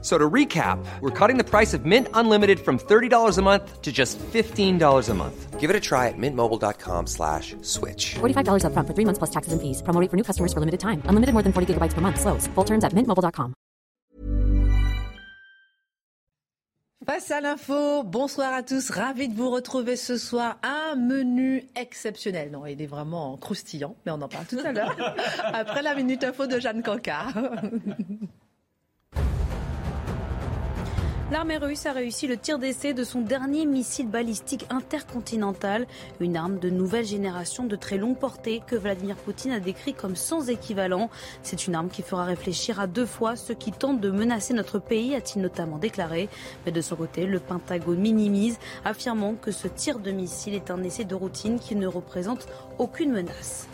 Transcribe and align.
So 0.00 0.16
to 0.16 0.30
recap, 0.30 0.78
we're 1.00 1.10
cutting 1.10 1.38
the 1.38 1.44
price 1.44 1.74
of 1.74 1.84
Mint 1.84 2.06
Unlimited 2.14 2.60
from 2.60 2.78
$30 2.78 3.36
a 3.36 3.42
month 3.42 3.82
to 3.82 3.90
just 3.90 4.16
$15 4.18 5.08
a 5.08 5.14
month. 5.14 5.58
Give 5.58 5.70
it 5.70 5.74
a 5.74 5.80
try 5.80 6.06
at 6.06 6.14
mintmobile.com 6.16 7.08
slash 7.08 7.56
switch. 7.62 8.14
$45 8.20 8.62
upfront 8.62 8.86
for 8.86 8.94
three 8.94 9.04
months 9.04 9.18
plus 9.18 9.30
taxes 9.30 9.52
and 9.52 9.60
fees. 9.60 9.82
Promo 9.82 10.00
rate 10.00 10.08
for 10.08 10.16
new 10.16 10.22
customers 10.22 10.52
for 10.52 10.60
limited 10.60 10.78
time. 10.78 11.02
Unlimited 11.10 11.32
more 11.34 11.42
than 11.42 11.52
40 11.52 11.74
gigabytes 11.74 11.94
per 11.94 12.00
month. 12.00 12.20
Slows. 12.20 12.46
Full 12.54 12.64
terms 12.64 12.84
at 12.84 12.92
mintmobile.com. 12.94 13.54
Face 17.06 17.30
à 17.30 17.40
l'info, 17.40 18.02
bonsoir 18.02 18.52
à 18.52 18.62
tous, 18.62 18.90
ravi 18.90 19.28
de 19.28 19.34
vous 19.34 19.48
retrouver 19.50 19.96
ce 19.96 20.18
soir. 20.18 20.58
Un 20.62 20.94
menu 20.94 21.64
exceptionnel. 21.74 22.50
Non, 22.50 22.66
il 22.66 22.82
est 22.82 22.86
vraiment 22.86 23.38
croustillant, 23.38 23.96
mais 24.04 24.12
on 24.12 24.20
en 24.20 24.28
parle 24.28 24.44
tout 24.44 24.58
à 24.62 24.72
l'heure. 24.72 24.94
Après 25.54 25.80
la 25.80 25.94
minute 25.94 26.22
info 26.22 26.46
de 26.46 26.60
Jeanne 26.60 26.82
Cancard. 26.82 27.32
L'armée 31.30 31.58
russe 31.58 31.84
a 31.84 31.92
réussi 31.92 32.26
le 32.26 32.38
tir 32.38 32.58
d'essai 32.58 32.94
de 32.94 33.04
son 33.04 33.20
dernier 33.20 33.66
missile 33.66 34.08
balistique 34.08 34.64
intercontinental, 34.70 35.86
une 36.20 36.38
arme 36.38 36.58
de 36.58 36.70
nouvelle 36.70 37.04
génération 37.04 37.64
de 37.64 37.76
très 37.76 37.98
longue 37.98 38.16
portée 38.16 38.62
que 38.66 38.76
Vladimir 38.76 39.16
Poutine 39.16 39.52
a 39.52 39.60
décrit 39.60 39.92
comme 39.92 40.16
sans 40.16 40.48
équivalent. 40.48 41.10
C'est 41.42 41.66
une 41.66 41.74
arme 41.74 41.90
qui 41.90 42.00
fera 42.00 42.24
réfléchir 42.24 42.80
à 42.80 42.86
deux 42.86 43.04
fois 43.04 43.36
ceux 43.36 43.52
qui 43.52 43.72
tentent 43.72 44.00
de 44.00 44.10
menacer 44.10 44.54
notre 44.54 44.78
pays, 44.78 45.14
a-t-il 45.14 45.42
notamment 45.42 45.76
déclaré. 45.76 46.30
Mais 46.64 46.72
de 46.72 46.80
son 46.80 46.96
côté, 46.96 47.26
le 47.26 47.40
Pentagone 47.40 48.00
minimise, 48.00 48.58
affirmant 48.86 49.34
que 49.34 49.50
ce 49.50 49.68
tir 49.68 49.98
de 49.98 50.10
missile 50.10 50.54
est 50.54 50.70
un 50.70 50.82
essai 50.82 51.04
de 51.04 51.14
routine 51.14 51.58
qui 51.58 51.76
ne 51.76 51.86
représente 51.86 52.46
aucune 52.78 53.12
menace. 53.12 53.68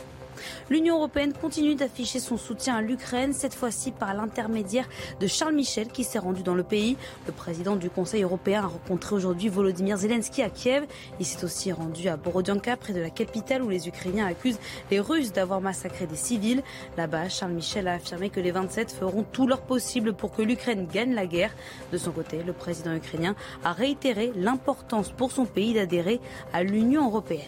L'Union 0.71 0.97
européenne 0.97 1.33
continue 1.33 1.75
d'afficher 1.75 2.21
son 2.21 2.37
soutien 2.37 2.77
à 2.77 2.83
l'Ukraine, 2.83 3.33
cette 3.33 3.55
fois-ci 3.55 3.91
par 3.91 4.15
l'intermédiaire 4.15 4.89
de 5.21 5.27
Charles 5.27 5.55
Michel 5.55 5.89
qui 5.89 6.05
s'est 6.05 6.19
rendu 6.19 6.43
dans 6.43 6.55
le 6.55 6.63
pays. 6.63 6.97
Le 7.27 7.33
président 7.33 7.77
du 7.77 7.91
Conseil 7.91 8.23
européen 8.23 8.65
a 8.65 8.67
rencontré 8.67 9.15
aujourd'hui 9.15 9.49
Volodymyr 9.49 9.97
Zelensky 9.97 10.43
à 10.43 10.51
Kiev. 10.51 10.85
Il 11.21 11.27
s'est 11.27 11.45
aussi 11.45 11.73
rendu 11.73 12.09
à 12.09 12.17
Borodyanka, 12.17 12.77
près 12.77 12.93
de 12.93 13.01
la 13.01 13.11
capitale, 13.11 13.63
où 13.63 13.69
les 13.69 13.89
Ukrainiens 13.89 14.27
accusent 14.27 14.59
les 14.91 15.01
Russes 15.01 15.33
d'avoir 15.33 15.61
massacré 15.61 16.07
des 16.07 16.17
civils. 16.17 16.63
Là-bas, 16.97 17.29
Charles 17.29 17.53
Michel 17.53 17.89
a 17.89 17.95
affirmé 17.95 18.31
que 18.31 18.41
les 18.41 18.51
27 18.51 18.93
feront 18.93 19.25
tout 19.25 19.47
leur 19.47 19.63
possible 19.63 20.15
pour 20.15 20.33
que 20.33 20.43
l'Ukraine 20.43 20.87
gagne 20.87 21.15
la 21.15 21.27
guerre. 21.27 21.55
De 21.93 21.99
son 21.99 22.13
côté, 22.13 22.43
le 22.43 22.53
président 22.53 22.95
ukrainien 22.95 23.35
a 23.65 23.73
réitéré 23.73 24.33
l'importance 24.37 25.11
pour 25.11 25.33
son 25.33 25.45
pays 25.45 25.75
d'adhérer 25.75 26.21
à 26.53 26.63
l'Union 26.63 27.07
européenne. 27.07 27.41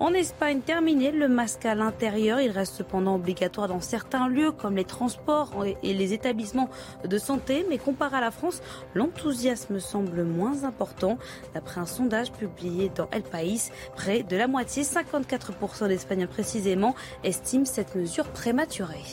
En 0.00 0.12
Espagne, 0.12 0.60
terminé 0.60 1.10
le 1.10 1.26
masque 1.26 1.64
à 1.64 1.74
l'intérieur. 1.74 2.40
Il 2.40 2.52
reste 2.52 2.76
cependant 2.76 3.16
obligatoire 3.16 3.66
dans 3.66 3.80
certains 3.80 4.28
lieux 4.28 4.52
comme 4.52 4.76
les 4.76 4.84
transports 4.84 5.64
et 5.82 5.94
les 5.94 6.12
établissements 6.12 6.70
de 7.04 7.18
santé. 7.18 7.66
Mais 7.68 7.78
comparé 7.78 8.16
à 8.16 8.20
la 8.20 8.30
France, 8.30 8.62
l'enthousiasme 8.94 9.80
semble 9.80 10.22
moins 10.22 10.62
important. 10.62 11.18
D'après 11.52 11.80
un 11.80 11.86
sondage 11.86 12.30
publié 12.30 12.92
dans 12.94 13.08
El 13.10 13.22
País, 13.22 13.72
près 13.96 14.22
de 14.22 14.36
la 14.36 14.46
moitié, 14.46 14.84
54% 14.84 15.88
d'Espagnols 15.88 16.28
précisément, 16.28 16.94
estiment 17.24 17.64
cette 17.64 17.96
mesure 17.96 18.28
prématurée. 18.28 19.04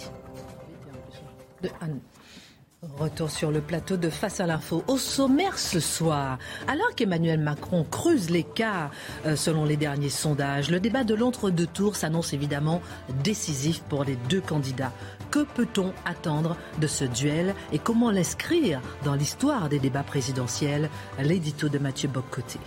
Retour 3.00 3.32
sur 3.32 3.52
le 3.52 3.62
plateau 3.62 3.98
de 3.98 4.10
Face 4.10 4.40
à 4.40 4.46
l'info. 4.46 4.84
Au 4.88 4.98
sommaire 4.98 5.58
ce 5.58 5.80
soir, 5.80 6.38
alors 6.68 6.94
qu'Emmanuel 6.96 7.40
Macron 7.40 7.86
creuse 7.90 8.30
l'écart 8.30 8.92
euh, 9.26 9.36
selon 9.36 9.66
les 9.66 9.76
derniers 9.76 10.10
sondages, 10.10 10.70
le 10.70 10.80
débat 10.80 11.04
de 11.04 11.16
l'entre-deux 11.16 11.68
tours 11.68 11.96
s'annonce 11.96 12.34
évidemment 12.34 12.82
décisif 13.24 13.82
pour 13.90 14.04
les 14.04 14.16
deux 14.30 14.42
candidats. 14.42 14.94
Que 15.32 15.44
peut-on 15.44 15.94
attendre 16.06 16.56
de 16.80 16.88
ce 16.88 17.06
duel 17.06 17.56
et 17.74 17.80
comment 17.80 18.12
l'inscrire 18.12 18.82
dans 19.04 19.16
l'histoire 19.16 19.68
des 19.68 19.80
débats 19.80 20.04
présidentiels? 20.04 20.90
L'édito 21.20 21.70
de 21.70 21.80
Mathieu 21.80 22.08
Boccoté. 22.08 22.60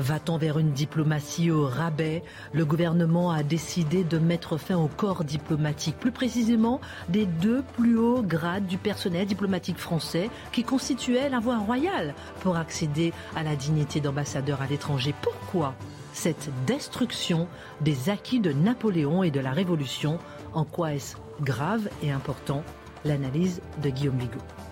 Va-t-on 0.00 0.38
vers 0.38 0.58
une 0.58 0.72
diplomatie 0.72 1.50
au 1.50 1.66
rabais? 1.66 2.22
Le 2.54 2.64
gouvernement 2.64 3.30
a 3.30 3.42
décidé 3.42 4.02
de 4.02 4.18
mettre 4.18 4.56
fin 4.56 4.78
au 4.78 4.88
corps 4.88 5.24
diplomatique, 5.24 5.98
plus 5.98 6.10
précisément 6.10 6.80
des 7.10 7.26
deux 7.26 7.62
plus 7.76 7.98
hauts 7.98 8.22
grades 8.22 8.66
du 8.66 8.78
personnel 8.78 9.26
diplomatique 9.26 9.76
français 9.76 10.30
qui 10.52 10.64
constituaient 10.64 11.28
la 11.28 11.38
voie 11.38 11.58
royale 11.58 12.14
pour 12.40 12.56
accéder 12.56 13.12
à 13.36 13.42
la 13.42 13.56
dignité 13.56 14.00
d'ambassadeur 14.00 14.62
à 14.62 14.66
l'étranger. 14.66 15.14
Pourquoi 15.20 15.74
cette 16.14 16.48
destruction 16.66 17.46
des 17.82 18.08
acquis 18.08 18.40
de 18.40 18.54
Napoléon 18.54 19.22
et 19.22 19.30
de 19.30 19.40
la 19.40 19.52
Révolution? 19.52 20.18
En 20.54 20.64
quoi 20.64 20.94
est-ce 20.94 21.16
grave 21.42 21.90
et 22.02 22.10
important? 22.10 22.64
L'analyse 23.04 23.60
de 23.82 23.90
Guillaume 23.90 24.16
Bigot. 24.16 24.69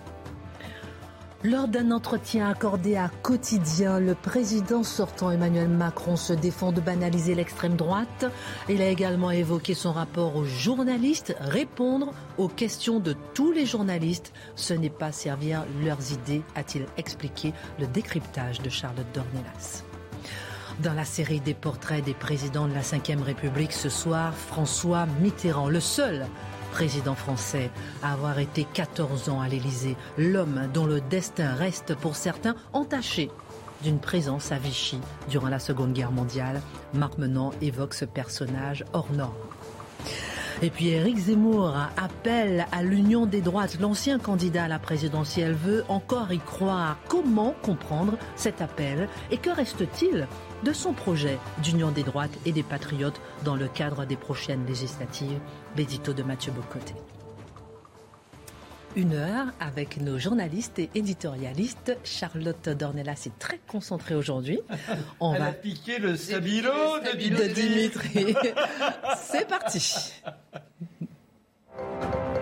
Lors 1.45 1.69
d'un 1.69 1.91
entretien 1.91 2.49
accordé 2.49 2.97
à 2.97 3.09
Quotidien, 3.23 4.01
le 4.01 4.13
président 4.13 4.83
sortant 4.83 5.31
Emmanuel 5.31 5.69
Macron 5.69 6.17
se 6.17 6.33
défend 6.33 6.73
de 6.73 6.81
banaliser 6.81 7.33
l'extrême 7.33 7.77
droite. 7.77 8.25
Il 8.67 8.81
a 8.81 8.89
également 8.89 9.31
évoqué 9.31 9.73
son 9.73 9.93
rapport 9.93 10.35
aux 10.35 10.43
journalistes. 10.43 11.33
Répondre 11.39 12.11
aux 12.37 12.49
questions 12.49 12.99
de 12.99 13.15
tous 13.33 13.53
les 13.53 13.65
journalistes, 13.65 14.33
ce 14.57 14.73
n'est 14.73 14.89
pas 14.89 15.13
servir 15.13 15.63
leurs 15.81 16.11
idées, 16.11 16.41
a-t-il 16.55 16.85
expliqué 16.97 17.53
le 17.79 17.87
décryptage 17.87 18.59
de 18.59 18.69
Charlotte 18.69 19.07
Dornelas. 19.13 19.85
Dans 20.83 20.93
la 20.93 21.05
série 21.05 21.39
des 21.39 21.53
portraits 21.53 22.03
des 22.03 22.13
présidents 22.13 22.67
de 22.67 22.73
la 22.73 22.81
Ve 22.81 23.21
République 23.21 23.71
ce 23.71 23.87
soir, 23.87 24.33
François 24.33 25.05
Mitterrand, 25.21 25.69
le 25.69 25.79
seul 25.79 26.25
président 26.69 27.15
français 27.15 27.69
à 28.01 28.13
avoir 28.13 28.39
été 28.39 28.65
14 28.73 29.29
ans 29.29 29.41
à 29.41 29.47
l'Élysée, 29.47 29.97
l'homme 30.17 30.69
dont 30.73 30.85
le 30.85 31.01
destin 31.01 31.53
reste 31.53 31.95
pour 31.95 32.15
certains 32.15 32.55
entaché 32.73 33.29
d'une 33.83 33.99
présence 33.99 34.51
à 34.51 34.57
Vichy 34.57 34.99
durant 35.29 35.49
la 35.49 35.59
Seconde 35.59 35.93
Guerre 35.93 36.11
mondiale. 36.11 36.61
Marc 36.93 37.17
Menant 37.17 37.51
évoque 37.61 37.93
ce 37.93 38.05
personnage 38.05 38.85
hors 38.93 39.11
norme. 39.11 39.33
Et 40.61 40.69
puis 40.69 40.89
Éric 40.89 41.17
Zemmour 41.17 41.73
appelle 41.95 42.65
à 42.73 42.83
l'union 42.83 43.25
des 43.25 43.39
droites. 43.39 43.79
L'ancien 43.79 44.19
candidat 44.19 44.65
à 44.65 44.67
la 44.67 44.77
présidentielle 44.79 45.53
veut 45.53 45.85
encore 45.87 46.33
y 46.33 46.39
croire. 46.39 46.97
Comment 47.07 47.55
comprendre 47.61 48.17
cet 48.35 48.61
appel 48.61 49.07
Et 49.31 49.37
que 49.37 49.49
reste-t-il 49.49 50.27
de 50.65 50.73
son 50.73 50.91
projet 50.91 51.39
d'union 51.63 51.91
des 51.91 52.03
droites 52.03 52.37
et 52.45 52.51
des 52.51 52.63
patriotes 52.63 53.21
dans 53.45 53.55
le 53.55 53.69
cadre 53.69 54.05
des 54.05 54.17
prochaines 54.17 54.65
législatives? 54.65 55.39
L'édito 55.77 56.13
de 56.13 56.23
Mathieu 56.23 56.51
Bocoté. 56.51 56.93
Une 58.95 59.13
heure 59.13 59.47
avec 59.59 60.01
nos 60.01 60.17
journalistes 60.17 60.79
et 60.79 60.89
éditorialistes. 60.95 61.95
Charlotte 62.03 62.69
Dornelas 62.69 63.23
est 63.27 63.37
très 63.37 63.59
concentrée 63.67 64.15
aujourd'hui. 64.15 64.59
On 65.19 65.33
Elle 65.33 65.41
va 65.41 65.47
a 65.47 65.51
piqué 65.51 65.99
le 65.99 66.15
stabilo 66.15 66.99
de 66.99 67.47
Dimitri. 67.53 68.35
C'est 69.21 69.47
parti. 69.47 70.13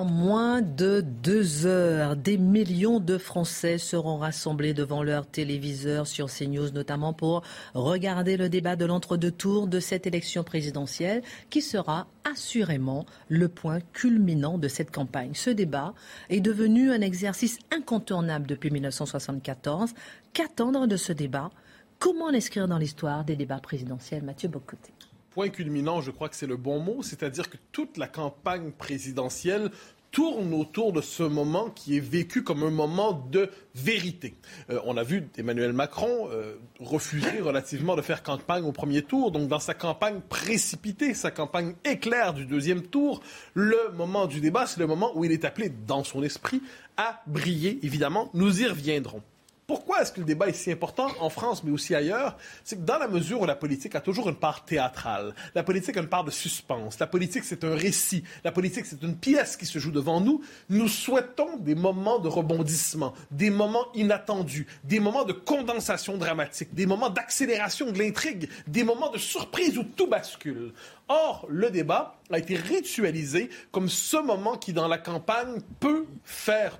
Dans 0.00 0.06
moins 0.06 0.62
de 0.62 1.02
deux 1.02 1.66
heures, 1.66 2.16
des 2.16 2.38
millions 2.38 3.00
de 3.00 3.18
Français 3.18 3.76
seront 3.76 4.16
rassemblés 4.16 4.72
devant 4.72 5.02
leur 5.02 5.26
téléviseur 5.26 6.06
sur 6.06 6.30
CNews, 6.30 6.70
notamment 6.70 7.12
pour 7.12 7.42
regarder 7.74 8.38
le 8.38 8.48
débat 8.48 8.76
de 8.76 8.86
l'entre-deux 8.86 9.30
tours 9.30 9.66
de 9.66 9.78
cette 9.78 10.06
élection 10.06 10.42
présidentielle, 10.42 11.20
qui 11.50 11.60
sera 11.60 12.06
assurément 12.24 13.04
le 13.28 13.48
point 13.48 13.80
culminant 13.92 14.56
de 14.56 14.68
cette 14.68 14.90
campagne. 14.90 15.32
Ce 15.34 15.50
débat 15.50 15.92
est 16.30 16.40
devenu 16.40 16.90
un 16.90 17.02
exercice 17.02 17.58
incontournable 17.70 18.46
depuis 18.46 18.70
1974. 18.70 19.90
Qu'attendre 20.32 20.86
de 20.86 20.96
ce 20.96 21.12
débat? 21.12 21.50
Comment 21.98 22.30
l'inscrire 22.30 22.68
dans 22.68 22.78
l'histoire 22.78 23.24
des 23.26 23.36
débats 23.36 23.60
présidentiels? 23.60 24.22
Mathieu 24.22 24.48
Bocoté 24.48 24.94
point 25.30 25.48
culminant, 25.48 26.00
je 26.00 26.10
crois 26.10 26.28
que 26.28 26.36
c'est 26.36 26.46
le 26.46 26.56
bon 26.56 26.80
mot, 26.80 27.02
c'est-à-dire 27.02 27.48
que 27.48 27.56
toute 27.72 27.96
la 27.96 28.08
campagne 28.08 28.72
présidentielle 28.72 29.70
tourne 30.10 30.52
autour 30.54 30.92
de 30.92 31.00
ce 31.00 31.22
moment 31.22 31.70
qui 31.70 31.96
est 31.96 32.00
vécu 32.00 32.42
comme 32.42 32.62
un 32.62 32.70
moment 32.70 33.12
de 33.30 33.50
vérité. 33.74 34.34
Euh, 34.68 34.80
on 34.84 34.96
a 34.96 35.02
vu 35.02 35.28
Emmanuel 35.38 35.72
Macron 35.72 36.28
euh, 36.30 36.56
refuser 36.80 37.40
relativement 37.40 37.96
de 37.96 38.02
faire 38.02 38.22
campagne 38.22 38.64
au 38.64 38.72
premier 38.72 39.02
tour. 39.02 39.30
Donc 39.30 39.48
dans 39.48 39.60
sa 39.60 39.74
campagne 39.74 40.20
précipitée, 40.28 41.14
sa 41.14 41.30
campagne 41.30 41.74
éclair 41.84 42.34
du 42.34 42.44
deuxième 42.44 42.82
tour, 42.82 43.20
le 43.54 43.78
moment 43.94 44.26
du 44.26 44.40
débat, 44.40 44.66
c'est 44.66 44.80
le 44.80 44.86
moment 44.86 45.12
où 45.14 45.24
il 45.24 45.32
est 45.32 45.44
appelé 45.44 45.70
dans 45.86 46.04
son 46.04 46.22
esprit 46.22 46.60
à 46.96 47.22
briller. 47.26 47.78
Évidemment, 47.82 48.30
nous 48.34 48.62
y 48.62 48.66
reviendrons. 48.66 49.22
Pourquoi 49.70 50.02
est-ce 50.02 50.10
que 50.10 50.18
le 50.18 50.26
débat 50.26 50.48
est 50.48 50.52
si 50.52 50.72
important 50.72 51.06
en 51.20 51.30
France, 51.30 51.62
mais 51.62 51.70
aussi 51.70 51.94
ailleurs? 51.94 52.36
C'est 52.64 52.74
que 52.74 52.84
dans 52.84 52.98
la 52.98 53.06
mesure 53.06 53.42
où 53.42 53.46
la 53.46 53.54
politique 53.54 53.94
a 53.94 54.00
toujours 54.00 54.28
une 54.28 54.34
part 54.34 54.64
théâtrale, 54.64 55.32
la 55.54 55.62
politique 55.62 55.96
a 55.96 56.00
une 56.00 56.08
part 56.08 56.24
de 56.24 56.32
suspense, 56.32 56.98
la 56.98 57.06
politique 57.06 57.44
c'est 57.44 57.62
un 57.62 57.76
récit, 57.76 58.24
la 58.42 58.50
politique 58.50 58.84
c'est 58.84 59.00
une 59.00 59.14
pièce 59.14 59.56
qui 59.56 59.66
se 59.66 59.78
joue 59.78 59.92
devant 59.92 60.20
nous, 60.20 60.40
nous 60.70 60.88
souhaitons 60.88 61.56
des 61.58 61.76
moments 61.76 62.18
de 62.18 62.26
rebondissement, 62.26 63.14
des 63.30 63.50
moments 63.50 63.86
inattendus, 63.94 64.66
des 64.82 64.98
moments 64.98 65.24
de 65.24 65.32
condensation 65.32 66.16
dramatique, 66.16 66.74
des 66.74 66.86
moments 66.86 67.08
d'accélération 67.08 67.92
de 67.92 67.98
l'intrigue, 68.00 68.48
des 68.66 68.82
moments 68.82 69.10
de 69.10 69.18
surprise 69.18 69.78
où 69.78 69.84
tout 69.84 70.08
bascule. 70.08 70.72
Or, 71.06 71.46
le 71.48 71.70
débat 71.70 72.20
a 72.30 72.38
été 72.38 72.56
ritualisé 72.56 73.50
comme 73.72 73.88
ce 73.88 74.16
moment 74.16 74.56
qui, 74.56 74.72
dans 74.72 74.86
la 74.86 74.98
campagne, 74.98 75.60
peut 75.80 76.06
faire 76.24 76.78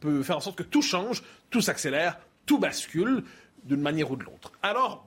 peut 0.00 0.22
faire 0.22 0.36
en 0.36 0.40
sorte 0.40 0.58
que 0.58 0.62
tout 0.62 0.82
change, 0.82 1.22
tout 1.56 1.62
s'accélère, 1.62 2.18
tout 2.44 2.58
bascule 2.58 3.24
d'une 3.64 3.80
manière 3.80 4.10
ou 4.10 4.16
de 4.16 4.24
l'autre. 4.24 4.52
Alors, 4.62 5.06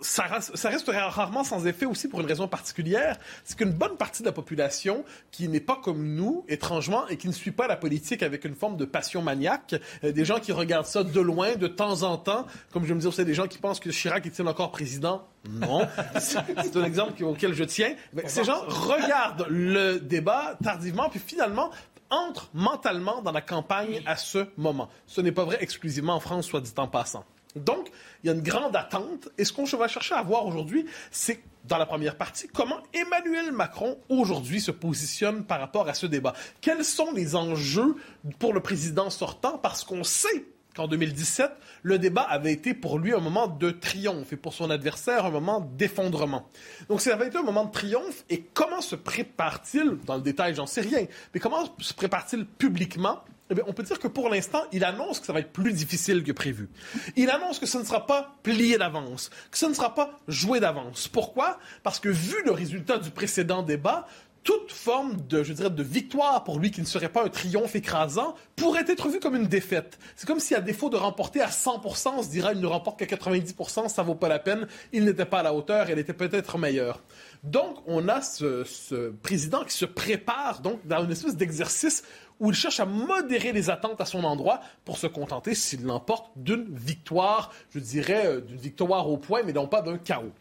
ça, 0.00 0.24
ça 0.40 0.68
reste 0.70 0.90
rarement 0.92 1.44
sans 1.44 1.68
effet 1.68 1.86
aussi 1.86 2.08
pour 2.08 2.20
une 2.20 2.26
raison 2.26 2.48
particulière, 2.48 3.16
c'est 3.44 3.56
qu'une 3.56 3.70
bonne 3.70 3.96
partie 3.96 4.24
de 4.24 4.26
la 4.26 4.32
population 4.32 5.04
qui 5.30 5.46
n'est 5.46 5.60
pas 5.60 5.78
comme 5.80 6.16
nous, 6.16 6.44
étrangement, 6.48 7.06
et 7.06 7.16
qui 7.16 7.28
ne 7.28 7.32
suit 7.32 7.52
pas 7.52 7.68
la 7.68 7.76
politique 7.76 8.24
avec 8.24 8.44
une 8.44 8.56
forme 8.56 8.76
de 8.76 8.84
passion 8.84 9.22
maniaque, 9.22 9.76
euh, 10.02 10.10
des 10.10 10.24
gens 10.24 10.40
qui 10.40 10.50
regardent 10.50 10.86
ça 10.86 11.04
de 11.04 11.20
loin, 11.20 11.54
de 11.54 11.68
temps 11.68 12.02
en 12.02 12.18
temps, 12.18 12.48
comme 12.72 12.84
je 12.84 12.92
me 12.92 12.98
dis, 12.98 13.12
c'est 13.12 13.24
des 13.24 13.34
gens 13.34 13.46
qui 13.46 13.58
pensent 13.58 13.78
que 13.78 13.90
Chirac 13.90 14.26
est-il 14.26 14.48
encore 14.48 14.72
président? 14.72 15.28
Non. 15.48 15.86
C'est 16.18 16.76
un 16.76 16.84
exemple 16.84 17.22
auquel 17.22 17.54
je 17.54 17.62
tiens. 17.62 17.94
Ces 18.26 18.42
gens 18.42 18.62
regardent 18.66 19.46
le 19.48 19.98
débat 19.98 20.56
tardivement, 20.60 21.08
puis 21.08 21.20
finalement 21.24 21.70
entrent 22.12 22.50
mentalement 22.54 23.22
dans 23.22 23.32
la 23.32 23.40
campagne 23.40 24.02
à 24.06 24.16
ce 24.16 24.46
moment. 24.56 24.88
Ce 25.06 25.20
n'est 25.20 25.32
pas 25.32 25.44
vrai 25.44 25.58
exclusivement 25.60 26.14
en 26.14 26.20
France, 26.20 26.46
soit 26.46 26.60
dit 26.60 26.72
en 26.76 26.86
passant. 26.86 27.24
Donc, 27.56 27.90
il 28.22 28.28
y 28.28 28.30
a 28.30 28.32
une 28.34 28.42
grande 28.42 28.76
attente. 28.76 29.28
Et 29.38 29.44
ce 29.44 29.52
qu'on 29.52 29.64
va 29.64 29.88
chercher 29.88 30.14
à 30.14 30.22
voir 30.22 30.46
aujourd'hui, 30.46 30.86
c'est 31.10 31.42
dans 31.64 31.78
la 31.78 31.86
première 31.86 32.16
partie, 32.16 32.48
comment 32.48 32.80
Emmanuel 32.92 33.52
Macron 33.52 33.98
aujourd'hui 34.08 34.60
se 34.60 34.70
positionne 34.70 35.44
par 35.44 35.60
rapport 35.60 35.88
à 35.88 35.94
ce 35.94 36.06
débat. 36.06 36.32
Quels 36.60 36.84
sont 36.84 37.12
les 37.12 37.36
enjeux 37.36 37.96
pour 38.38 38.52
le 38.52 38.60
président 38.60 39.10
sortant? 39.10 39.58
Parce 39.58 39.84
qu'on 39.84 40.02
sait 40.02 40.46
qu'en 40.74 40.88
2017, 40.88 41.50
le 41.82 41.98
débat 41.98 42.22
avait 42.22 42.52
été 42.52 42.74
pour 42.74 42.98
lui 42.98 43.12
un 43.14 43.20
moment 43.20 43.46
de 43.46 43.70
triomphe 43.70 44.32
et 44.32 44.36
pour 44.36 44.54
son 44.54 44.70
adversaire 44.70 45.26
un 45.26 45.30
moment 45.30 45.60
d'effondrement. 45.60 46.48
Donc 46.88 47.00
ça 47.00 47.12
avait 47.12 47.28
été 47.28 47.38
un 47.38 47.42
moment 47.42 47.64
de 47.64 47.72
triomphe 47.72 48.24
et 48.30 48.42
comment 48.54 48.80
se 48.80 48.96
prépare-t-il, 48.96 49.98
dans 50.06 50.16
le 50.16 50.22
détail 50.22 50.54
j'en 50.54 50.66
sais 50.66 50.80
rien, 50.80 51.06
mais 51.34 51.40
comment 51.40 51.64
se 51.78 51.94
prépare-t-il 51.94 52.46
publiquement? 52.46 53.22
Eh 53.50 53.60
on 53.66 53.72
peut 53.72 53.82
dire 53.82 53.98
que 53.98 54.08
pour 54.08 54.30
l'instant, 54.30 54.62
il 54.72 54.84
annonce 54.84 55.20
que 55.20 55.26
ça 55.26 55.32
va 55.32 55.40
être 55.40 55.52
plus 55.52 55.72
difficile 55.72 56.22
que 56.22 56.32
prévu. 56.32 56.68
Il 57.16 57.28
annonce 57.30 57.58
que 57.58 57.66
ce 57.66 57.76
ne 57.76 57.84
sera 57.84 58.06
pas 58.06 58.34
plié 58.42 58.78
d'avance, 58.78 59.30
que 59.50 59.58
ce 59.58 59.66
ne 59.66 59.74
sera 59.74 59.94
pas 59.94 60.18
joué 60.28 60.60
d'avance. 60.60 61.08
Pourquoi? 61.08 61.58
Parce 61.82 62.00
que 62.00 62.08
vu 62.08 62.36
le 62.44 62.52
résultat 62.52 62.98
du 62.98 63.10
précédent 63.10 63.62
débat, 63.62 64.06
toute 64.44 64.72
forme 64.72 65.16
de, 65.28 65.42
je 65.42 65.52
dirais, 65.52 65.70
de 65.70 65.82
victoire 65.82 66.42
pour 66.44 66.58
lui 66.58 66.70
qui 66.70 66.80
ne 66.80 66.86
serait 66.86 67.08
pas 67.08 67.24
un 67.24 67.28
triomphe 67.28 67.76
écrasant 67.76 68.34
pourrait 68.56 68.84
être 68.88 69.08
vue 69.08 69.20
comme 69.20 69.36
une 69.36 69.46
défaite. 69.46 69.98
C'est 70.16 70.26
comme 70.26 70.40
si, 70.40 70.54
à 70.54 70.60
défaut 70.60 70.90
de 70.90 70.96
remporter 70.96 71.40
à 71.40 71.48
100%, 71.48 72.12
on 72.16 72.22
se 72.22 72.28
dirait 72.28 72.52
il 72.54 72.60
ne 72.60 72.66
remporte 72.66 72.98
qu'à 72.98 73.06
90%, 73.06 73.88
ça 73.88 74.02
vaut 74.02 74.14
pas 74.14 74.28
la 74.28 74.38
peine, 74.38 74.66
il 74.92 75.04
n'était 75.04 75.24
pas 75.24 75.40
à 75.40 75.42
la 75.42 75.54
hauteur, 75.54 75.90
il 75.90 75.98
était 75.98 76.12
peut-être 76.12 76.58
meilleur. 76.58 77.02
Donc, 77.44 77.76
on 77.86 78.08
a 78.08 78.20
ce, 78.20 78.64
ce, 78.64 79.10
président 79.10 79.64
qui 79.64 79.74
se 79.74 79.84
prépare 79.84 80.60
donc 80.60 80.86
dans 80.86 81.04
une 81.04 81.10
espèce 81.10 81.36
d'exercice 81.36 82.02
où 82.40 82.50
il 82.50 82.56
cherche 82.56 82.80
à 82.80 82.86
modérer 82.86 83.52
les 83.52 83.70
attentes 83.70 84.00
à 84.00 84.04
son 84.04 84.24
endroit 84.24 84.60
pour 84.84 84.98
se 84.98 85.06
contenter, 85.06 85.54
s'il 85.54 85.84
l'emporte, 85.84 86.32
d'une 86.36 86.66
victoire, 86.74 87.52
je 87.70 87.78
dirais, 87.78 88.26
euh, 88.26 88.40
d'une 88.40 88.56
victoire 88.56 89.08
au 89.08 89.16
point, 89.16 89.42
mais 89.44 89.52
non 89.52 89.68
pas 89.68 89.82
d'un 89.82 89.98
chaos. 89.98 90.32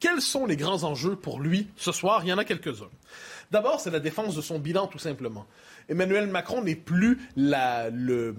Quels 0.00 0.20
sont 0.20 0.46
les 0.46 0.56
grands 0.56 0.84
enjeux 0.84 1.16
pour 1.16 1.40
lui 1.40 1.68
ce 1.76 1.92
soir? 1.92 2.22
Il 2.24 2.28
y 2.28 2.32
en 2.32 2.38
a 2.38 2.44
quelques-uns. 2.44 2.90
D'abord, 3.50 3.80
c'est 3.80 3.90
la 3.90 4.00
défense 4.00 4.34
de 4.34 4.42
son 4.42 4.58
bilan, 4.58 4.86
tout 4.86 4.98
simplement. 4.98 5.46
Emmanuel 5.88 6.26
Macron 6.28 6.62
n'est 6.62 6.74
plus 6.74 7.18
le, 7.36 8.32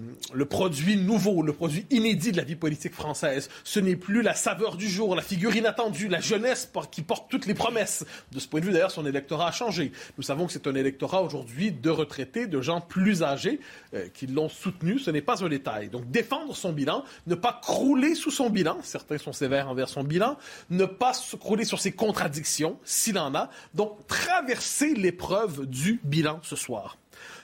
produit 0.48 0.96
nouveau, 0.96 1.42
le 1.42 1.52
produit 1.52 1.86
inédit 1.90 2.32
de 2.32 2.36
la 2.36 2.44
vie 2.44 2.56
politique 2.56 2.94
française. 2.94 3.48
Ce 3.64 3.80
n'est 3.80 3.96
plus 3.96 4.22
la 4.22 4.34
saveur 4.34 4.76
du 4.76 4.88
jour, 4.88 5.14
la 5.14 5.22
figure 5.22 5.54
inattendue, 5.54 6.08
la 6.08 6.20
jeunesse 6.20 6.70
qui 6.90 7.02
porte 7.02 7.30
toutes 7.30 7.46
les 7.46 7.54
promesses. 7.54 8.04
De 8.32 8.40
ce 8.40 8.48
point 8.48 8.60
de 8.60 8.66
vue, 8.66 8.72
d'ailleurs, 8.72 8.90
son 8.90 9.06
électorat 9.06 9.48
a 9.48 9.52
changé. 9.52 9.92
Nous 10.16 10.22
savons 10.22 10.46
que 10.46 10.52
c'est 10.52 10.66
un 10.66 10.74
électorat 10.74 11.22
aujourd'hui 11.22 11.72
de 11.72 11.90
retraités, 11.90 12.46
de 12.46 12.60
gens 12.60 12.80
plus 12.80 13.22
âgés 13.22 13.60
euh, 13.94 14.08
qui 14.12 14.26
l'ont 14.26 14.48
soutenu. 14.48 14.98
Ce 14.98 15.10
n'est 15.10 15.22
pas 15.22 15.44
un 15.44 15.48
détail. 15.48 15.88
Donc, 15.88 16.10
défendre 16.10 16.54
son 16.54 16.72
bilan, 16.72 17.04
ne 17.26 17.34
pas 17.34 17.58
crouler 17.62 18.14
sous 18.14 18.30
son 18.30 18.50
bilan. 18.50 18.78
Certains 18.82 19.18
sont 19.18 19.32
sévères 19.32 19.68
envers 19.68 19.88
son 19.88 20.04
bilan. 20.04 20.36
Ne 20.70 20.84
pas 20.84 21.12
se 21.12 21.36
crouler 21.36 21.64
sur 21.64 21.80
ses 21.80 21.92
contradictions, 21.92 22.78
s'il 22.84 23.18
en 23.18 23.34
a. 23.34 23.50
Donc, 23.74 24.06
traverser 24.06 24.94
l'épreuve 24.94 25.66
du 25.66 26.00
bilan 26.04 26.40
ce 26.42 26.56
soir. 26.56 26.96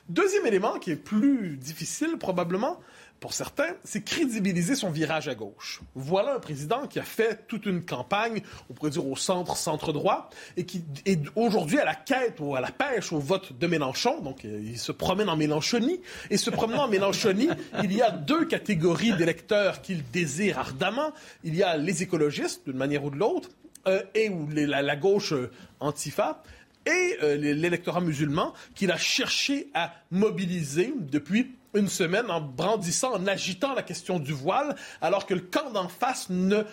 Deuxième 0.09 0.47
élément 0.47 0.79
qui 0.79 0.91
est 0.91 0.97
plus 0.97 1.57
difficile 1.57 2.19
probablement 2.19 2.79
pour 3.23 3.35
certains, 3.35 3.77
c'est 3.85 4.03
crédibiliser 4.03 4.75
son 4.75 4.91
virage 4.91 5.29
à 5.29 5.37
gauche. 5.37 5.81
Voilà 5.95 6.35
un 6.35 6.39
président 6.41 6.89
qui 6.89 6.99
a 6.99 7.05
fait 7.05 7.47
toute 7.47 7.67
une 7.67 7.85
campagne, 7.85 8.43
on 8.69 8.75
pourrait 8.75 8.91
dire 8.91 9.07
au 9.07 9.15
centre, 9.15 9.57
centre-droit, 9.57 10.29
et 10.57 10.65
qui 10.65 10.83
est 11.07 11.21
aujourd'hui 11.37 11.79
à 11.79 11.85
la 11.85 11.95
quête 11.95 12.41
ou 12.41 12.57
à 12.57 12.61
la 12.61 12.73
pêche 12.73 13.13
au 13.13 13.21
vote 13.21 13.57
de 13.57 13.67
Mélenchon. 13.69 14.21
Donc, 14.23 14.45
euh, 14.45 14.61
il 14.61 14.77
se 14.77 14.91
promène 14.91 15.29
en 15.29 15.37
Mélenchonie. 15.37 16.01
Et 16.31 16.37
se 16.37 16.51
promenant 16.51 16.87
en 16.87 16.89
Mélenchonie, 16.89 17.49
il 17.85 17.93
y 17.93 18.03
a 18.03 18.11
deux 18.11 18.45
catégories 18.45 19.13
d'électeurs 19.13 19.83
qu'il 19.83 20.03
désire 20.11 20.59
ardemment. 20.59 21.13
Il 21.45 21.55
y 21.55 21.63
a 21.63 21.77
les 21.77 22.03
écologistes, 22.03 22.63
d'une 22.67 22.77
manière 22.77 23.05
ou 23.05 23.11
de 23.11 23.17
l'autre, 23.19 23.51
euh, 23.87 24.03
et 24.17 24.31
ou 24.31 24.49
la, 24.53 24.83
la, 24.83 24.97
gauche 24.97 25.33
euh, 25.33 25.51
antifa, 25.79 26.43
et 26.87 27.17
euh, 27.23 27.37
l'électorat 27.37 28.00
musulman 28.00 28.52
qu'il 28.75 28.90
a 28.90 28.96
cherché 28.96 29.70
à 29.75 29.93
mobiliser 30.11 30.93
depuis 30.99 31.56
une 31.75 31.88
semaine 31.88 32.31
en 32.31 32.40
brandissant, 32.40 33.14
en 33.14 33.26
agitant 33.26 33.75
la 33.75 33.82
question 33.82 34.19
du 34.19 34.32
voile, 34.32 34.76
alors 35.00 35.26
que 35.26 35.34
le 35.34 35.40
camp 35.40 35.70
d'en 35.70 35.88
face 35.88 36.29
ne 36.29 36.64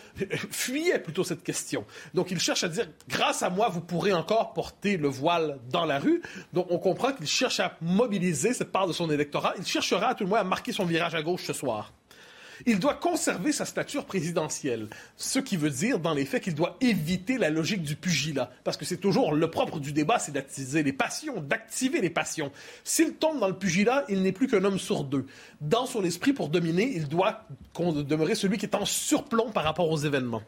fuyait 0.51 0.99
plutôt 0.99 1.23
cette 1.23 1.43
question. 1.43 1.85
Donc 2.13 2.31
il 2.31 2.39
cherche 2.39 2.63
à 2.63 2.67
dire, 2.67 2.87
grâce 3.07 3.43
à 3.43 3.49
moi, 3.49 3.69
vous 3.69 3.81
pourrez 3.81 4.13
encore 4.13 4.53
porter 4.53 4.97
le 4.97 5.07
voile 5.07 5.59
dans 5.69 5.85
la 5.85 5.99
rue. 5.99 6.21
Donc 6.53 6.67
on 6.69 6.79
comprend 6.79 7.13
qu'il 7.13 7.27
cherche 7.27 7.59
à 7.59 7.77
mobiliser 7.81 8.53
cette 8.53 8.71
part 8.71 8.87
de 8.87 8.93
son 8.93 9.09
électorat. 9.09 9.53
Il 9.57 9.65
cherchera 9.65 10.09
à 10.09 10.15
tout 10.15 10.23
le 10.23 10.29
moins 10.29 10.39
à 10.39 10.43
marquer 10.43 10.71
son 10.71 10.85
virage 10.85 11.15
à 11.15 11.21
gauche 11.21 11.45
ce 11.45 11.53
soir. 11.53 11.93
Il 12.65 12.79
doit 12.79 12.93
conserver 12.93 13.51
sa 13.51 13.65
stature 13.65 14.05
présidentielle, 14.05 14.87
ce 15.17 15.39
qui 15.39 15.57
veut 15.57 15.69
dire, 15.69 15.99
dans 15.99 16.13
les 16.13 16.25
faits, 16.25 16.43
qu'il 16.43 16.55
doit 16.55 16.77
éviter 16.81 17.37
la 17.37 17.49
logique 17.49 17.83
du 17.83 17.95
pugilat, 17.95 18.51
parce 18.63 18.77
que 18.77 18.85
c'est 18.85 18.97
toujours 18.97 19.33
le 19.33 19.49
propre 19.49 19.79
du 19.79 19.93
débat, 19.93 20.19
c'est 20.19 20.31
d'attiser 20.31 20.83
les 20.83 20.93
passions, 20.93 21.41
d'activer 21.41 22.01
les 22.01 22.09
passions. 22.09 22.51
S'il 22.83 23.13
tombe 23.13 23.39
dans 23.39 23.47
le 23.47 23.57
pugilat, 23.57 24.05
il 24.09 24.21
n'est 24.21 24.31
plus 24.31 24.47
qu'un 24.47 24.63
homme 24.63 24.79
sur 24.79 25.03
deux. 25.03 25.25
Dans 25.61 25.85
son 25.85 26.03
esprit, 26.03 26.33
pour 26.33 26.49
dominer, 26.49 26.91
il 26.95 27.07
doit 27.07 27.45
demeurer 27.77 28.35
celui 28.35 28.57
qui 28.57 28.65
est 28.65 28.75
en 28.75 28.85
surplomb 28.85 29.51
par 29.51 29.63
rapport 29.63 29.89
aux 29.89 29.97
événements. 29.97 30.43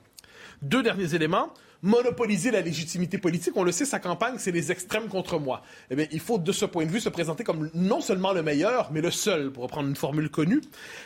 Deux 0.61 0.83
derniers 0.83 1.15
éléments 1.15 1.53
monopoliser 1.81 2.51
la 2.51 2.61
légitimité 2.61 3.17
politique. 3.17 3.53
On 3.55 3.63
le 3.63 3.71
sait, 3.71 3.85
sa 3.85 3.99
campagne, 3.99 4.35
c'est 4.37 4.51
les 4.51 4.71
extrêmes 4.71 5.07
contre 5.07 5.39
moi. 5.39 5.63
Eh 5.89 5.95
bien, 5.95 6.05
il 6.11 6.19
faut, 6.19 6.37
de 6.37 6.51
ce 6.51 6.65
point 6.65 6.85
de 6.85 6.91
vue, 6.91 6.99
se 6.99 7.09
présenter 7.09 7.43
comme 7.43 7.69
non 7.73 8.01
seulement 8.01 8.33
le 8.33 8.43
meilleur, 8.43 8.91
mais 8.91 9.01
le 9.01 9.11
seul, 9.11 9.51
pour 9.51 9.63
reprendre 9.63 9.89
une 9.89 9.95
formule 9.95 10.29
connue. 10.29 10.61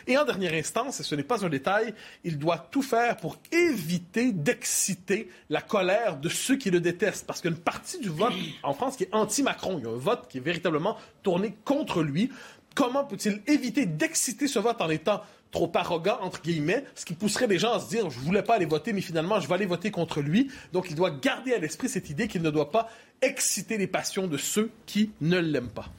Et 0.06 0.18
en 0.18 0.24
dernière 0.24 0.52
instance, 0.54 1.00
et 1.00 1.02
ce 1.02 1.14
n'est 1.14 1.22
pas 1.22 1.44
un 1.44 1.48
détail, 1.48 1.94
il 2.24 2.38
doit 2.38 2.58
tout 2.70 2.82
faire 2.82 3.16
pour 3.16 3.38
éviter 3.52 4.32
d'exciter 4.32 5.30
la 5.50 5.60
colère 5.60 6.18
de 6.18 6.28
ceux 6.28 6.56
qui 6.56 6.70
le 6.70 6.80
détestent. 6.80 7.26
Parce 7.26 7.40
qu'une 7.40 7.56
partie 7.56 7.98
du 7.98 8.08
vote 8.08 8.34
en 8.62 8.74
France 8.74 8.96
qui 8.96 9.04
est 9.04 9.14
anti-Macron, 9.14 9.78
il 9.78 9.84
y 9.84 9.86
a 9.86 9.90
un 9.90 9.96
vote 9.96 10.26
qui 10.28 10.38
est 10.38 10.42
véritablement 10.42 10.96
tourné 11.22 11.56
contre 11.64 12.02
lui. 12.02 12.30
Comment 12.74 13.04
peut-il 13.04 13.40
éviter 13.46 13.86
d'exciter 13.86 14.46
ce 14.46 14.58
vote 14.58 14.82
en 14.82 14.90
étant 14.90 15.22
trop 15.50 15.70
arrogant, 15.74 16.18
entre 16.20 16.42
guillemets, 16.42 16.84
ce 16.94 17.04
qui 17.04 17.14
pousserait 17.14 17.46
les 17.46 17.58
gens 17.58 17.72
à 17.72 17.80
se 17.80 17.88
dire, 17.88 18.10
je 18.10 18.18
voulais 18.18 18.42
pas 18.42 18.56
aller 18.56 18.66
voter, 18.66 18.92
mais 18.92 19.00
finalement, 19.00 19.40
je 19.40 19.48
vais 19.48 19.54
aller 19.54 19.66
voter 19.66 19.90
contre 19.90 20.20
lui. 20.20 20.50
Donc, 20.72 20.90
il 20.90 20.96
doit 20.96 21.10
garder 21.10 21.54
à 21.54 21.58
l'esprit 21.58 21.88
cette 21.88 22.10
idée 22.10 22.28
qu'il 22.28 22.42
ne 22.42 22.50
doit 22.50 22.70
pas 22.70 22.88
exciter 23.22 23.78
les 23.78 23.86
passions 23.86 24.26
de 24.26 24.36
ceux 24.36 24.70
qui 24.86 25.10
ne 25.20 25.38
l'aiment 25.38 25.68
pas. 25.68 25.90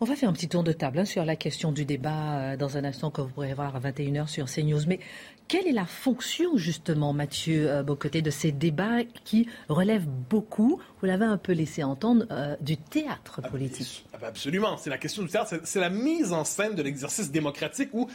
On 0.00 0.04
va 0.04 0.14
faire 0.14 0.28
un 0.28 0.32
petit 0.32 0.48
tour 0.48 0.62
de 0.62 0.70
table 0.70 1.00
hein, 1.00 1.04
sur 1.04 1.24
la 1.24 1.34
question 1.34 1.72
du 1.72 1.84
débat 1.84 2.38
euh, 2.38 2.56
dans 2.56 2.76
un 2.76 2.84
instant 2.84 3.10
que 3.10 3.20
vous 3.20 3.30
pourrez 3.30 3.52
voir 3.52 3.74
à 3.74 3.80
21h 3.80 4.28
sur 4.28 4.46
CNews. 4.46 4.82
Mais 4.86 5.00
quelle 5.48 5.66
est 5.66 5.72
la 5.72 5.86
fonction, 5.86 6.56
justement, 6.56 7.12
Mathieu 7.12 7.68
euh, 7.68 7.82
Bocoté, 7.82 8.22
de 8.22 8.30
ces 8.30 8.52
débats 8.52 9.02
qui 9.24 9.48
relèvent 9.68 10.06
beaucoup, 10.06 10.80
vous 11.00 11.06
l'avez 11.06 11.24
un 11.24 11.36
peu 11.36 11.52
laissé 11.52 11.82
entendre, 11.82 12.26
euh, 12.30 12.54
du 12.60 12.76
théâtre 12.76 13.40
ah, 13.42 13.48
politique? 13.48 14.06
Ah, 14.22 14.26
Absolument. 14.26 14.76
C'est 14.76 14.90
la 14.90 14.98
question 14.98 15.22
du 15.22 15.28
théâtre. 15.28 15.60
C'est 15.64 15.80
la 15.80 15.90
mise 15.90 16.32
en 16.32 16.44
scène 16.44 16.74
de 16.74 16.82
l'exercice 16.82 17.30
démocratique 17.30 17.90
où 17.92 18.08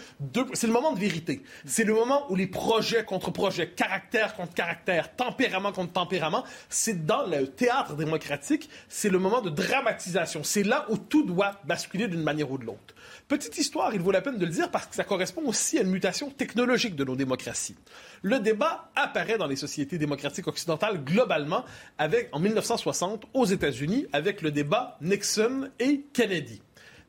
c'est 0.53 0.67
le 0.67 0.73
moment 0.73 0.93
de 0.93 0.99
vérité. 0.99 1.43
C'est 1.65 1.83
le 1.83 1.93
moment 1.93 2.31
où 2.31 2.35
les 2.35 2.47
projets 2.47 3.03
contre 3.03 3.31
projets, 3.31 3.69
caractère 3.69 4.35
contre 4.35 4.53
caractère, 4.53 5.15
tempérament 5.15 5.71
contre 5.71 5.93
tempérament, 5.93 6.43
c'est 6.69 7.05
dans 7.05 7.25
le 7.25 7.47
théâtre 7.47 7.95
démocratique, 7.95 8.69
c'est 8.89 9.09
le 9.09 9.19
moment 9.19 9.41
de 9.41 9.49
dramatisation. 9.49 10.43
C'est 10.43 10.63
là 10.63 10.85
où 10.89 10.97
tout 10.97 11.23
doit 11.23 11.59
basculer 11.65 12.07
d'une 12.07 12.23
manière 12.23 12.51
ou 12.51 12.57
de 12.57 12.65
l'autre. 12.65 12.93
Petite 13.27 13.57
histoire, 13.57 13.93
il 13.93 14.01
vaut 14.01 14.11
la 14.11 14.21
peine 14.21 14.37
de 14.37 14.45
le 14.45 14.51
dire 14.51 14.69
parce 14.69 14.85
que 14.85 14.95
ça 14.95 15.03
correspond 15.03 15.43
aussi 15.45 15.77
à 15.77 15.81
une 15.81 15.89
mutation 15.89 16.29
technologique 16.29 16.95
de 16.95 17.03
nos 17.03 17.15
démocraties. 17.15 17.75
Le 18.25 18.39
débat 18.39 18.89
apparaît 18.95 19.37
dans 19.37 19.47
les 19.47 19.57
sociétés 19.57 19.97
démocratiques 19.97 20.47
occidentales 20.47 21.03
globalement 21.03 21.65
avec, 21.97 22.29
en 22.31 22.39
1960 22.39 23.25
aux 23.33 23.43
États-Unis 23.45 24.07
avec 24.13 24.41
le 24.41 24.49
débat 24.49 24.97
Nixon 25.01 25.69
et 25.77 26.05
Kennedy. 26.13 26.61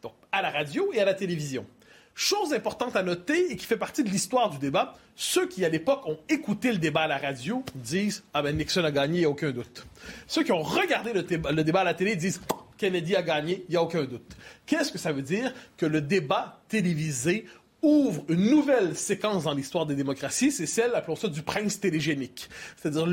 Donc 0.02 0.12
à 0.32 0.42
la 0.42 0.50
radio 0.50 0.92
et 0.92 1.00
à 1.00 1.04
la 1.04 1.14
télévision. 1.14 1.66
Chose 2.16 2.52
importante 2.52 2.96
à 2.96 3.04
noter 3.04 3.52
et 3.52 3.56
qui 3.56 3.64
fait 3.64 3.76
partie 3.76 4.02
de 4.02 4.08
l'histoire 4.08 4.50
du 4.50 4.58
débat, 4.58 4.94
ceux 5.14 5.46
qui 5.46 5.64
à 5.64 5.68
l'époque 5.68 6.04
ont 6.06 6.18
écouté 6.28 6.72
le 6.72 6.78
débat 6.78 7.02
à 7.02 7.06
la 7.08 7.18
radio 7.18 7.64
disent 7.76 8.24
Ah 8.34 8.42
ben 8.42 8.56
Nixon 8.56 8.82
a 8.82 8.90
gagné, 8.90 9.18
il 9.18 9.20
n'y 9.20 9.24
a 9.24 9.30
aucun 9.30 9.52
doute. 9.52 9.86
Ceux 10.26 10.42
qui 10.42 10.50
ont 10.50 10.62
regardé 10.62 11.12
le, 11.12 11.24
le 11.52 11.62
débat 11.64 11.80
à 11.80 11.84
la 11.84 11.94
télé 11.94 12.16
disent 12.16 12.40
Kennedy 12.76 13.14
a 13.14 13.22
gagné, 13.22 13.64
il 13.68 13.70
n'y 13.70 13.76
a 13.76 13.82
aucun 13.82 14.02
doute. 14.02 14.36
Qu'est-ce 14.66 14.90
que 14.90 14.98
ça 14.98 15.12
veut 15.12 15.22
dire? 15.22 15.52
Que 15.76 15.86
le 15.86 16.00
débat 16.00 16.60
télévisé 16.68 17.46
ouvre 17.84 18.24
une 18.28 18.50
nouvelle 18.50 18.96
séquence 18.96 19.44
dans 19.44 19.54
l'histoire 19.54 19.86
des 19.86 19.94
démocraties, 19.94 20.50
c'est 20.50 20.66
celle, 20.66 20.94
appelons 20.94 21.16
ça, 21.16 21.28
du 21.28 21.42
prince 21.42 21.78
télégénique. 21.78 22.48
C'est-à-dire, 22.76 23.06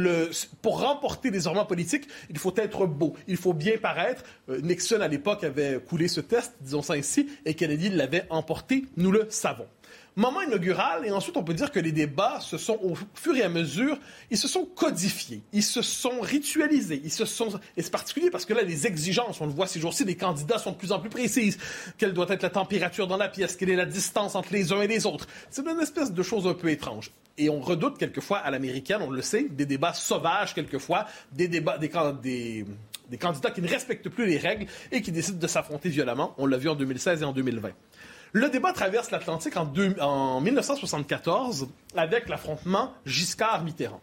pour 0.61 0.81
remporter 0.81 1.31
des 1.31 1.47
ornements 1.47 1.65
politiques, 1.65 2.07
il 2.29 2.37
faut 2.37 2.53
être 2.55 2.85
beau, 2.85 3.13
il 3.27 3.37
faut 3.37 3.53
bien 3.53 3.77
paraître. 3.77 4.23
Euh, 4.49 4.61
Nixon, 4.61 5.01
à 5.01 5.07
l'époque, 5.07 5.43
avait 5.43 5.79
coulé 5.79 6.07
ce 6.07 6.21
test, 6.21 6.53
disons 6.61 6.81
ça 6.81 6.93
ainsi, 6.93 7.27
et 7.45 7.53
Kennedy 7.53 7.89
l'avait 7.89 8.25
emporté, 8.29 8.85
nous 8.97 9.11
le 9.11 9.27
savons 9.29 9.67
moment 10.15 10.41
inaugural, 10.41 11.05
et 11.05 11.11
ensuite 11.11 11.37
on 11.37 11.43
peut 11.43 11.53
dire 11.53 11.71
que 11.71 11.79
les 11.79 11.91
débats 11.91 12.39
se 12.39 12.57
sont, 12.57 12.77
au 12.81 12.95
fur 13.13 13.35
et 13.35 13.43
à 13.43 13.49
mesure, 13.49 13.97
ils 14.29 14.37
se 14.37 14.47
sont 14.47 14.65
codifiés, 14.65 15.41
ils 15.53 15.63
se 15.63 15.81
sont 15.81 16.19
ritualisés, 16.21 17.01
ils 17.03 17.11
se 17.11 17.25
sont, 17.25 17.59
et 17.77 17.81
c'est 17.81 17.91
particulier 17.91 18.29
parce 18.29 18.45
que 18.45 18.53
là, 18.53 18.63
les 18.63 18.87
exigences, 18.87 19.39
on 19.41 19.45
le 19.45 19.51
voit 19.51 19.67
ces 19.67 19.79
jours-ci, 19.79 20.03
les 20.03 20.15
candidats 20.15 20.57
sont 20.57 20.71
de 20.71 20.77
plus 20.77 20.91
en 20.91 20.99
plus 20.99 21.09
précises. 21.09 21.57
Quelle 21.97 22.13
doit 22.13 22.27
être 22.29 22.43
la 22.43 22.49
température 22.49 23.07
dans 23.07 23.17
la 23.17 23.29
pièce? 23.29 23.55
Quelle 23.55 23.69
est 23.69 23.75
la 23.75 23.85
distance 23.85 24.35
entre 24.35 24.51
les 24.51 24.73
uns 24.73 24.81
et 24.81 24.87
les 24.87 25.05
autres? 25.05 25.27
C'est 25.49 25.65
une 25.65 25.79
espèce 25.79 26.11
de 26.11 26.23
chose 26.23 26.47
un 26.47 26.53
peu 26.53 26.69
étrange. 26.69 27.11
Et 27.37 27.49
on 27.49 27.61
redoute 27.61 27.97
quelquefois 27.97 28.39
à 28.39 28.51
l'américaine, 28.51 29.01
on 29.01 29.09
le 29.09 29.21
sait, 29.21 29.47
des 29.49 29.65
débats 29.65 29.93
sauvages 29.93 30.53
quelquefois, 30.53 31.05
des 31.31 31.47
débats, 31.47 31.77
des, 31.77 31.89
des, 32.21 32.65
des 33.09 33.17
candidats 33.17 33.51
qui 33.51 33.61
ne 33.61 33.67
respectent 33.67 34.09
plus 34.09 34.25
les 34.25 34.37
règles 34.37 34.67
et 34.91 35.01
qui 35.01 35.11
décident 35.11 35.37
de 35.39 35.47
s'affronter 35.47 35.89
violemment. 35.89 36.33
On 36.37 36.45
l'a 36.45 36.57
vu 36.57 36.69
en 36.69 36.75
2016 36.75 37.21
et 37.21 37.25
en 37.25 37.31
2020. 37.31 37.71
Le 38.33 38.49
débat 38.49 38.71
traverse 38.71 39.11
l'Atlantique 39.11 39.57
en, 39.57 39.71
en 39.99 40.39
1974 40.41 41.67
avec 41.95 42.29
l'affrontement 42.29 42.93
Giscard-Mitterrand. 43.05 43.99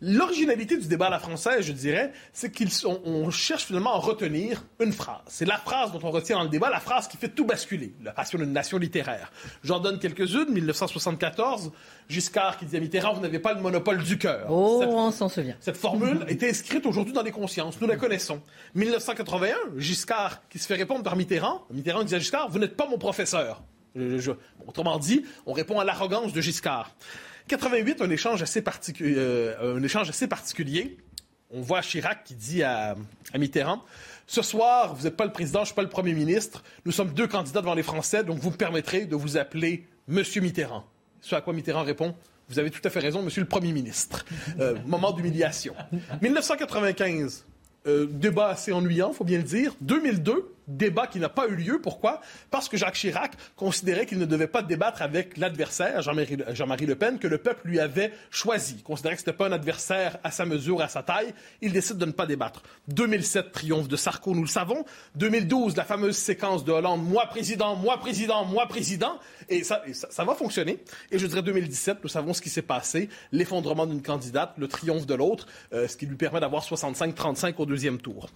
L'originalité 0.00 0.76
du 0.76 0.86
débat 0.86 1.06
à 1.06 1.10
la 1.10 1.18
française, 1.18 1.66
je 1.66 1.72
dirais, 1.72 2.12
c'est 2.32 2.52
qu'on 2.54 3.30
cherche 3.30 3.64
finalement 3.64 3.94
à 3.94 3.98
retenir 3.98 4.64
une 4.78 4.92
phrase. 4.92 5.22
C'est 5.26 5.44
la 5.44 5.58
phrase 5.58 5.90
dont 5.92 5.98
on 6.04 6.10
retient 6.12 6.36
dans 6.36 6.44
le 6.44 6.48
débat, 6.48 6.70
la 6.70 6.78
phrase 6.78 7.08
qui 7.08 7.16
fait 7.16 7.28
tout 7.28 7.44
basculer, 7.44 7.94
la 8.04 8.12
passion 8.12 8.38
d'une 8.38 8.52
nation 8.52 8.78
littéraire. 8.78 9.32
J'en 9.64 9.80
donne 9.80 9.98
quelques-unes. 9.98 10.50
1974, 10.50 11.72
Giscard 12.08 12.58
qui 12.58 12.66
dit 12.66 12.76
à 12.76 12.80
Mitterrand, 12.80 13.14
vous 13.14 13.20
n'avez 13.20 13.40
pas 13.40 13.54
le 13.54 13.60
monopole 13.60 13.98
du 14.04 14.18
cœur. 14.18 14.46
Oh, 14.48 14.84
on 14.86 15.10
s'en 15.10 15.28
souvient. 15.28 15.56
Cette 15.58 15.76
formule 15.76 16.24
est 16.28 16.44
inscrite 16.44 16.86
aujourd'hui 16.86 17.12
dans 17.12 17.22
les 17.22 17.32
consciences. 17.32 17.80
Nous 17.80 17.88
la 17.88 17.96
connaissons. 17.96 18.40
1981, 18.76 19.56
Giscard 19.78 20.48
qui 20.48 20.60
se 20.60 20.66
fait 20.68 20.76
répondre 20.76 21.02
par 21.02 21.16
Mitterrand. 21.16 21.64
Mitterrand 21.70 22.04
dit 22.04 22.14
à 22.14 22.20
Giscard, 22.20 22.48
vous 22.50 22.60
n'êtes 22.60 22.76
pas 22.76 22.86
mon 22.86 22.98
professeur. 22.98 23.62
autrement 24.64 24.98
dit, 24.98 25.24
on 25.44 25.52
répond 25.52 25.80
à 25.80 25.84
l'arrogance 25.84 26.32
de 26.32 26.40
Giscard. 26.40 26.94
88, 27.48 28.02
un 28.02 28.10
échange 28.10 28.42
assez, 28.42 28.62
euh, 29.00 29.76
un 29.76 29.82
échange 29.82 30.08
assez 30.08 30.28
particulier. 30.28 30.96
On 31.50 31.62
voit 31.62 31.80
Chirac 31.80 32.24
qui 32.24 32.34
dit 32.34 32.62
à, 32.62 32.94
Mitterrand 33.34 33.82
Ce 34.26 34.42
soir, 34.42 34.94
vous 34.94 35.04
n'êtes 35.04 35.16
pas 35.16 35.24
le 35.24 35.32
président, 35.32 35.60
je 35.60 35.62
ne 35.62 35.66
suis 35.66 35.74
pas 35.74 35.82
le 35.82 35.88
premier 35.88 36.12
ministre. 36.12 36.62
Nous 36.84 36.92
sommes 36.92 37.12
deux 37.12 37.26
candidats 37.26 37.60
devant 37.60 37.74
les 37.74 37.82
Français, 37.82 38.22
donc 38.22 38.38
vous 38.38 38.50
me 38.50 38.56
permettrez 38.56 39.06
de 39.06 39.16
vous 39.16 39.36
appeler 39.38 39.86
Monsieur 40.06 40.42
Mitterrand. 40.42 40.84
Ce 41.20 41.34
à 41.34 41.40
quoi 41.40 41.54
Mitterrand 41.54 41.84
répond 41.84 42.14
Vous 42.48 42.58
avez 42.58 42.70
tout 42.70 42.82
à 42.84 42.90
fait 42.90 43.00
raison, 43.00 43.22
Monsieur 43.22 43.40
le 43.40 43.48
Premier 43.48 43.72
ministre. 43.72 44.26
Euh, 44.60 44.76
moment 44.84 45.12
d'humiliation. 45.12 45.74
1995, 46.22 47.46
euh, 47.86 48.06
débat 48.06 48.48
assez 48.48 48.72
ennuyant, 48.72 49.12
faut 49.12 49.24
bien 49.24 49.38
le 49.38 49.44
dire. 49.44 49.74
2002, 49.80 50.54
débat 50.68 51.06
qui 51.06 51.18
n'a 51.18 51.28
pas 51.28 51.48
eu 51.48 51.56
lieu. 51.56 51.80
Pourquoi? 51.80 52.20
Parce 52.50 52.68
que 52.68 52.76
Jacques 52.76 52.94
Chirac 52.94 53.32
considérait 53.56 54.06
qu'il 54.06 54.18
ne 54.18 54.26
devait 54.26 54.46
pas 54.46 54.62
débattre 54.62 55.02
avec 55.02 55.36
l'adversaire, 55.36 56.02
Jean-Marie 56.02 56.86
Le 56.86 56.94
Pen, 56.94 57.18
que 57.18 57.26
le 57.26 57.38
peuple 57.38 57.66
lui 57.66 57.80
avait 57.80 58.12
choisi. 58.30 58.76
Il 58.78 58.82
considérait 58.82 59.16
que 59.16 59.22
ce 59.22 59.26
n'était 59.26 59.36
pas 59.36 59.48
un 59.48 59.52
adversaire 59.52 60.18
à 60.22 60.30
sa 60.30 60.44
mesure, 60.44 60.80
à 60.80 60.88
sa 60.88 61.02
taille. 61.02 61.34
Il 61.62 61.72
décide 61.72 61.96
de 61.96 62.04
ne 62.04 62.12
pas 62.12 62.26
débattre. 62.26 62.62
2007, 62.88 63.52
triomphe 63.52 63.88
de 63.88 63.96
Sarko, 63.96 64.34
nous 64.34 64.42
le 64.42 64.48
savons. 64.48 64.84
2012, 65.16 65.76
la 65.76 65.84
fameuse 65.84 66.16
séquence 66.16 66.64
de 66.64 66.72
Hollande, 66.72 67.02
moi 67.02 67.26
président, 67.26 67.74
moi 67.74 67.98
président, 67.98 68.44
moi 68.44 68.66
président. 68.66 69.18
Et 69.48 69.64
ça, 69.64 69.82
ça, 69.92 70.24
va 70.24 70.34
fonctionner. 70.34 70.82
Et 71.10 71.18
je 71.18 71.26
dirais 71.26 71.42
2017, 71.42 71.98
nous 72.02 72.08
savons 72.08 72.34
ce 72.34 72.42
qui 72.42 72.50
s'est 72.50 72.62
passé. 72.62 73.08
L'effondrement 73.32 73.86
d'une 73.86 74.02
candidate, 74.02 74.52
le 74.58 74.68
triomphe 74.68 75.06
de 75.06 75.14
l'autre, 75.14 75.46
euh, 75.72 75.88
ce 75.88 75.96
qui 75.96 76.06
lui 76.06 76.16
permet 76.16 76.40
d'avoir 76.40 76.62
65-35 76.62 77.54
au 77.58 77.66
deuxième 77.66 77.98
tour. 77.98 78.28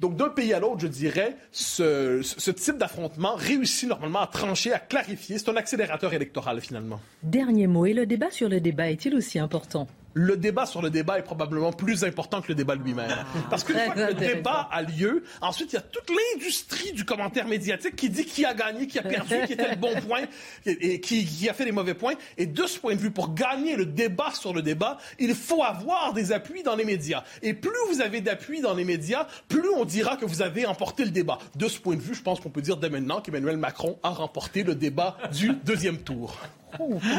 Donc, 0.00 0.14
d'un 0.14 0.28
pays 0.28 0.52
à 0.54 0.60
l'autre, 0.60 0.80
je 0.80 0.86
dirais, 0.86 1.36
ce, 1.50 2.50
type 2.52 2.78
d'affrontement 2.78 3.34
réussit 3.34 3.88
normalement 3.88 4.20
à 4.20 4.28
trancher, 4.28 4.72
à 4.72 4.78
clarifier. 4.78 5.38
C'est 5.38 5.48
un 5.48 5.56
accélérateur 5.56 6.14
électoral, 6.14 6.60
finalement. 6.60 7.00
Dernier 7.24 7.66
mot. 7.66 7.84
Et 7.84 7.94
le 7.94 8.06
débat 8.06 8.30
sur 8.30 8.48
le 8.48 8.60
débat 8.60 8.90
est-il 8.90 9.14
aussi 9.16 9.40
important? 9.40 9.88
Le 10.18 10.36
débat 10.36 10.66
sur 10.66 10.82
le 10.82 10.90
débat 10.90 11.18
est 11.18 11.22
probablement 11.22 11.72
plus 11.72 12.02
important 12.02 12.40
que 12.40 12.48
le 12.48 12.56
débat 12.56 12.74
lui-même. 12.74 13.10
Ah. 13.10 13.24
Parce 13.50 13.62
que 13.62 13.72
fois 13.72 13.94
que 13.94 14.00
le 14.00 14.14
débat 14.14 14.68
a 14.70 14.82
lieu, 14.82 15.22
ensuite, 15.40 15.72
il 15.72 15.76
y 15.76 15.78
a 15.78 15.82
toute 15.82 16.10
l'industrie 16.10 16.92
du 16.92 17.04
commentaire 17.04 17.46
médiatique 17.46 17.94
qui 17.94 18.10
dit 18.10 18.24
qui 18.24 18.44
a 18.44 18.52
gagné, 18.52 18.88
qui 18.88 18.98
a 18.98 19.02
perdu, 19.02 19.36
qui 19.46 19.52
était 19.52 19.70
le 19.70 19.76
bon 19.76 19.94
point 20.08 20.22
et, 20.66 21.00
qui, 21.00 21.48
a 21.48 21.54
fait 21.54 21.64
les 21.64 21.72
mauvais 21.72 21.94
points. 21.94 22.14
Et 22.36 22.46
de 22.46 22.66
ce 22.66 22.80
point 22.80 22.96
de 22.96 23.00
vue, 23.00 23.12
pour 23.12 23.32
gagner 23.32 23.76
le 23.76 23.86
débat 23.86 24.32
sur 24.34 24.52
le 24.52 24.60
débat, 24.60 24.98
il 25.20 25.34
faut 25.34 25.62
avoir 25.62 26.12
des 26.12 26.32
appuis 26.32 26.64
dans 26.64 26.74
les 26.74 26.84
médias. 26.84 27.22
Et 27.42 27.54
plus 27.54 27.70
vous 27.92 28.00
avez 28.00 28.20
d'appuis 28.20 28.60
dans 28.60 28.74
les 28.74 28.84
médias, 28.84 29.28
plus 29.48 29.68
on 29.76 29.84
dira 29.84 30.16
que 30.16 30.24
vous 30.24 30.42
avez 30.42 30.66
emporté 30.66 31.04
le 31.04 31.10
débat. 31.10 31.38
De 31.54 31.68
ce 31.68 31.78
point 31.78 31.94
de 31.94 32.02
vue, 32.02 32.14
je 32.14 32.22
pense 32.22 32.40
qu'on 32.40 32.50
peut 32.50 32.62
dire 32.62 32.76
dès 32.76 32.90
maintenant 32.90 33.20
qu'Emmanuel 33.20 33.56
Macron 33.56 33.98
a 34.02 34.10
remporté 34.10 34.64
le 34.64 34.74
débat 34.74 35.16
du 35.32 35.52
deuxième 35.64 35.98
tour. 35.98 36.36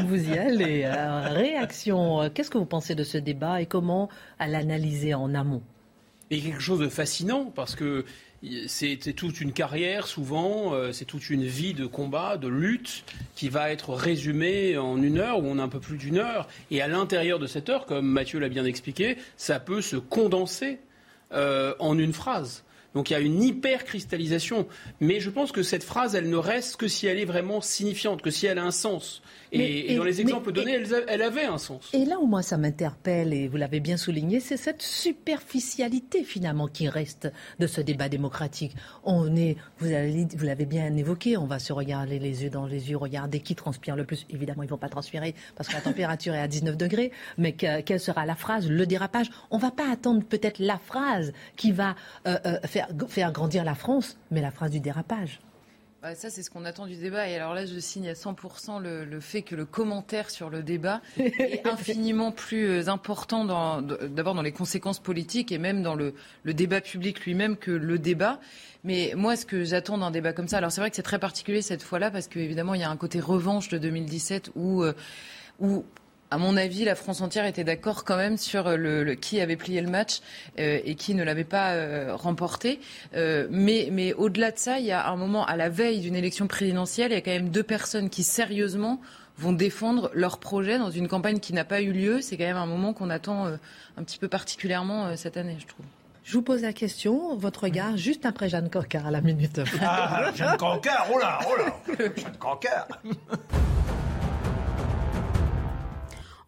Vous 0.08 0.30
y 0.30 0.38
allez. 0.38 0.84
Euh, 0.86 1.22
réaction, 1.30 2.22
euh, 2.22 2.30
qu'est-ce 2.34 2.50
que 2.50 2.58
vous 2.58 2.66
pensez 2.66 2.96
de 2.96 3.04
ce 3.04 3.18
débat 3.18 3.62
et 3.62 3.66
comment 3.66 4.10
à 4.38 4.48
l'analyser 4.48 5.14
en 5.14 5.34
amont? 5.34 5.62
A 6.32 6.36
quelque 6.36 6.60
chose 6.60 6.80
de 6.80 6.90
fascinant 6.90 7.46
parce 7.46 7.76
que 7.76 8.06
c'est 8.68 8.98
toute 9.16 9.42
une 9.42 9.52
carrière, 9.52 10.08
souvent, 10.08 10.74
euh, 10.74 10.92
c'est 10.94 11.06
toute 11.06 11.30
une 11.30 11.44
vie 11.44 11.74
de 11.74 11.86
combat, 11.86 12.38
de 12.38 12.48
lutte, 12.48 13.04
qui 13.36 13.50
va 13.50 13.72
être 13.72 13.94
résumée 13.94 14.78
en 14.78 15.02
une 15.02 15.18
heure 15.18 15.44
ou 15.44 15.50
en 15.50 15.60
un 15.60 15.68
peu 15.68 15.80
plus 15.80 15.98
d'une 15.98 16.18
heure. 16.18 16.48
Et 16.72 16.82
à 16.82 16.88
l'intérieur 16.88 17.40
de 17.40 17.48
cette 17.48 17.68
heure, 17.70 17.86
comme 17.86 18.08
Mathieu 18.08 18.40
l'a 18.40 18.50
bien 18.50 18.66
expliqué, 18.66 19.18
ça 19.36 19.60
peut 19.60 19.82
se 19.82 19.98
condenser 19.98 20.80
en 21.32 22.00
une 22.00 22.14
phrase. 22.14 22.64
Donc 22.94 23.10
il 23.10 23.14
y 23.14 23.16
a 23.16 23.20
une 23.20 23.42
hyper-cristallisation. 23.42 24.68
Mais 25.00 25.20
je 25.20 25.30
pense 25.30 25.52
que 25.52 25.64
cette 25.64 25.84
phrase, 25.84 26.16
elle 26.16 26.30
ne 26.30 26.38
reste 26.38 26.78
que 26.78 26.88
si 26.88 27.08
elle 27.08 27.20
est 27.20 27.26
vraiment 27.26 27.62
signifiante, 27.62 28.22
que 28.22 28.32
si 28.32 28.46
elle 28.46 28.60
a 28.60 28.64
un 28.64 28.72
sens. 28.72 29.22
Et, 29.52 29.96
dans 29.96 30.04
les 30.04 30.22
exemples 30.22 30.52
donnés, 30.52 30.80
elle, 31.08 31.22
avait 31.22 31.46
un 31.46 31.58
sance. 31.58 31.90
Et 31.94 32.06
là 32.06 32.20
où 32.20 32.28
moi 32.28 32.42
ça 32.42 32.58
m'interpelle, 32.58 33.34
et 33.34 33.48
vous 33.48 33.58
l'avez 33.58 33.80
bien 33.80 33.98
souligné, 33.98 34.40
c'est 34.40 34.58
cette 34.58 34.82
superficialité 34.82 36.24
finalement 36.24 36.68
qui 36.68 36.88
reste 36.88 37.32
de 37.58 37.68
ce 37.68 37.82
débat 37.82 38.10
démocratique. 38.10 38.76
On 39.04 39.36
est, 39.36 39.58
vous 39.80 39.88
l'avez 40.46 40.66
bien 40.66 40.96
évoqué, 40.96 41.36
on 41.38 41.46
va 41.46 41.58
se 41.58 41.74
regarder 41.74 42.20
les 42.20 42.44
yeux 42.44 42.50
dans 42.50 42.68
les 42.68 42.92
yeux, 42.92 42.98
regarder 42.98 43.40
qui 43.40 43.56
transpire 43.56 43.96
le 43.96 44.04
plus. 44.04 44.26
Évidemment, 44.30 44.64
ils 44.64 44.68
ne 44.68 44.72
vont 44.72 44.78
pas 44.78 44.90
transpirer 44.90 45.34
parce 45.56 45.68
que 45.70 45.74
la 45.74 45.82
température 45.82 46.34
est 46.34 46.42
à 46.42 46.48
19 46.48 46.78
degrés, 46.78 47.12
mais 47.38 47.54
quelle 47.54 48.00
sera 48.00 48.26
la 48.26 48.36
phrase, 48.36 48.70
le 48.70 48.86
dérapage? 48.86 49.32
On 49.50 49.58
ne 49.58 49.62
va 49.62 49.72
pas 49.72 49.92
attendre 49.92 50.24
peut-être 50.24 50.60
la 50.60 50.78
phrase 50.78 51.34
qui 51.56 51.72
va 51.72 51.96
euh, 52.28 52.38
euh, 52.46 52.60
faire, 52.66 52.79
faire 53.08 53.32
grandir 53.32 53.64
la 53.64 53.76
France, 53.76 54.18
mais 54.32 54.42
la 54.42 54.52
phrase 54.52 54.72
du 54.72 54.80
dérapage. 54.80 55.40
Bah, 56.02 56.16
ça, 56.16 56.30
c'est 56.30 56.44
ce 56.44 56.50
qu'on 56.50 56.64
attend 56.64 56.88
du 56.88 56.96
débat. 56.96 57.28
Et 57.28 57.36
alors 57.36 57.54
là, 57.54 57.66
je 57.66 57.78
signe 57.78 58.08
à 58.08 58.14
100% 58.14 58.82
le, 58.82 59.20
fait 59.20 59.42
que 59.42 59.54
le 59.54 59.66
commentaire 59.66 60.30
sur 60.30 60.50
le 60.50 60.64
débat 60.64 61.02
est 61.18 61.68
infiniment 61.68 62.32
plus 62.32 62.70
euh, 62.70 62.88
important, 62.90 63.44
d'abord 63.82 64.34
dans 64.34 64.42
les 64.42 64.54
conséquences 64.54 65.00
politiques 65.00 65.52
et 65.52 65.58
même 65.58 65.84
dans 65.84 65.96
le, 65.96 66.14
débat 66.46 66.80
public 66.80 67.26
lui-même 67.26 67.58
que 67.58 67.72
le 67.72 68.00
débat. 68.00 68.40
Mais 68.86 69.12
moi, 69.18 69.36
ce 69.36 69.46
que 69.46 69.66
j'attends 69.66 69.98
d'un 69.98 70.12
débat 70.12 70.32
comme 70.32 70.48
ça, 70.48 70.60
alors 70.60 70.72
c'est 70.72 70.80
vrai 70.80 70.90
que 70.90 70.96
c'est 70.96 71.04
très 71.04 71.20
particulier 71.20 71.62
cette 71.62 71.84
fois-là 71.84 72.12
parce 72.12 72.30
qu'évidemment, 72.30 72.76
il 72.76 72.80
y 72.80 72.86
a 72.86 72.90
un 72.90 72.98
côté 72.98 73.20
revanche 73.20 73.68
de 73.68 73.78
2017 73.78 74.52
où, 74.56 74.84
euh, 74.84 74.94
où 75.60 75.84
à 76.32 76.38
mon 76.38 76.58
avis, 76.58 76.86
la 76.86 76.96
France 76.96 77.22
entière 77.22 77.46
était 77.46 77.64
d'accord 77.64 78.04
quand 78.04 78.18
même 78.18 78.38
sur 78.38 78.68
euh, 78.68 78.76
le, 78.76 79.16
qui 79.16 79.42
avait 79.42 79.56
plié 79.56 79.82
le 79.82 79.90
match 79.90 80.20
euh, 80.60 80.80
et 80.84 80.96
qui 80.96 81.16
ne 81.16 81.24
l'avait 81.24 81.44
pas 81.44 81.72
euh, 81.72 82.16
remporté. 82.16 82.80
mais 83.14 83.90
mais 83.92 84.14
au-delà 84.14 84.52
de 84.52 84.58
ça, 84.58 84.80
il 84.80 84.86
y 84.86 84.92
a 84.92 85.10
un 85.10 85.16
moment 85.16 85.46
à 85.46 85.56
la 85.56 85.70
veille 85.70 86.00
d'une 86.02 86.16
élection 86.16 86.48
présidentielle, 86.48 87.12
il 87.12 87.16
y 87.16 87.18
a 87.18 87.22
quand 87.22 87.32
même 87.32 87.50
deux 87.50 87.64
personnes 87.64 88.10
qui 88.10 88.24
sérieusement 88.24 89.02
vont 89.38 89.54
défendre 89.54 90.12
leur 90.14 90.38
projet 90.38 90.78
dans 90.78 90.92
une 90.92 91.08
campagne 91.08 91.40
qui 91.40 91.54
n'a 91.54 91.64
pas 91.64 91.82
eu 91.82 91.94
lieu. 91.94 92.22
C'est 92.22 92.38
quand 92.38 92.44
même 92.44 92.58
un 92.58 92.66
moment 92.66 92.94
qu'on 92.94 93.10
attend 93.10 93.48
un 93.48 94.04
petit 94.04 94.18
peu 94.18 94.28
particulièrement 94.28 95.16
cette 95.16 95.38
année, 95.38 95.56
je 95.60 95.66
trouve. 95.66 95.86
Je 96.26 96.34
vous 96.34 96.42
pose 96.42 96.62
la 96.62 96.74
question, 96.74 97.36
votre 97.38 97.64
regard, 97.64 97.96
juste 97.96 98.26
après 98.26 98.50
Jeanne 98.50 98.70
Coquard 98.70 99.08
à 99.08 99.12
la 99.12 99.22
minute. 99.22 99.62
Ah, 99.82 100.32
Jeanne 100.36 100.58
Cancard, 100.58 101.08
oh 101.14 101.18
là, 101.18 101.40
oh 101.50 101.56
là 101.58 102.06
Jeanne 102.16 102.38
Cancard 102.38 102.88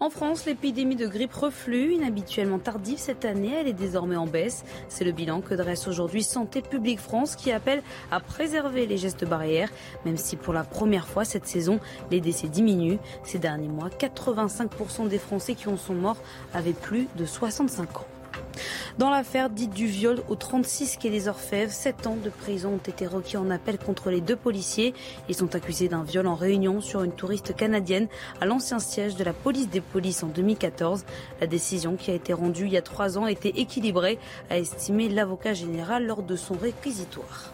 En 0.01 0.09
France, 0.09 0.47
l'épidémie 0.47 0.95
de 0.95 1.05
grippe 1.05 1.35
reflue, 1.35 1.93
inhabituellement 1.93 2.57
tardive 2.57 2.97
cette 2.97 3.23
année, 3.23 3.53
elle 3.53 3.67
est 3.67 3.73
désormais 3.73 4.15
en 4.15 4.25
baisse. 4.25 4.63
C'est 4.89 5.03
le 5.03 5.11
bilan 5.11 5.41
que 5.41 5.53
dresse 5.53 5.87
aujourd'hui 5.87 6.23
Santé 6.23 6.63
publique 6.63 6.99
France 6.99 7.35
qui 7.35 7.51
appelle 7.51 7.83
à 8.09 8.19
préserver 8.19 8.87
les 8.87 8.97
gestes 8.97 9.25
barrières, 9.25 9.69
même 10.03 10.17
si 10.17 10.37
pour 10.37 10.53
la 10.53 10.63
première 10.63 11.07
fois 11.07 11.23
cette 11.23 11.45
saison, 11.45 11.79
les 12.09 12.19
décès 12.19 12.47
diminuent. 12.47 12.97
Ces 13.23 13.37
derniers 13.37 13.67
mois, 13.67 13.89
85% 13.89 15.07
des 15.07 15.19
Français 15.19 15.53
qui 15.53 15.69
en 15.69 15.77
sont 15.77 15.93
morts 15.93 16.17
avaient 16.51 16.73
plus 16.73 17.07
de 17.15 17.25
65 17.27 17.97
ans. 17.97 18.10
Dans 18.97 19.09
l'affaire 19.09 19.49
dite 19.49 19.73
du 19.73 19.87
viol 19.87 20.21
au 20.29 20.35
36 20.35 20.97
quai 20.97 21.09
des 21.09 21.27
Orfèvres, 21.27 21.71
7 21.71 22.07
ans 22.07 22.17
de 22.21 22.29
prison 22.29 22.73
ont 22.73 22.89
été 22.89 23.07
requis 23.07 23.37
en 23.37 23.49
appel 23.49 23.77
contre 23.77 24.09
les 24.09 24.21
deux 24.21 24.35
policiers. 24.35 24.93
Ils 25.29 25.35
sont 25.35 25.55
accusés 25.55 25.87
d'un 25.87 26.03
viol 26.03 26.27
en 26.27 26.35
réunion 26.35 26.81
sur 26.81 27.03
une 27.03 27.13
touriste 27.13 27.55
canadienne 27.55 28.07
à 28.39 28.45
l'ancien 28.45 28.79
siège 28.79 29.15
de 29.15 29.23
la 29.23 29.33
police 29.33 29.69
des 29.69 29.81
polices 29.81 30.23
en 30.23 30.27
2014. 30.27 31.05
La 31.39 31.47
décision 31.47 31.95
qui 31.95 32.11
a 32.11 32.13
été 32.13 32.33
rendue 32.33 32.65
il 32.65 32.73
y 32.73 32.77
a 32.77 32.81
trois 32.81 33.17
ans 33.17 33.27
était 33.27 33.49
équilibrée, 33.49 34.19
a 34.49 34.57
estimé 34.57 35.09
l'avocat 35.09 35.53
général 35.53 36.05
lors 36.05 36.23
de 36.23 36.35
son 36.35 36.55
réquisitoire. 36.55 37.53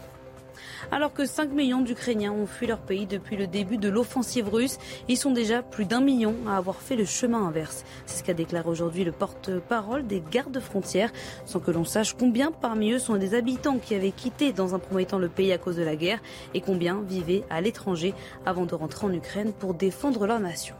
Alors 0.90 1.12
que 1.12 1.26
5 1.26 1.52
millions 1.52 1.82
d'Ukrainiens 1.82 2.32
ont 2.32 2.46
fui 2.46 2.66
leur 2.66 2.78
pays 2.78 3.04
depuis 3.04 3.36
le 3.36 3.46
début 3.46 3.76
de 3.76 3.90
l'offensive 3.90 4.48
russe, 4.48 4.78
ils 5.08 5.18
sont 5.18 5.32
déjà 5.32 5.62
plus 5.62 5.84
d'un 5.84 6.00
million 6.00 6.34
à 6.48 6.56
avoir 6.56 6.76
fait 6.76 6.96
le 6.96 7.04
chemin 7.04 7.46
inverse. 7.46 7.84
C'est 8.06 8.20
ce 8.20 8.24
qu'a 8.24 8.32
déclaré 8.32 8.68
aujourd'hui 8.68 9.04
le 9.04 9.12
porte-parole 9.12 10.06
des 10.06 10.22
gardes 10.30 10.60
frontières, 10.60 11.12
sans 11.44 11.60
que 11.60 11.70
l'on 11.70 11.84
sache 11.84 12.14
combien 12.14 12.52
parmi 12.52 12.92
eux 12.92 12.98
sont 12.98 13.16
des 13.16 13.34
habitants 13.34 13.78
qui 13.78 13.94
avaient 13.94 14.12
quitté 14.12 14.52
dans 14.52 14.74
un 14.74 14.78
premier 14.78 15.04
temps 15.04 15.18
le 15.18 15.28
pays 15.28 15.52
à 15.52 15.58
cause 15.58 15.76
de 15.76 15.84
la 15.84 15.94
guerre 15.94 16.20
et 16.54 16.62
combien 16.62 17.02
vivaient 17.02 17.44
à 17.50 17.60
l'étranger 17.60 18.14
avant 18.46 18.64
de 18.64 18.74
rentrer 18.74 19.06
en 19.06 19.12
Ukraine 19.12 19.52
pour 19.52 19.74
défendre 19.74 20.26
leur 20.26 20.40
nation. 20.40 20.74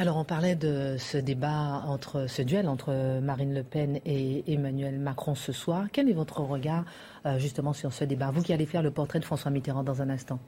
Alors 0.00 0.16
on 0.16 0.22
parlait 0.22 0.54
de 0.54 0.94
ce 0.96 1.18
débat 1.18 1.82
entre 1.84 2.28
ce 2.28 2.40
duel 2.42 2.68
entre 2.68 3.18
Marine 3.20 3.52
Le 3.52 3.64
Pen 3.64 3.98
et 4.06 4.44
Emmanuel 4.46 4.96
Macron 4.96 5.34
ce 5.34 5.50
soir. 5.50 5.86
Quel 5.92 6.08
est 6.08 6.12
votre 6.12 6.38
regard 6.40 6.84
euh, 7.26 7.40
justement 7.40 7.72
sur 7.72 7.92
ce 7.92 8.04
débat? 8.04 8.30
Vous 8.30 8.42
qui 8.42 8.52
allez 8.52 8.64
faire 8.64 8.82
le 8.82 8.92
portrait 8.92 9.18
de 9.18 9.24
François 9.24 9.50
Mitterrand 9.50 9.82
dans 9.82 10.00
un 10.00 10.08
instant. 10.08 10.38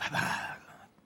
Ah 0.00 0.04
bah, 0.10 0.18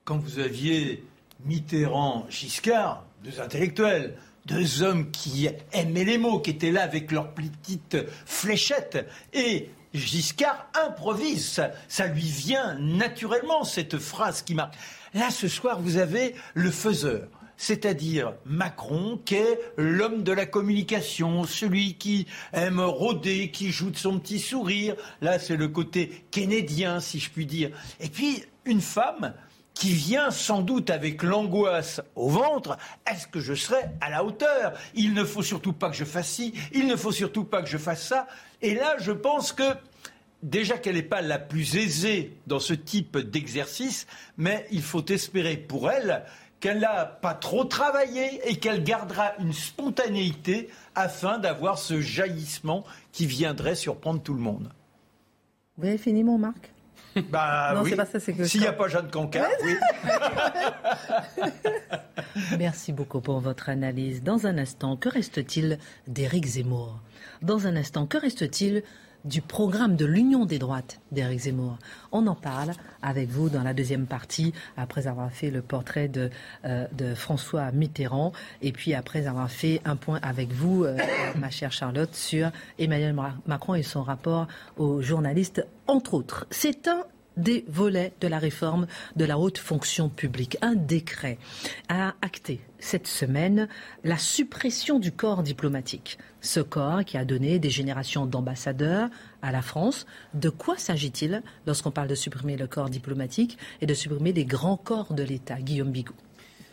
quand 0.05 0.17
vous 0.17 0.39
aviez 0.39 1.03
Mitterrand, 1.43 2.25
Giscard, 2.29 3.03
deux 3.21 3.41
intellectuels, 3.41 4.15
deux 4.45 4.81
hommes 4.81 5.11
qui 5.11 5.49
aimaient 5.73 6.05
les 6.05 6.17
mots, 6.17 6.39
qui 6.39 6.51
étaient 6.51 6.71
là 6.71 6.83
avec 6.83 7.11
leurs 7.11 7.33
petites 7.33 7.97
fléchettes, 8.25 9.05
et 9.33 9.71
Giscard 9.93 10.69
improvise, 10.85 11.49
ça, 11.49 11.71
ça 11.89 12.07
lui 12.07 12.21
vient 12.21 12.75
naturellement 12.75 13.65
cette 13.65 13.97
phrase 13.97 14.41
qui 14.41 14.55
marque. 14.55 14.75
Là 15.13 15.31
ce 15.31 15.49
soir 15.49 15.81
vous 15.81 15.97
avez 15.97 16.33
le 16.53 16.71
faiseur 16.71 17.27
c'est-à-dire 17.59 18.35
Macron, 18.45 19.19
qui 19.25 19.35
est 19.35 19.59
l'homme 19.75 20.23
de 20.23 20.31
la 20.31 20.45
communication, 20.45 21.43
celui 21.43 21.95
qui 21.95 22.25
aime 22.53 22.79
rôder, 22.79 23.51
qui 23.51 23.71
joue 23.71 23.91
de 23.91 23.97
son 23.97 24.17
petit 24.17 24.39
sourire. 24.39 24.95
Là, 25.19 25.39
c'est 25.39 25.57
le 25.57 25.67
côté 25.67 26.23
kennedien, 26.31 27.01
si 27.01 27.19
je 27.19 27.29
puis 27.29 27.45
dire. 27.45 27.71
Et 27.99 28.07
puis, 28.07 28.43
une 28.63 28.79
femme 28.79 29.33
qui 29.73 29.91
vient 29.91 30.31
sans 30.31 30.61
doute 30.61 30.89
avec 30.89 31.21
l'angoisse 31.21 32.01
au 32.15 32.29
ventre, 32.29 32.77
est-ce 33.05 33.27
que 33.27 33.41
je 33.41 33.53
serai 33.53 33.81
à 33.99 34.09
la 34.09 34.23
hauteur? 34.23 34.71
Il 34.95 35.13
ne 35.13 35.25
faut 35.25 35.43
surtout 35.43 35.73
pas 35.73 35.89
que 35.89 35.97
je 35.97 36.05
fasse 36.05 36.29
ci, 36.29 36.53
il 36.71 36.87
ne 36.87 36.95
faut 36.95 37.11
surtout 37.11 37.43
pas 37.43 37.61
que 37.61 37.69
je 37.69 37.77
fasse 37.77 38.07
ça. 38.07 38.25
Et 38.61 38.73
là, 38.73 38.95
je 38.99 39.11
pense 39.11 39.51
que 39.51 39.75
déjà 40.43 40.77
qu'elle 40.77 40.95
n'est 40.95 41.03
pas 41.03 41.21
la 41.21 41.39
plus 41.39 41.75
aisée 41.75 42.37
dans 42.47 42.59
ce 42.59 42.73
type 42.73 43.17
d'exercice, 43.17 44.07
mais 44.37 44.65
il 44.71 44.81
faut 44.81 45.05
espérer 45.05 45.57
pour 45.57 45.91
elle 45.91 46.23
qu'elle 46.59 46.79
n'a 46.79 47.05
pas 47.05 47.33
trop 47.33 47.63
travaillé 47.63 48.41
et 48.49 48.57
qu'elle 48.57 48.83
gardera 48.83 49.33
une 49.39 49.53
spontanéité 49.53 50.69
afin 50.95 51.37
d'avoir 51.37 51.77
ce 51.79 52.01
jaillissement 52.01 52.83
qui 53.11 53.25
viendrait 53.25 53.75
surprendre 53.75 54.21
tout 54.21 54.33
le 54.33 54.41
monde. 54.41 54.71
Vous 55.77 55.87
avez 55.87 55.97
fini, 55.97 56.23
mon 56.23 56.37
Marc 56.37 56.71
bah, 57.31 57.73
non, 57.73 57.81
oui. 57.81 57.95
pas 57.95 58.05
ça, 58.05 58.19
c'est 58.19 58.33
que 58.33 58.45
S'il 58.45 58.61
n'y 58.61 58.67
a 58.67 58.73
pas 58.73 58.87
Jeanne 58.87 59.09
Cancard, 59.09 59.49
oui. 59.63 59.75
Merci 62.59 62.93
beaucoup 62.93 63.19
pour 63.19 63.39
votre 63.39 63.69
analyse. 63.69 64.21
Dans 64.21 64.45
un 64.45 64.59
instant, 64.59 64.95
que 64.95 65.09
reste-t-il 65.09 65.79
d'Éric 66.07 66.45
Zemmour? 66.45 66.99
Dans 67.41 67.65
un 67.65 67.75
instant, 67.75 68.05
que 68.05 68.17
reste-t-il 68.17 68.83
du 69.25 69.41
programme 69.41 69.95
de 69.95 70.05
l'Union 70.05 70.45
des 70.45 70.59
droites 70.59 70.99
d'Éric 71.11 71.39
Zemmour. 71.39 71.77
On 72.11 72.25
en 72.27 72.35
parle 72.35 72.71
avec 73.01 73.29
vous 73.29 73.49
dans 73.49 73.63
la 73.63 73.73
deuxième 73.73 74.05
partie, 74.05 74.53
après 74.77 75.07
avoir 75.07 75.31
fait 75.31 75.51
le 75.51 75.61
portrait 75.61 76.07
de, 76.07 76.29
euh, 76.65 77.15
François 77.15 77.71
Mitterrand, 77.71 78.31
et 78.61 78.71
puis 78.71 78.93
après 78.93 79.27
avoir 79.27 79.49
fait 79.49 79.81
un 79.85 79.95
point 79.95 80.19
avec 80.21 80.51
vous, 80.51 80.83
euh, 80.83 80.97
ma 81.37 81.49
chère 81.49 81.71
Charlotte, 81.71 82.13
sur 82.13 82.51
Emmanuel 82.77 83.15
Macron 83.45 83.75
et 83.75 83.83
son 83.83 84.03
rapport 84.03 84.47
aux 84.77 85.01
journalistes, 85.01 85.65
entre 85.87 86.13
autres. 86.13 86.45
C'est 86.49 86.87
un 86.87 87.03
des 87.39 87.65
volets 87.67 88.13
de 88.21 88.27
la 88.27 88.37
réforme 88.37 88.85
de 89.15 89.25
la 89.25 89.39
haute 89.39 89.57
fonction 89.57 90.09
publique. 90.09 90.57
Un 90.61 90.75
décret 90.75 91.37
a 91.87 92.13
acté 92.21 92.59
cette 92.79 93.07
semaine 93.07 93.67
la 94.03 94.17
suppression 94.17 94.99
du 94.99 95.11
corps 95.11 95.43
diplomatique. 95.43 96.17
Ce 96.41 96.59
corps 96.59 97.03
qui 97.03 97.17
a 97.17 97.25
donné 97.25 97.59
des 97.59 97.69
générations 97.69 98.25
d'ambassadeurs 98.25 99.09
à 99.41 99.51
la 99.51 99.61
France. 99.61 100.05
De 100.33 100.49
quoi 100.49 100.77
s'agit-il 100.77 101.43
lorsqu'on 101.65 101.91
parle 101.91 102.07
de 102.07 102.15
supprimer 102.15 102.57
le 102.57 102.67
corps 102.67 102.89
diplomatique 102.89 103.57
et 103.81 103.85
de 103.85 103.93
supprimer 103.93 104.33
les 104.33 104.45
grands 104.45 104.77
corps 104.77 105.13
de 105.13 105.23
l'État 105.23 105.59
Guillaume 105.59 105.91
Bigot? 105.91 106.15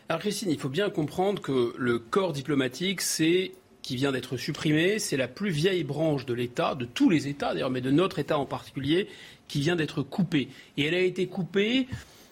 Alors 0.09 0.21
Christine, 0.21 0.51
il 0.51 0.59
faut 0.59 0.69
bien 0.69 0.89
comprendre 0.89 1.43
que 1.43 1.75
le 1.77 1.99
corps 1.99 2.33
diplomatique, 2.33 3.01
c'est 3.01 3.53
qui 3.83 3.97
vient 3.97 4.13
d'être 4.13 4.37
supprimé. 4.37 4.99
C'est 4.99 5.17
la 5.17 5.29
plus 5.29 5.51
vieille 5.51 5.85
branche 5.85 6.27
de 6.27 6.35
l'État, 6.35 6.75
de 6.75 6.85
tous 6.85 7.09
les 7.09 7.29
États 7.29 7.55
d'ailleurs, 7.55 7.71
mais 7.71 7.81
de 7.81 7.91
notre 7.91 8.19
État 8.19 8.39
en 8.39 8.47
particulier, 8.47 9.09
qui 9.49 9.61
vient 9.61 9.77
d'être 9.77 10.03
coupée. 10.03 10.49
Et 10.77 10.85
elle 10.87 10.95
a 10.95 11.01
été 11.01 11.27
coupée 11.27 11.87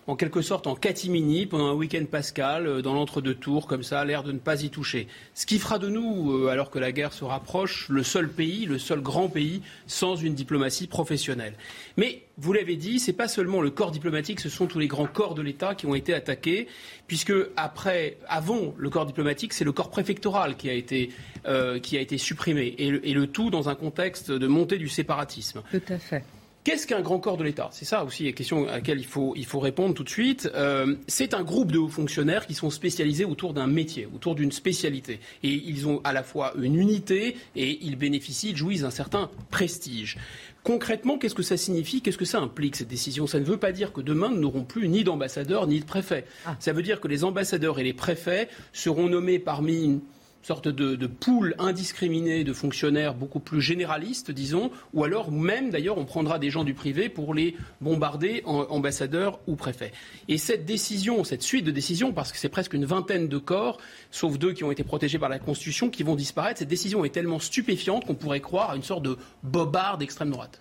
en 0.07 0.17
quelque 0.17 0.43
sorte 0.43 0.67
en 0.67 0.75
catimini 0.75 1.47
pendant 1.47 1.69
un 1.69 1.75
week-end 1.75 2.05
pascal 2.11 2.67
euh, 2.67 2.83
dans 2.83 2.95
l'entre-deux 2.95 3.35
tours, 3.35 3.67
comme 3.67 3.83
ça, 3.83 4.05
l'air 4.05 4.23
de 4.23 4.33
ne 4.33 4.39
pas 4.39 4.63
y 4.63 4.71
toucher. 4.71 5.09
Ce 5.35 5.47
qui 5.47 5.59
fera 5.59 5.79
de 5.79 5.89
nous, 5.89 6.33
euh, 6.33 6.49
alors 6.49 6.71
que 6.71 6.79
la 6.79 6.93
guerre 6.93 7.13
se 7.13 7.25
rapproche, 7.25 7.89
le 7.89 8.03
seul 8.03 8.29
pays, 8.29 8.67
le 8.67 8.79
seul 8.79 9.01
grand 9.01 9.29
pays 9.29 9.63
sans 9.87 10.17
une 10.17 10.35
diplomatie 10.35 10.87
professionnelle. 10.87 11.55
Mais 11.97 12.23
vous 12.37 12.53
l'avez 12.53 12.77
dit, 12.77 12.99
ce 13.01 13.11
n'est 13.11 13.17
pas 13.17 13.29
seulement 13.29 13.61
le 13.61 13.71
corps 13.71 13.91
diplomatique, 13.91 14.41
ce 14.41 14.49
sont 14.49 14.67
tous 14.67 14.79
les 14.79 14.89
grands 14.89 15.07
corps 15.07 15.35
de 15.35 15.43
l'État 15.43 15.75
qui 15.75 15.87
ont 15.87 15.95
été 15.95 16.13
attaqués, 16.13 16.69
puisque 17.07 17.33
après, 17.57 18.19
avant 18.29 18.75
le 18.77 18.91
corps 18.91 19.07
diplomatique, 19.07 19.53
c'est 19.53 19.65
le 19.65 19.73
corps 19.73 19.91
préfectoral 19.91 20.57
qui 20.57 20.69
a 20.69 20.75
été, 20.75 21.11
euh, 21.47 21.79
qui 21.79 21.97
a 21.97 22.01
été 22.01 22.19
supprimé, 22.19 22.75
et 22.79 22.91
le, 22.91 23.07
et 23.07 23.15
le 23.15 23.27
tout 23.27 23.51
dans 23.51 23.69
un 23.69 23.75
contexte 23.75 24.31
de 24.31 24.47
montée 24.47 24.79
du 24.79 24.89
séparatisme. 24.89 25.63
Tout 25.71 25.83
à 25.89 25.99
fait. 25.99 26.25
Qu'est-ce 26.65 26.87
qu'un 26.87 27.03
grand 27.03 27.19
corps 27.19 27.37
de 27.37 27.45
l'État? 27.45 27.69
C'est 27.73 27.85
ça 27.85 28.05
aussi 28.05 28.25
la 28.25 28.33
question 28.33 28.67
à 28.67 28.77
laquelle 28.77 28.99
il 28.99 29.05
faut, 29.05 29.35
il 29.37 29.45
faut 29.45 29.61
répondre 29.61 29.93
tout 29.93 30.03
de 30.03 30.09
suite. 30.09 30.51
Euh, 30.55 30.97
c'est 31.07 31.35
un 31.35 31.43
groupe 31.43 31.71
de 31.71 31.77
hauts 31.77 31.89
fonctionnaires 31.89 32.47
qui 32.47 32.55
sont 32.55 32.71
spécialisés 32.71 33.27
autour 33.27 33.53
d'un 33.53 33.67
métier, 33.67 34.09
autour 34.15 34.35
d'une 34.35 34.51
spécialité. 34.51 35.21
Et 35.43 35.51
ils 35.51 35.87
ont 35.87 36.01
à 36.05 36.15
la 36.15 36.23
fois 36.23 36.55
une 36.59 36.77
unité 36.77 37.37
et 37.55 37.79
ils 37.83 37.97
bénéficient, 37.97 38.53
ils 38.53 38.57
jouissent 38.57 38.81
d'un 38.81 38.91
certain 38.91 39.29
prestige. 39.51 40.17
Concrètement, 40.63 41.19
qu'est-ce 41.19 41.35
que 41.35 41.43
ça 41.43 41.59
signifie? 41.59 42.01
Qu'est-ce 42.01 42.17
que 42.17 42.25
ça 42.25 42.41
implique, 42.41 42.77
cette 42.77 42.89
décision? 42.89 43.27
Ça 43.27 43.39
ne 43.39 43.45
veut 43.45 43.59
pas 43.59 43.71
dire 43.71 43.93
que 43.93 44.01
demain, 44.01 44.31
nous 44.31 44.41
n'aurons 44.41 44.65
plus 44.65 44.89
ni 44.89 45.05
d'ambassadeurs 45.05 45.67
ni 45.67 45.81
de 45.81 45.85
préfets. 45.85 46.25
Ah. 46.47 46.57
Ça 46.61 46.73
veut 46.73 46.83
dire 46.83 47.03
que 47.03 47.09
les 47.09 47.25
ambassadeurs 47.25 47.79
et 47.79 47.85
les 47.85 47.93
préfets 47.93 48.49
seront 48.73 49.11
nommés 49.11 49.39
parmi 49.39 50.01
sorte 50.45 50.69
de, 50.69 50.95
de 50.95 51.07
pool 51.07 51.55
indiscriminé 51.59 52.45
de 52.45 52.53
fonctionnaires 52.53 53.15
beaucoup 53.15 53.41
plus 53.41 53.61
généralistes, 53.61 54.31
disons, 54.31 54.71
ou 54.93 55.05
alors 55.05 55.33
même, 55.33 55.71
d'ailleurs, 55.71 55.99
on 55.99 56.05
prendra 56.05 56.39
des 56.39 56.51
gens 56.51 56.65
du 56.65 56.75
privé 56.75 57.09
pour 57.09 57.35
les 57.35 57.57
bombarder 57.81 58.43
en 58.45 58.61
ambassadeurs 58.69 59.41
ou 59.47 59.57
préfets. 59.57 59.93
Et 60.29 60.39
cette 60.39 60.65
décision, 60.65 61.25
cette 61.25 61.43
suite 61.43 61.65
de 61.65 61.71
décisions, 61.71 62.13
parce 62.13 62.33
que 62.33 62.39
c'est 62.39 62.49
presque 62.49 62.75
une 62.75 62.85
vingtaine 62.85 63.29
de 63.29 63.39
corps, 63.39 63.79
sauf 64.11 64.39
deux 64.39 64.53
qui 64.53 64.65
ont 64.65 64.71
été 64.71 64.85
protégés 64.85 65.19
par 65.19 65.29
la 65.29 65.39
Constitution, 65.39 65.89
qui 65.91 66.03
vont 66.03 66.15
disparaître, 66.15 66.59
cette 66.59 66.69
décision 66.69 67.05
est 67.05 67.11
tellement 67.11 67.39
stupéfiante 67.39 68.05
qu'on 68.05 68.15
pourrait 68.15 68.41
croire 68.41 68.71
à 68.71 68.77
une 68.77 68.83
sorte 68.83 69.03
de 69.03 69.17
bobard 69.43 69.99
d'extrême 69.99 70.31
droite. 70.31 70.61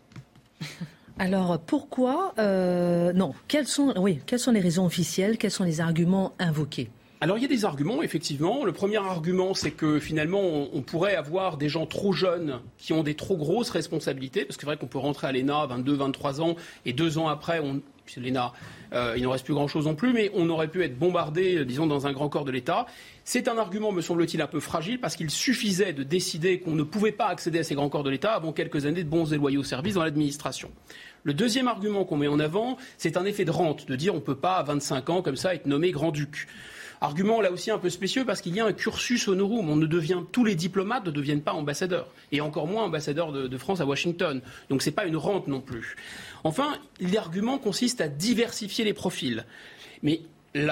Alors 1.19 1.60
pourquoi 1.60 2.34
euh, 2.39 3.13
non 3.13 3.34
quelles 3.48 3.67
sont 3.67 3.93
oui 3.98 4.19
quelles 4.26 4.39
sont 4.39 4.52
les 4.52 4.60
raisons 4.60 4.84
officielles 4.84 5.38
quels 5.38 5.52
sont 5.52 5.63
les 5.63 5.80
arguments 5.80 6.34
invoqués? 6.39 6.89
Alors 7.24 7.38
il 7.38 7.42
y 7.42 7.46
a 7.46 7.48
des 7.48 7.64
arguments, 7.64 8.04
effectivement. 8.04 8.66
Le 8.66 8.74
premier 8.74 8.98
argument, 8.98 9.54
c'est 9.54 9.72
que 9.72 9.98
finalement, 9.98 10.42
on, 10.74 10.82
pourrait 10.82 11.16
avoir 11.16 11.56
des 11.56 11.70
gens 11.70 11.86
trop 11.86 12.12
jeunes 12.12 12.60
qui 12.78 12.92
ont 12.92 13.02
des 13.02 13.16
trop 13.16 13.38
grosses 13.38 13.70
responsabilités, 13.70 14.44
parce 14.44 14.58
que 14.58 14.64
c'est 14.64 14.66
vrai 14.66 14.76
qu'on 14.76 14.88
peut 14.88 14.98
rentrer 14.98 15.28
à 15.28 15.32
l'ENA 15.32 15.62
à 15.62 15.68
22, 15.68 15.94
23 15.94 16.42
ans, 16.42 16.58
et 16.86 16.92
deux 16.92 17.18
ans 17.18 17.30
après, 17.30 17.62
on, 17.62 17.82
l'ENA, 18.18 18.52
euh, 18.92 19.14
il 19.16 19.24
n'en 19.24 19.32
reste 19.32 19.46
plus 19.46 19.54
grand-chose 19.54 19.86
non 19.86 19.96
plus, 19.96 20.12
mais 20.12 20.32
on 20.34 20.50
aurait 20.50 20.68
pu 20.68 20.84
être 20.84 21.00
bombardé, 21.00 21.60
euh, 21.60 21.64
disons, 21.64 21.88
dans 21.88 22.08
un 22.08 22.12
grand 22.12 22.28
corps 22.28 22.44
de 22.44 22.52
l'État. 22.52 22.88
C'est 23.24 23.48
un 23.48 23.58
argument, 23.58 23.94
me 23.94 24.02
semble-t-il, 24.02 24.42
un 24.42 24.48
peu 24.48 24.60
fragile, 24.60 25.00
parce 25.00 25.16
qu'il 25.16 25.30
suffisait 25.30 25.94
de 25.94 26.04
décider 26.04 26.60
qu'on 26.60 26.76
ne 26.76 26.84
pouvait 26.84 27.14
pas 27.14 27.28
accéder 27.28 27.60
à 27.60 27.64
ces 27.64 27.74
grands 27.74 27.88
corps 27.88 28.04
de 28.04 28.10
l'État 28.10 28.34
avant 28.34 28.52
quelques 28.52 28.86
années 28.86 29.06
de 29.06 29.10
bons 29.10 29.32
et 29.32 29.38
loyaux 29.38 29.64
services 29.64 29.94
dans 29.94 30.04
l'administration. 30.04 30.72
Le 31.24 31.34
deuxième 31.34 31.70
argument 31.70 32.04
qu'on 32.04 32.18
met 32.18 32.28
en 32.28 32.42
avant, 32.42 32.76
c'est 32.98 33.16
un 33.16 33.24
effet 33.24 33.46
de 33.46 33.52
rente, 33.52 33.88
de 33.88 33.96
dire 33.96 34.14
on 34.14 34.18
ne 34.18 34.22
peut 34.22 34.36
pas 34.36 34.58
à 34.58 34.64
25 34.64 35.10
ans 35.10 35.22
comme 35.22 35.38
ça 35.38 35.56
être 35.56 35.68
nommé 35.68 35.92
grand-duc. 35.92 36.48
Argument 37.04 37.42
là 37.42 37.52
aussi 37.52 37.70
un 37.70 37.80
peu 37.80 37.89
spécieux 37.89 38.24
parce 38.24 38.39
qu'il 38.39 38.56
y 38.56 38.62
a 38.62 38.66
un 38.66 38.72
cursus 38.72 39.28
honorum. 39.28 39.70
On 39.70 39.76
ne 39.76 39.86
devient, 39.86 40.20
tous 40.32 40.46
les 40.46 40.56
diplomates 40.56 41.06
ne 41.06 41.12
deviennent 41.12 41.42
pas 41.42 41.52
ambassadeurs. 41.52 42.08
Et 42.32 42.39
encore 42.39 42.66
moins 42.66 42.86
ambassadeurs 42.86 43.34
de, 43.34 43.50
de 43.50 43.58
France 43.58 43.82
à 43.82 43.86
Washington. 43.86 44.42
Donc 44.70 44.82
ce 44.82 44.89
n'est 44.89 44.96
pas 44.96 45.06
une 45.06 45.18
rente 45.18 45.50
non 45.50 45.60
plus. 45.60 45.98
Enfin, 46.46 46.78
l'argument 47.02 47.58
consiste 47.58 48.00
à 48.00 48.08
diversifier 48.08 48.86
les 48.86 48.94
profils. 48.94 49.46
Mais 50.02 50.22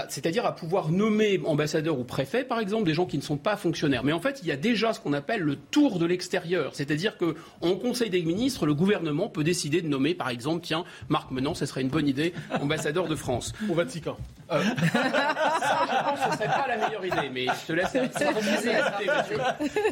c'est-à-dire 0.10 0.46
à 0.46 0.56
pouvoir 0.56 0.90
nommer 0.90 1.42
ambassadeur 1.46 1.98
ou 2.00 2.04
préfet, 2.04 2.44
par 2.44 2.60
exemple, 2.60 2.84
des 2.84 2.94
gens 2.94 3.06
qui 3.06 3.18
ne 3.18 3.24
sont 3.24 3.38
pas 3.38 3.56
fonctionnaires. 3.58 4.04
Mais 4.04 4.12
en 4.12 4.20
fait, 4.20 4.40
il 4.44 4.48
y 4.48 4.52
a 4.52 4.56
déjà 4.56 4.94
ce 4.94 5.00
qu'on 5.00 5.14
appelle 5.14 5.42
le 5.42 5.56
tour 5.56 5.98
de 5.98 6.06
l'extérieur. 6.06 6.72
C'est-à-dire 6.76 7.18
qu'en 7.18 7.76
Conseil 7.76 8.10
des 8.10 8.22
ministres, 8.22 8.66
le 8.66 8.76
gouvernement 8.76 9.28
peut 9.28 9.44
décider 9.44 9.82
de 9.82 9.88
nommer, 9.88 10.14
par 10.14 10.30
exemple, 10.30 10.64
tiens, 10.64 10.84
Marc 11.10 11.32
Menant, 11.32 11.56
ce 11.56 11.66
serait 11.66 11.82
une 11.82 11.90
bonne 11.90 12.08
idée, 12.08 12.34
ambassadeur 12.60 13.08
de 13.08 13.16
France. 13.16 13.54
Au 13.70 13.74
Vatican. 13.74 14.18
Euh, 14.52 14.62
ça, 14.94 15.88
je 15.88 16.04
pense 16.04 16.20
que 16.20 16.32
ce 16.32 16.38
serait 16.38 16.48
pas 16.48 16.68
la 16.68 16.78
meilleure 16.78 17.06
idée, 17.06 17.30
mais 17.32 17.46
je 17.46 17.68
te 17.68 17.74
laisse. 17.74 17.98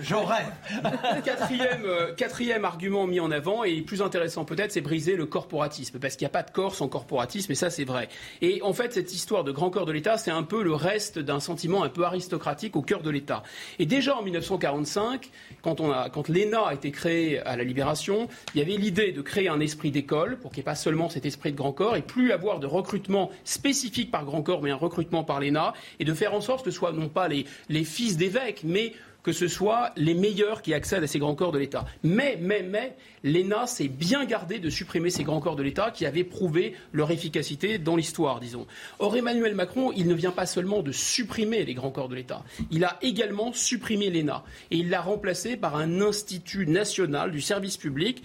J'aurais. 0.01 0.45
Quatrième, 1.23 1.85
euh, 1.85 2.13
quatrième 2.13 2.65
argument 2.65 3.07
mis 3.07 3.19
en 3.19 3.31
avant, 3.31 3.63
et 3.63 3.81
plus 3.81 4.01
intéressant 4.01 4.45
peut-être, 4.45 4.71
c'est 4.71 4.81
briser 4.81 5.15
le 5.15 5.25
corporatisme. 5.25 5.99
Parce 5.99 6.15
qu'il 6.15 6.25
n'y 6.25 6.29
a 6.29 6.33
pas 6.33 6.43
de 6.43 6.51
corps 6.51 6.75
sans 6.75 6.87
corporatisme, 6.87 7.51
et 7.51 7.55
ça, 7.55 7.69
c'est 7.69 7.85
vrai. 7.85 8.09
Et 8.41 8.61
en 8.61 8.73
fait, 8.73 8.93
cette 8.93 9.13
histoire 9.13 9.43
de 9.43 9.51
grand 9.51 9.69
corps 9.69 9.78
de 9.85 9.91
l'État, 9.91 10.17
c'est 10.17 10.31
un 10.31 10.43
peu 10.43 10.63
le 10.63 10.73
reste 10.73 11.19
d'un 11.19 11.39
sentiment 11.39 11.83
un 11.83 11.89
peu 11.89 12.03
aristocratique 12.03 12.75
au 12.75 12.81
cœur 12.81 13.01
de 13.01 13.09
l'État. 13.09 13.43
Et 13.79 13.85
déjà 13.85 14.17
en 14.17 14.21
1945, 14.21 15.29
quand, 15.61 15.79
on 15.79 15.91
a, 15.91 16.09
quand 16.09 16.29
l'ENA 16.29 16.61
a 16.67 16.73
été 16.73 16.91
créé 16.91 17.39
à 17.39 17.55
la 17.55 17.63
Libération, 17.63 18.27
il 18.53 18.59
y 18.59 18.61
avait 18.61 18.77
l'idée 18.77 19.11
de 19.11 19.21
créer 19.21 19.49
un 19.49 19.59
esprit 19.59 19.91
d'école, 19.91 20.39
pour 20.39 20.51
qu'il 20.51 20.59
n'y 20.59 20.63
ait 20.63 20.71
pas 20.71 20.75
seulement 20.75 21.09
cet 21.09 21.25
esprit 21.25 21.51
de 21.51 21.57
grand 21.57 21.73
corps, 21.73 21.95
et 21.95 22.01
plus 22.01 22.31
avoir 22.31 22.59
de 22.59 22.67
recrutement 22.67 23.31
spécifique 23.43 24.11
par 24.11 24.25
grand 24.25 24.41
corps, 24.41 24.61
mais 24.61 24.71
un 24.71 24.75
recrutement 24.75 25.23
par 25.23 25.39
l'ENA, 25.39 25.73
et 25.99 26.05
de 26.05 26.13
faire 26.13 26.33
en 26.33 26.41
sorte 26.41 26.65
que 26.65 26.71
ce 26.71 26.77
soit 26.77 26.91
non 26.91 27.09
pas 27.09 27.27
les, 27.27 27.45
les 27.69 27.83
fils 27.83 28.17
d'évêques, 28.17 28.61
mais 28.63 28.93
que 29.29 29.33
ce 29.33 29.47
soit 29.47 29.91
les 29.95 30.15
meilleurs 30.15 30.63
qui 30.63 30.73
accèdent 30.73 31.03
à 31.03 31.07
ces 31.07 31.19
grands 31.19 31.35
corps 31.35 31.51
de 31.51 31.59
l'État. 31.59 31.85
Mais, 32.01 32.35
mais, 32.41 32.63
mais, 32.63 32.95
l'ENA 33.23 33.67
s'est 33.67 33.87
bien 33.87 34.25
gardé 34.25 34.57
de 34.57 34.71
supprimer 34.71 35.11
ces 35.11 35.23
grands 35.23 35.39
corps 35.39 35.55
de 35.55 35.61
l'État 35.61 35.91
qui 35.91 36.07
avaient 36.07 36.23
prouvé 36.23 36.73
leur 36.93 37.11
efficacité 37.11 37.77
dans 37.77 37.95
l'histoire, 37.95 38.39
disons. 38.39 38.65
Or, 38.97 39.15
Emmanuel 39.15 39.53
Macron, 39.53 39.91
il 39.95 40.07
ne 40.07 40.15
vient 40.15 40.31
pas 40.31 40.47
seulement 40.47 40.81
de 40.81 40.91
supprimer 40.91 41.63
les 41.63 41.75
grands 41.75 41.91
corps 41.91 42.09
de 42.09 42.15
l'État, 42.15 42.43
il 42.71 42.83
a 42.83 42.97
également 43.03 43.53
supprimé 43.53 44.09
l'ENA 44.09 44.43
et 44.71 44.77
il 44.77 44.89
l'a 44.89 45.01
remplacé 45.01 45.57
par 45.57 45.75
un 45.75 46.01
institut 46.01 46.65
national 46.65 47.29
du 47.29 47.39
service 47.39 47.77
public 47.77 48.23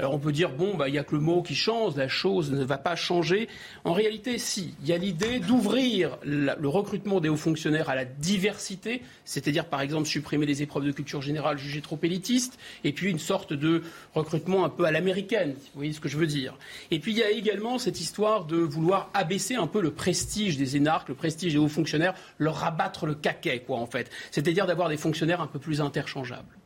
alors 0.00 0.14
on 0.14 0.18
peut 0.18 0.32
dire, 0.32 0.48
bon, 0.52 0.76
bah, 0.78 0.88
il 0.88 0.92
n'y 0.92 0.98
a 0.98 1.04
que 1.04 1.14
le 1.14 1.20
mot 1.20 1.42
qui 1.42 1.54
change, 1.54 1.94
la 1.94 2.08
chose 2.08 2.52
ne 2.52 2.64
va 2.64 2.78
pas 2.78 2.96
changer. 2.96 3.48
En 3.84 3.92
réalité, 3.92 4.38
si. 4.38 4.72
Il 4.80 4.88
y 4.88 4.94
a 4.94 4.96
l'idée 4.96 5.40
d'ouvrir 5.40 6.16
le 6.24 6.68
recrutement 6.68 7.20
des 7.20 7.28
hauts 7.28 7.36
fonctionnaires 7.36 7.90
à 7.90 7.94
la 7.94 8.06
diversité, 8.06 9.02
c'est-à-dire 9.26 9.66
par 9.66 9.82
exemple 9.82 10.08
supprimer 10.08 10.46
les 10.46 10.62
épreuves 10.62 10.86
de 10.86 10.92
culture 10.92 11.20
générale 11.20 11.58
jugées 11.58 11.82
trop 11.82 11.98
élitistes, 12.02 12.58
et 12.82 12.92
puis 12.92 13.10
une 13.10 13.18
sorte 13.18 13.52
de 13.52 13.82
recrutement 14.14 14.64
un 14.64 14.70
peu 14.70 14.86
à 14.86 14.90
l'américaine, 14.90 15.50
vous 15.50 15.80
voyez 15.80 15.92
ce 15.92 16.00
que 16.00 16.08
je 16.08 16.16
veux 16.16 16.26
dire. 16.26 16.56
Et 16.90 16.98
puis 16.98 17.12
il 17.12 17.18
y 17.18 17.22
a 17.22 17.30
également 17.30 17.78
cette 17.78 18.00
histoire 18.00 18.46
de 18.46 18.56
vouloir 18.56 19.10
abaisser 19.12 19.56
un 19.56 19.66
peu 19.66 19.82
le 19.82 19.90
prestige 19.90 20.56
des 20.56 20.78
énarques, 20.78 21.10
le 21.10 21.14
prestige 21.14 21.52
des 21.52 21.58
hauts 21.58 21.68
fonctionnaires, 21.68 22.14
leur 22.38 22.54
rabattre 22.54 23.04
le 23.04 23.14
caquet, 23.14 23.62
quoi, 23.66 23.76
en 23.76 23.86
fait. 23.86 24.10
C'est-à-dire 24.30 24.66
d'avoir 24.66 24.88
des 24.88 24.96
fonctionnaires 24.96 25.42
un 25.42 25.46
peu 25.46 25.58
plus 25.58 25.82
interchangeables. 25.82 26.59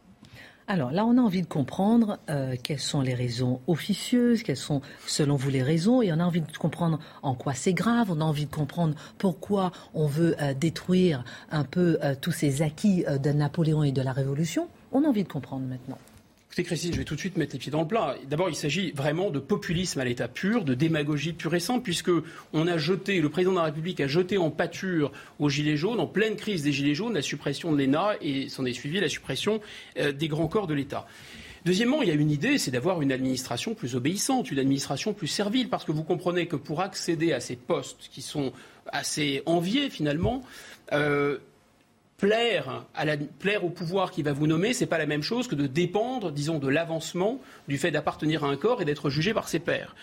Alors 0.67 0.93
là, 0.93 1.05
on 1.05 1.19
a 1.19 1.21
envie 1.21 1.43
de 1.43 1.47
comprendre 1.47 2.19
euh, 2.31 2.57
quelles 2.63 2.81
sont 2.81 3.03
les 3.03 3.13
raisons 3.13 3.61
officieuses, 3.67 4.43
quelles 4.43 4.57
sont 4.57 4.81
selon 5.07 5.37
vous 5.37 5.51
les 5.51 5.63
raisons, 5.63 6.01
et 6.01 6.11
on 6.11 6.21
a 6.21 6.25
envie 6.25 6.41
de 6.41 6.57
comprendre 6.57 7.01
en 7.23 7.35
quoi 7.35 7.53
c'est 7.53 7.75
grave, 7.75 8.11
on 8.11 8.23
a 8.23 8.25
envie 8.25 8.47
de 8.47 8.55
comprendre 8.55 8.95
pourquoi 9.19 9.73
on 9.93 10.07
veut 10.07 10.35
euh, 10.41 10.55
détruire 10.55 11.23
un 11.51 11.65
peu 11.65 11.99
euh, 12.03 12.15
tous 12.19 12.33
ces 12.33 12.63
acquis 12.63 13.05
de 13.05 13.31
Napoléon 13.31 13.83
et 13.83 13.93
de 13.93 14.01
la 14.01 14.13
Révolution. 14.13 14.69
On 14.93 15.05
a 15.05 15.09
envie 15.09 15.25
de 15.25 15.29
comprendre 15.29 15.67
maintenant. 15.67 15.99
Écoutez, 16.55 16.69
Christine, 16.69 16.93
je 16.93 16.99
vais 16.99 17.05
tout 17.05 17.17
de 17.17 17.21
suite 17.21 17.37
mettre 17.37 17.55
les 17.55 17.59
pieds 17.59 17.73
dans 17.73 17.81
le 17.81 17.89
plat. 17.89 18.15
D'abord, 18.31 18.49
il 18.49 18.55
s'agit 18.55 18.93
vraiment 18.93 19.31
de 19.31 19.41
populisme 19.41 19.99
à 19.99 20.05
l'état 20.05 20.29
pur, 20.29 20.65
de 20.65 20.75
démagogie 20.75 21.33
pure 21.33 21.53
et 21.57 21.59
simple, 21.59 21.83
puisque 21.83 22.13
on 22.53 22.69
a 22.69 22.79
jeté, 22.79 23.21
le 23.21 23.29
président 23.29 23.51
de 23.51 23.57
la 23.57 23.65
République 23.65 23.99
a 23.99 24.07
jeté 24.07 24.39
en 24.39 24.53
pâture 24.53 25.11
aux 25.41 25.49
Gilets 25.49 25.77
jaunes, 25.77 25.99
en 25.99 26.07
pleine 26.07 26.37
crise 26.37 26.63
des 26.63 26.71
Gilets 26.71 26.95
jaunes, 26.95 27.15
la 27.15 27.23
suppression 27.23 27.73
de 27.73 27.79
l'ENA 27.79 28.13
et 28.21 28.49
s'en 28.49 28.65
est 28.67 28.73
suivi 28.73 29.01
la 29.01 29.09
suppression 29.09 29.61
euh, 29.99 30.13
des 30.13 30.29
grands 30.29 30.47
corps 30.47 30.69
de 30.69 30.75
l'État. 30.75 31.09
Deuxièmement, 31.65 32.03
il 32.03 32.09
y 32.09 32.13
a 32.13 32.15
une 32.15 32.31
idée, 32.31 32.57
c'est 32.59 32.71
d'avoir 32.71 33.03
une 33.03 33.11
administration 33.11 33.75
plus 33.75 33.97
obéissante, 33.97 34.53
une 34.53 34.61
administration 34.61 35.13
plus 35.13 35.27
servile, 35.27 35.69
parce 35.69 35.83
que 35.83 35.91
vous 35.91 36.05
comprenez 36.05 36.47
que 36.47 36.55
pour 36.55 36.83
accéder 36.83 37.33
à 37.33 37.41
ces 37.41 37.57
postes 37.57 38.09
qui 38.13 38.23
sont 38.23 38.53
assez 38.93 39.43
enviés 39.47 39.91
finalement, 39.91 40.45
euh, 40.93 41.39
plaire, 42.17 42.85
au 43.63 43.71
pouvoir 43.71 44.11
qui 44.11 44.23
va 44.23 44.33
vous 44.33 44.47
nommer, 44.47 44.73
c'est 44.73 44.87
pas 44.87 44.99
la 44.99 45.07
même 45.07 45.23
chose 45.23 45.49
que 45.49 45.55
de 45.55 45.67
dépendre, 45.67 46.33
disons, 46.33 46.59
de 46.59 46.69
l'avancement 46.69 47.41
du 47.69 47.79
fait 47.79 47.91
d'appartenir 47.91 48.45
à 48.45 48.49
un 48.49 48.57
corps 48.57 48.83
et 48.83 48.85
d'être 48.85 49.11
jugé 49.11 49.35
par 49.35 49.49
ses 49.49 49.59
pairs. 49.59 49.95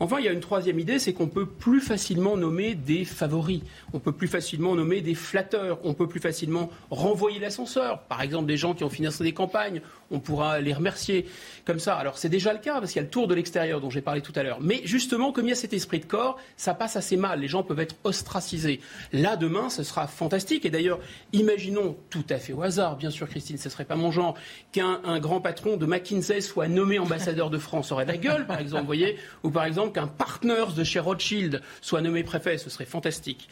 Enfin, 0.00 0.18
il 0.18 0.24
y 0.24 0.28
a 0.28 0.32
une 0.32 0.40
troisième 0.40 0.78
idée, 0.78 0.98
c'est 0.98 1.12
qu'on 1.12 1.28
peut 1.28 1.46
plus 1.46 1.80
facilement 1.80 2.36
nommer 2.36 2.74
des 2.74 3.04
favoris, 3.04 3.62
on 3.92 3.98
peut 3.98 4.12
plus 4.12 4.28
facilement 4.28 4.74
nommer 4.74 5.00
des 5.00 5.14
flatteurs, 5.14 5.78
on 5.84 5.94
peut 5.94 6.08
plus 6.08 6.20
facilement 6.20 6.70
renvoyer 6.90 7.38
l'ascenseur. 7.38 8.00
Par 8.02 8.22
exemple, 8.22 8.46
des 8.46 8.56
gens 8.56 8.74
qui 8.74 8.84
ont 8.84 8.90
financé 8.90 9.24
des 9.24 9.32
campagnes, 9.32 9.80
on 10.10 10.20
pourra 10.20 10.60
les 10.60 10.72
remercier 10.72 11.26
comme 11.64 11.78
ça. 11.78 11.94
Alors 11.94 12.18
c'est 12.18 12.28
déjà 12.28 12.52
le 12.52 12.58
cas 12.58 12.80
parce 12.80 12.92
qu'il 12.92 13.00
y 13.00 13.04
a 13.04 13.06
le 13.06 13.10
tour 13.10 13.26
de 13.26 13.34
l'extérieur 13.34 13.80
dont 13.80 13.90
j'ai 13.90 14.00
parlé 14.00 14.20
tout 14.20 14.32
à 14.36 14.42
l'heure. 14.42 14.58
Mais 14.60 14.80
justement, 14.84 15.32
comme 15.32 15.46
il 15.46 15.50
y 15.50 15.52
a 15.52 15.56
cet 15.56 15.72
esprit 15.72 16.00
de 16.00 16.04
corps, 16.04 16.38
ça 16.56 16.74
passe 16.74 16.96
assez 16.96 17.16
mal. 17.16 17.40
Les 17.40 17.48
gens 17.48 17.62
peuvent 17.62 17.80
être 17.80 17.96
ostracisés. 18.04 18.80
Là, 19.12 19.36
demain, 19.36 19.70
ce 19.70 19.82
sera 19.82 20.06
fantastique. 20.06 20.64
Et 20.64 20.70
d'ailleurs, 20.70 21.00
imaginons 21.32 21.96
tout 22.10 22.24
à 22.30 22.36
fait 22.36 22.52
au 22.52 22.62
hasard, 22.62 22.96
bien 22.96 23.10
sûr, 23.10 23.28
Christine, 23.28 23.58
ce 23.58 23.68
ne 23.68 23.72
serait 23.72 23.84
pas 23.84 23.96
mon 23.96 24.10
genre, 24.10 24.34
qu'un 24.72 25.18
grand 25.18 25.40
patron 25.40 25.76
de 25.76 25.86
McKinsey 25.86 26.40
soit 26.40 26.68
nommé 26.68 26.98
ambassadeur 26.98 27.50
de 27.50 27.58
France. 27.58 27.92
aurait 27.92 28.04
la 28.04 28.16
gueule, 28.16 28.46
par 28.46 28.58
exemple, 28.58 28.86
voyez, 28.86 29.16
ou 29.42 29.50
par 29.50 29.64
exemple 29.64 29.83
qu'un 29.90 30.06
partner 30.06 30.64
de 30.76 30.84
chez 30.84 31.00
Rothschild 31.00 31.62
soit 31.80 32.00
nommé 32.00 32.22
préfet, 32.22 32.58
ce 32.58 32.70
serait 32.70 32.84
fantastique. 32.84 33.48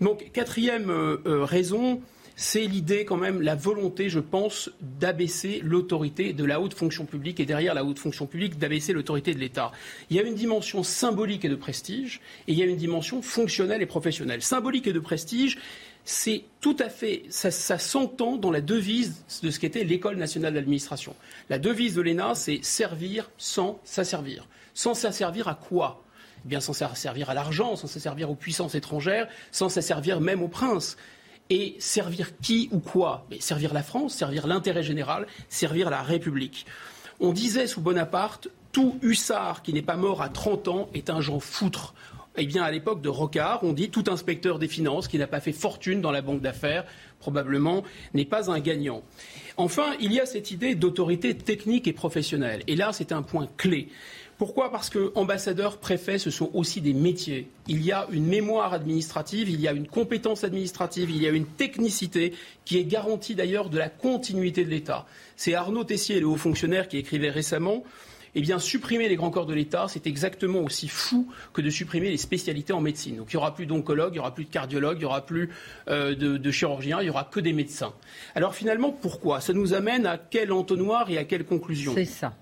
Donc, 0.00 0.30
quatrième 0.32 0.90
euh, 0.90 1.16
euh, 1.26 1.44
raison, 1.44 2.00
c'est 2.36 2.66
l'idée 2.66 3.06
quand 3.06 3.16
même, 3.16 3.40
la 3.40 3.54
volonté, 3.54 4.10
je 4.10 4.20
pense, 4.20 4.70
d'abaisser 4.80 5.60
l'autorité 5.62 6.34
de 6.34 6.44
la 6.44 6.60
haute 6.60 6.74
fonction 6.74 7.06
publique 7.06 7.40
et 7.40 7.46
derrière 7.46 7.74
la 7.74 7.82
haute 7.82 7.98
fonction 7.98 8.26
publique, 8.26 8.58
d'abaisser 8.58 8.92
l'autorité 8.92 9.32
de 9.32 9.38
l'État. 9.38 9.72
Il 10.10 10.16
y 10.16 10.20
a 10.20 10.22
une 10.22 10.34
dimension 10.34 10.82
symbolique 10.82 11.46
et 11.46 11.48
de 11.48 11.56
prestige 11.56 12.20
et 12.46 12.52
il 12.52 12.58
y 12.58 12.62
a 12.62 12.66
une 12.66 12.76
dimension 12.76 13.22
fonctionnelle 13.22 13.80
et 13.80 13.86
professionnelle. 13.86 14.42
Symbolique 14.42 14.86
et 14.86 14.92
de 14.92 15.00
prestige, 15.00 15.58
c'est 16.04 16.44
tout 16.60 16.76
à 16.78 16.90
fait, 16.90 17.24
ça, 17.30 17.50
ça 17.50 17.78
s'entend 17.78 18.36
dans 18.36 18.50
la 18.50 18.60
devise 18.60 19.24
de 19.42 19.50
ce 19.50 19.58
qu'était 19.58 19.82
l'école 19.82 20.16
nationale 20.16 20.54
d'administration. 20.54 21.16
La 21.48 21.58
devise 21.58 21.94
de 21.94 22.02
l'ENA, 22.02 22.34
c'est 22.34 22.62
servir 22.62 23.30
sans 23.38 23.80
s'asservir. 23.82 24.46
Sans 24.76 24.92
s'asservir 24.92 25.48
à 25.48 25.54
quoi? 25.54 26.04
Eh 26.44 26.48
bien, 26.48 26.60
sans 26.60 26.74
s'asservir 26.74 27.30
à 27.30 27.34
l'argent, 27.34 27.76
sans 27.76 27.86
s'asservir 27.86 28.30
aux 28.30 28.34
puissances 28.34 28.74
étrangères, 28.74 29.26
sans 29.50 29.70
s'asservir 29.70 30.20
même 30.20 30.42
aux 30.42 30.48
princes. 30.48 30.98
Et 31.48 31.76
servir 31.78 32.38
qui 32.40 32.68
ou 32.72 32.78
quoi? 32.78 33.26
Servir 33.40 33.72
la 33.72 33.82
France, 33.82 34.14
servir 34.14 34.46
l'intérêt 34.46 34.82
général, 34.82 35.26
servir 35.48 35.88
la 35.88 36.02
République. 36.02 36.66
On 37.20 37.32
disait 37.32 37.66
sous 37.66 37.80
Bonaparte, 37.80 38.48
tout 38.70 38.98
hussard 39.00 39.62
qui 39.62 39.72
n'est 39.72 39.80
pas 39.80 39.96
mort 39.96 40.20
à 40.20 40.28
30 40.28 40.68
ans 40.68 40.88
est 40.92 41.08
un 41.08 41.22
Jean 41.22 41.40
foutre. 41.40 41.94
Eh 42.36 42.44
bien, 42.44 42.62
à 42.62 42.70
l'époque 42.70 43.00
de 43.00 43.08
Rocard, 43.08 43.60
on 43.62 43.72
dit 43.72 43.88
tout 43.88 44.04
inspecteur 44.08 44.58
des 44.58 44.68
finances 44.68 45.08
qui 45.08 45.16
n'a 45.16 45.26
pas 45.26 45.40
fait 45.40 45.52
fortune 45.52 46.02
dans 46.02 46.10
la 46.10 46.20
banque 46.20 46.42
d'affaires, 46.42 46.84
probablement, 47.18 47.82
n'est 48.12 48.26
pas 48.26 48.50
un 48.50 48.60
gagnant. 48.60 49.02
Enfin, 49.56 49.94
il 50.00 50.12
y 50.12 50.20
a 50.20 50.26
cette 50.26 50.50
idée 50.50 50.74
d'autorité 50.74 51.34
technique 51.34 51.88
et 51.88 51.94
professionnelle. 51.94 52.62
Et 52.66 52.76
là, 52.76 52.92
c'est 52.92 53.12
un 53.12 53.22
point 53.22 53.48
clé. 53.56 53.88
Pourquoi? 54.38 54.70
Parce 54.70 54.90
que 54.90 55.12
ambassadeurs, 55.14 55.78
préfets, 55.78 56.18
ce 56.18 56.30
sont 56.30 56.50
aussi 56.52 56.82
des 56.82 56.92
métiers. 56.92 57.48
Il 57.68 57.82
y 57.82 57.92
a 57.92 58.06
une 58.10 58.26
mémoire 58.26 58.74
administrative, 58.74 59.48
il 59.48 59.60
y 59.60 59.68
a 59.68 59.72
une 59.72 59.86
compétence 59.86 60.44
administrative, 60.44 61.10
il 61.10 61.22
y 61.22 61.26
a 61.26 61.30
une 61.30 61.46
technicité 61.46 62.34
qui 62.66 62.78
est 62.78 62.84
garantie 62.84 63.34
d'ailleurs 63.34 63.70
de 63.70 63.78
la 63.78 63.88
continuité 63.88 64.64
de 64.64 64.70
l'État. 64.70 65.06
C'est 65.36 65.54
Arnaud 65.54 65.84
Tessier, 65.84 66.20
le 66.20 66.26
haut 66.26 66.36
fonctionnaire, 66.36 66.88
qui 66.88 66.98
écrivait 66.98 67.30
récemment 67.30 67.82
eh 68.38 68.42
bien, 68.42 68.58
supprimer 68.58 69.08
les 69.08 69.16
grands 69.16 69.30
corps 69.30 69.46
de 69.46 69.54
l'État, 69.54 69.86
c'est 69.88 70.06
exactement 70.06 70.58
aussi 70.58 70.88
fou 70.88 71.26
que 71.54 71.62
de 71.62 71.70
supprimer 71.70 72.10
les 72.10 72.18
spécialités 72.18 72.74
en 72.74 72.82
médecine. 72.82 73.16
Donc, 73.16 73.32
il 73.32 73.36
n'y 73.36 73.38
aura 73.38 73.54
plus 73.54 73.64
d'oncologues, 73.64 74.10
il 74.10 74.16
n'y 74.16 74.18
aura 74.18 74.34
plus 74.34 74.44
de 74.44 74.50
cardiologues, 74.50 74.98
il 74.98 75.00
n'y 75.00 75.04
aura 75.06 75.24
plus 75.24 75.48
euh, 75.88 76.14
de, 76.14 76.36
de, 76.36 76.50
chirurgiens, 76.50 77.00
il 77.00 77.04
n'y 77.04 77.10
aura 77.10 77.24
que 77.24 77.40
des 77.40 77.54
médecins. 77.54 77.94
Alors, 78.34 78.54
finalement, 78.54 78.92
pourquoi? 78.92 79.40
Ça 79.40 79.54
nous 79.54 79.72
amène 79.72 80.04
à 80.04 80.18
quel 80.18 80.52
entonnoir 80.52 81.10
et 81.10 81.16
à 81.16 81.24
quelle 81.24 81.46
conclusion? 81.46 81.94
C'est 81.94 82.04
ça. 82.04 82.34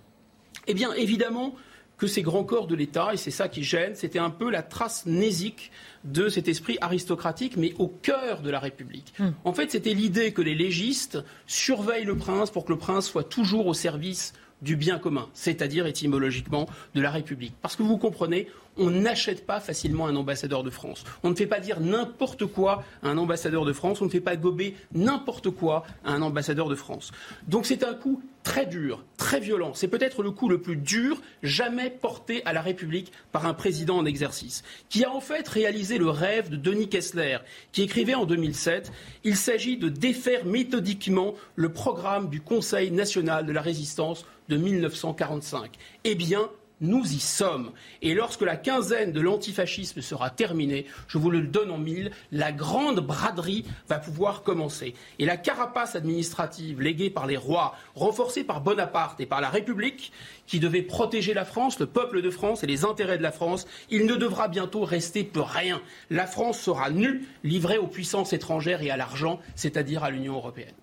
Eh 0.66 0.74
bien, 0.74 0.92
évidemment, 0.94 1.54
que 1.96 2.06
ces 2.06 2.22
grands 2.22 2.44
corps 2.44 2.66
de 2.66 2.74
l'État, 2.74 3.14
et 3.14 3.16
c'est 3.16 3.30
ça 3.30 3.48
qui 3.48 3.62
gêne, 3.62 3.94
c'était 3.94 4.18
un 4.18 4.30
peu 4.30 4.50
la 4.50 4.62
trace 4.62 5.06
nésique 5.06 5.70
de 6.04 6.28
cet 6.28 6.48
esprit 6.48 6.76
aristocratique, 6.80 7.56
mais 7.56 7.72
au 7.78 7.88
cœur 7.88 8.42
de 8.42 8.50
la 8.50 8.58
République. 8.58 9.14
Hmm. 9.18 9.30
En 9.44 9.52
fait, 9.52 9.70
c'était 9.70 9.94
l'idée 9.94 10.32
que 10.32 10.42
les 10.42 10.54
légistes 10.54 11.22
surveillent 11.46 12.04
le 12.04 12.16
prince 12.16 12.50
pour 12.50 12.64
que 12.64 12.72
le 12.72 12.78
prince 12.78 13.06
soit 13.06 13.24
toujours 13.24 13.66
au 13.66 13.74
service 13.74 14.32
du 14.62 14.76
bien 14.76 14.98
commun, 14.98 15.28
c'est-à-dire 15.34 15.86
étymologiquement 15.86 16.66
de 16.94 17.00
la 17.00 17.10
République. 17.10 17.54
Parce 17.60 17.76
que 17.76 17.82
vous 17.82 17.98
comprenez, 17.98 18.48
on 18.76 18.90
n'achète 18.90 19.46
pas 19.46 19.60
facilement 19.60 20.06
un 20.06 20.16
ambassadeur 20.16 20.62
de 20.62 20.70
France. 20.70 21.04
On 21.22 21.30
ne 21.30 21.34
fait 21.34 21.46
pas 21.46 21.60
dire 21.60 21.80
n'importe 21.80 22.46
quoi 22.46 22.84
à 23.02 23.08
un 23.08 23.18
ambassadeur 23.18 23.64
de 23.64 23.72
France. 23.72 24.00
On 24.00 24.06
ne 24.06 24.10
fait 24.10 24.20
pas 24.20 24.36
gober 24.36 24.76
n'importe 24.92 25.50
quoi 25.50 25.84
à 26.04 26.12
un 26.12 26.22
ambassadeur 26.22 26.68
de 26.68 26.74
France. 26.74 27.12
Donc 27.48 27.66
c'est 27.66 27.84
un 27.84 27.94
coup 27.94 28.22
très 28.42 28.66
dur, 28.66 29.04
très 29.16 29.40
violent. 29.40 29.72
C'est 29.74 29.88
peut-être 29.88 30.22
le 30.22 30.30
coup 30.30 30.48
le 30.48 30.60
plus 30.60 30.76
dur 30.76 31.20
jamais 31.42 31.90
porté 31.90 32.42
à 32.44 32.52
la 32.52 32.60
République 32.60 33.10
par 33.32 33.46
un 33.46 33.54
président 33.54 33.96
en 33.96 34.04
exercice, 34.04 34.62
qui 34.90 35.04
a 35.04 35.10
en 35.10 35.20
fait 35.20 35.48
réalisé 35.48 35.98
le 35.98 36.10
rêve 36.10 36.50
de 36.50 36.56
Denis 36.56 36.88
Kessler, 36.88 37.38
qui 37.72 37.82
écrivait 37.82 38.14
en 38.14 38.26
2007 38.26 38.92
Il 39.24 39.36
s'agit 39.36 39.78
de 39.78 39.88
défaire 39.88 40.44
méthodiquement 40.44 41.34
le 41.56 41.72
programme 41.72 42.28
du 42.28 42.40
Conseil 42.40 42.90
national 42.90 43.46
de 43.46 43.52
la 43.52 43.62
résistance 43.62 44.26
de 44.48 44.56
1945. 44.56 45.70
Eh 46.04 46.14
bien, 46.14 46.50
nous 46.84 47.04
y 47.12 47.18
sommes. 47.18 47.72
Et 48.02 48.14
lorsque 48.14 48.42
la 48.42 48.56
quinzaine 48.56 49.12
de 49.12 49.20
l'antifascisme 49.20 50.00
sera 50.00 50.30
terminée, 50.30 50.86
je 51.08 51.18
vous 51.18 51.30
le 51.30 51.42
donne 51.42 51.70
en 51.70 51.78
mille, 51.78 52.10
la 52.30 52.52
grande 52.52 53.00
braderie 53.00 53.64
va 53.88 53.98
pouvoir 53.98 54.42
commencer. 54.42 54.94
Et 55.18 55.26
la 55.26 55.36
carapace 55.36 55.96
administrative 55.96 56.80
léguée 56.80 57.10
par 57.10 57.26
les 57.26 57.36
rois, 57.36 57.74
renforcée 57.94 58.44
par 58.44 58.60
Bonaparte 58.60 59.20
et 59.20 59.26
par 59.26 59.40
la 59.40 59.50
République, 59.50 60.12
qui 60.46 60.60
devait 60.60 60.82
protéger 60.82 61.34
la 61.34 61.44
France, 61.44 61.78
le 61.78 61.86
peuple 61.86 62.22
de 62.22 62.30
France 62.30 62.62
et 62.62 62.66
les 62.66 62.84
intérêts 62.84 63.18
de 63.18 63.22
la 63.22 63.32
France, 63.32 63.66
il 63.90 64.06
ne 64.06 64.14
devra 64.14 64.48
bientôt 64.48 64.84
rester 64.84 65.24
peu 65.24 65.40
rien. 65.40 65.80
La 66.10 66.26
France 66.26 66.60
sera 66.60 66.90
nue, 66.90 67.26
livrée 67.42 67.78
aux 67.78 67.86
puissances 67.86 68.32
étrangères 68.32 68.82
et 68.82 68.90
à 68.90 68.96
l'argent, 68.96 69.40
c'est-à-dire 69.54 70.04
à 70.04 70.10
l'Union 70.10 70.34
européenne. 70.34 70.74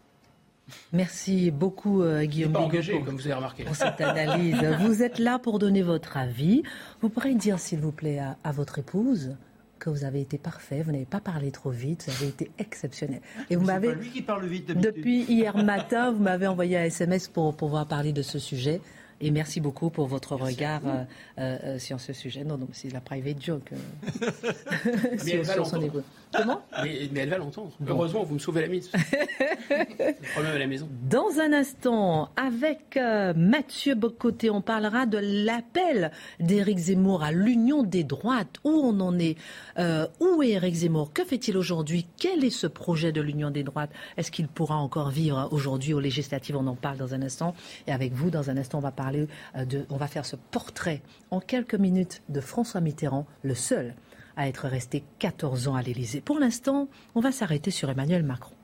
Merci 0.93 1.51
beaucoup, 1.51 2.01
euh, 2.01 2.23
Guillaume. 2.23 2.53
Pas 2.53 2.60
engagé, 2.60 3.01
comme 3.01 3.15
vous 3.15 3.25
avez 3.25 3.34
remarqué. 3.34 3.63
Pour 3.63 3.75
cette 3.75 4.01
analyse. 4.01 4.57
vous 4.81 5.03
êtes 5.03 5.19
là 5.19 5.39
pour 5.39 5.60
donner 5.60 5.81
votre 5.81 6.17
avis. 6.17 6.63
Vous 7.01 7.10
pourrez 7.10 7.36
dire, 7.36 7.60
s'il 7.60 7.79
vous 7.79 7.91
plaît, 7.91 8.19
à, 8.19 8.51
votre 8.51 8.79
épouse 8.79 9.36
que 9.79 9.89
vous 9.89 10.03
avez 10.03 10.21
été 10.21 10.38
parfait, 10.38 10.84
vous 10.84 10.91
n'avez 10.91 11.05
pas 11.05 11.19
parlé 11.19 11.49
trop 11.51 11.71
vite, 11.71 12.05
vous 12.07 12.15
avez 12.23 12.27
été 12.27 12.51
exceptionnel. 12.60 13.21
Et 13.49 13.55
vous 13.55 13.65
m'avez, 13.65 13.95
lui 13.95 14.10
qui 14.10 14.21
parle 14.21 14.45
vite 14.45 14.77
depuis 14.77 15.23
hier 15.23 15.57
matin, 15.57 16.12
vous 16.12 16.21
m'avez 16.21 16.45
envoyé 16.45 16.77
un 16.77 16.84
SMS 16.84 17.27
pour 17.27 17.55
pouvoir 17.55 17.88
parler 17.88 18.13
de 18.13 18.21
ce 18.21 18.38
sujet. 18.38 18.79
Et 19.21 19.29
merci 19.29 19.62
beaucoup 19.62 19.91
pour 19.91 20.07
votre 20.07 20.36
regard 20.36 20.81
euh, 20.86 21.05
euh, 21.38 21.79
sur 21.79 21.99
ce 21.99 22.12
sujet. 22.12 22.43
Non, 22.43 22.57
non, 22.57 22.67
c'est 22.73 22.91
la 22.91 23.01
private 23.01 23.39
joke. 23.39 23.69
sur, 25.23 25.45
sur 25.45 25.65
son 25.67 25.81
épouse. 25.81 26.03
Comment? 26.34 26.62
Mais, 26.84 27.10
elle 27.15 27.29
va 27.29 27.38
l'entendre. 27.38 27.71
Heureusement, 27.86 28.23
vous 28.23 28.36
me 28.36 28.39
sauvez 28.39 28.62
la 28.62 28.67
mise. 28.67 28.89
le 29.69 30.31
problème 30.31 30.55
à 30.55 30.60
la 30.60 30.67
maison. 30.67 30.88
Dans 31.10 31.39
un 31.39 31.51
instant, 31.53 32.29
avec 32.36 32.97
euh, 32.97 33.34
Mathieu 33.36 33.95
Bocoté, 33.95 34.49
on 34.49 34.62
parlera 34.62 35.05
de 35.05 35.17
l'appel 35.17 36.12
d'Éric 36.39 36.77
Zemmour 36.77 37.23
à 37.23 37.31
l'union 37.31 37.84
des 37.84 38.03
droites. 38.03 38.57
Où 38.63 38.69
on 38.69 38.99
en 39.01 39.19
est 39.19 39.38
euh, 39.77 40.07
Où 40.19 40.41
est 40.41 40.51
Éric 40.51 40.75
Zemmour? 40.75 41.12
Que 41.13 41.25
fait-il 41.25 41.57
aujourd'hui? 41.57 42.07
Quel 42.17 42.45
est 42.45 42.49
ce 42.49 42.67
projet 42.67 43.12
de 43.12 43.21
l'union 43.21 43.51
des 43.51 43.63
droites? 43.63 43.91
Est-ce 44.15 44.31
qu'il 44.31 44.47
pourra 44.47 44.77
encore 44.77 45.10
vivre 45.10 45.49
aujourd'hui 45.51 45.93
aux 45.93 45.99
législatives 45.99 46.55
On 46.55 46.67
en 46.67 46.75
parle 46.75 46.97
dans 46.97 47.13
un 47.13 47.21
instant. 47.21 47.55
Et 47.88 47.91
avec 47.91 48.13
vous, 48.13 48.29
dans 48.29 48.49
un 48.49 48.57
instant, 48.57 48.77
on 48.77 48.81
va 48.81 48.91
parler 48.91 49.11
euh, 49.15 49.84
on 49.89 49.97
va 49.97 50.08
faire 50.08 50.26
ce 50.26 50.36
portrait 50.36 51.02
en 51.30 51.39
quelques 51.39 51.76
minutes 51.76 52.21
de 52.30 52.41
François 52.41 52.82
Mitterrand, 52.82 53.26
le 53.43 53.56
seul 53.56 53.95
à 54.38 54.47
être 54.47 54.67
resté 54.67 55.04
14 55.19 55.67
ans 55.67 55.76
à 55.76 55.82
l'Élysée. 55.82 56.21
Pour 56.21 56.39
l'instant, 56.39 56.88
on 57.15 57.21
va 57.21 57.32
s'arrêter 57.32 57.71
sur 57.71 57.89
Emmanuel 57.89 58.24
Macron. 58.24 58.56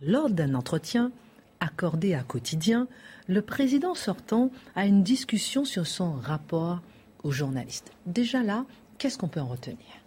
Lors 0.00 0.30
d'un 0.30 0.54
entretien 0.54 1.12
accordé 1.60 2.14
à 2.14 2.22
quotidien, 2.22 2.88
le 3.28 3.40
président 3.40 3.94
sortant 3.94 4.50
a 4.74 4.86
une 4.86 5.02
discussion 5.02 5.64
sur 5.64 5.86
son 5.86 6.12
rapport 6.12 6.82
aux 7.22 7.30
journalistes. 7.30 7.92
Déjà 8.06 8.42
là, 8.42 8.66
qu'est-ce 8.98 9.16
qu'on 9.16 9.28
peut 9.28 9.40
en 9.40 9.46
retenir? 9.46 10.03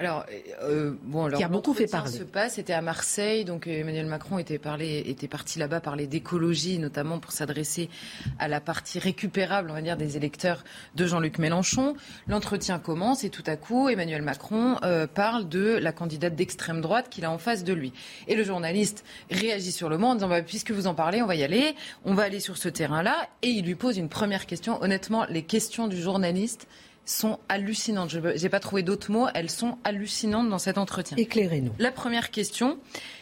Alors, 0.00 0.24
euh, 0.62 0.92
bon, 1.02 1.24
alors, 1.24 1.38
qui 1.38 1.44
a 1.44 1.48
beaucoup 1.48 1.74
fait 1.74 1.88
parler. 1.88 2.12
se 2.12 2.22
passe, 2.22 2.54
c'était 2.54 2.72
à 2.72 2.80
Marseille, 2.80 3.44
donc 3.44 3.66
euh, 3.66 3.80
Emmanuel 3.80 4.06
Macron 4.06 4.38
était, 4.38 4.60
parlé, 4.60 5.02
était 5.06 5.26
parti 5.26 5.58
là-bas 5.58 5.80
parler 5.80 6.06
d'écologie, 6.06 6.78
notamment 6.78 7.18
pour 7.18 7.32
s'adresser 7.32 7.90
à 8.38 8.46
la 8.46 8.60
partie 8.60 9.00
récupérable, 9.00 9.72
on 9.72 9.74
va 9.74 9.82
dire, 9.82 9.96
des 9.96 10.16
électeurs 10.16 10.62
de 10.94 11.04
Jean-Luc 11.04 11.38
Mélenchon. 11.38 11.96
L'entretien 12.28 12.78
commence 12.78 13.24
et 13.24 13.30
tout 13.30 13.42
à 13.48 13.56
coup, 13.56 13.88
Emmanuel 13.88 14.22
Macron 14.22 14.76
euh, 14.84 15.08
parle 15.08 15.48
de 15.48 15.78
la 15.82 15.90
candidate 15.90 16.36
d'extrême 16.36 16.80
droite 16.80 17.08
qu'il 17.08 17.24
a 17.24 17.32
en 17.32 17.38
face 17.38 17.64
de 17.64 17.72
lui. 17.72 17.92
Et 18.28 18.36
le 18.36 18.44
journaliste 18.44 19.04
réagit 19.32 19.72
sur 19.72 19.88
le 19.88 19.98
moment 19.98 20.12
en 20.12 20.14
disant, 20.14 20.28
bah, 20.28 20.42
puisque 20.42 20.70
vous 20.70 20.86
en 20.86 20.94
parlez, 20.94 21.22
on 21.22 21.26
va 21.26 21.34
y 21.34 21.42
aller, 21.42 21.74
on 22.04 22.14
va 22.14 22.22
aller 22.22 22.38
sur 22.38 22.56
ce 22.56 22.68
terrain-là, 22.68 23.28
et 23.42 23.48
il 23.48 23.64
lui 23.64 23.74
pose 23.74 23.98
une 23.98 24.08
première 24.08 24.46
question. 24.46 24.80
Honnêtement, 24.80 25.26
les 25.28 25.42
questions 25.42 25.88
du 25.88 26.00
journaliste 26.00 26.68
sont 27.08 27.38
hallucinantes. 27.48 28.10
Je 28.10 28.18
n'ai 28.18 28.48
pas 28.48 28.60
trouvé 28.60 28.82
d'autres 28.82 29.10
mots. 29.10 29.28
Elles 29.34 29.50
sont 29.50 29.78
hallucinantes 29.84 30.48
dans 30.48 30.58
cet 30.58 30.78
entretien. 30.78 31.16
Éclairez-nous. 31.16 31.72
La 31.78 31.90
première 31.90 32.30
question 32.30 32.78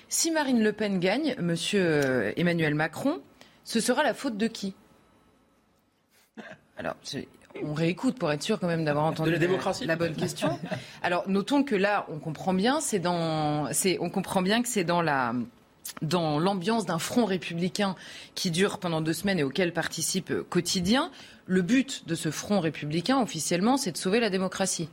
si 0.09 0.31
Marine 0.31 0.63
Le 0.63 0.73
Pen 0.73 1.01
gagne, 1.01 1.35
Monsieur 1.41 1.83
euh, 1.83 2.33
Emmanuel 2.37 2.75
Macron, 2.75 3.21
ce 3.65 3.81
sera 3.81 4.05
la 4.05 4.15
faute 4.15 4.37
de 4.37 4.47
qui? 4.47 4.75
Alors, 6.79 6.95
on 7.63 7.75
réécoute 7.75 8.19
pour 8.19 8.31
être 8.31 8.43
sûr 8.43 8.61
quand 8.61 8.69
même 8.69 8.85
d'avoir 8.85 9.07
entendu 9.07 9.33
la, 9.33 9.39
démocratie. 9.39 9.87
la, 9.87 9.97
bonne 9.97 10.15
question. 10.15 10.59
Alors, 11.03 11.29
notons 11.29 11.65
que 11.65 11.75
là, 11.75 12.07
on 12.09 12.19
comprend 12.19 12.55
bien, 12.55 12.81
c'est 12.81 12.99
dans, 12.99 13.69
on 14.01 14.11
comprend 14.11 14.43
bien 14.43 14.63
que 14.63 14.69
c'est 14.69 14.85
dans 14.85 15.03
la 15.03 15.35
dans 16.03 16.39
l'ambiance 16.39 16.87
d'un 16.87 16.99
front 16.99 17.25
républicain 17.25 17.95
qui 18.35 18.51
dure 18.51 18.79
pendant 18.79 19.01
deux 19.01 19.13
semaines 19.13 19.39
et 19.39 19.45
auquel 19.45 19.73
participe 19.73 20.33
quotidien. 20.49 21.11
Le 21.47 21.63
but 21.63 22.07
de 22.07 22.15
ce 22.15 22.31
front 22.31 22.61
républicain, 22.61 23.21
officiellement, 23.21 23.77
c'est 23.77 23.93
de 23.93 23.97
sauver 23.97 24.21
la 24.21 24.31
démocratie. 24.31 24.89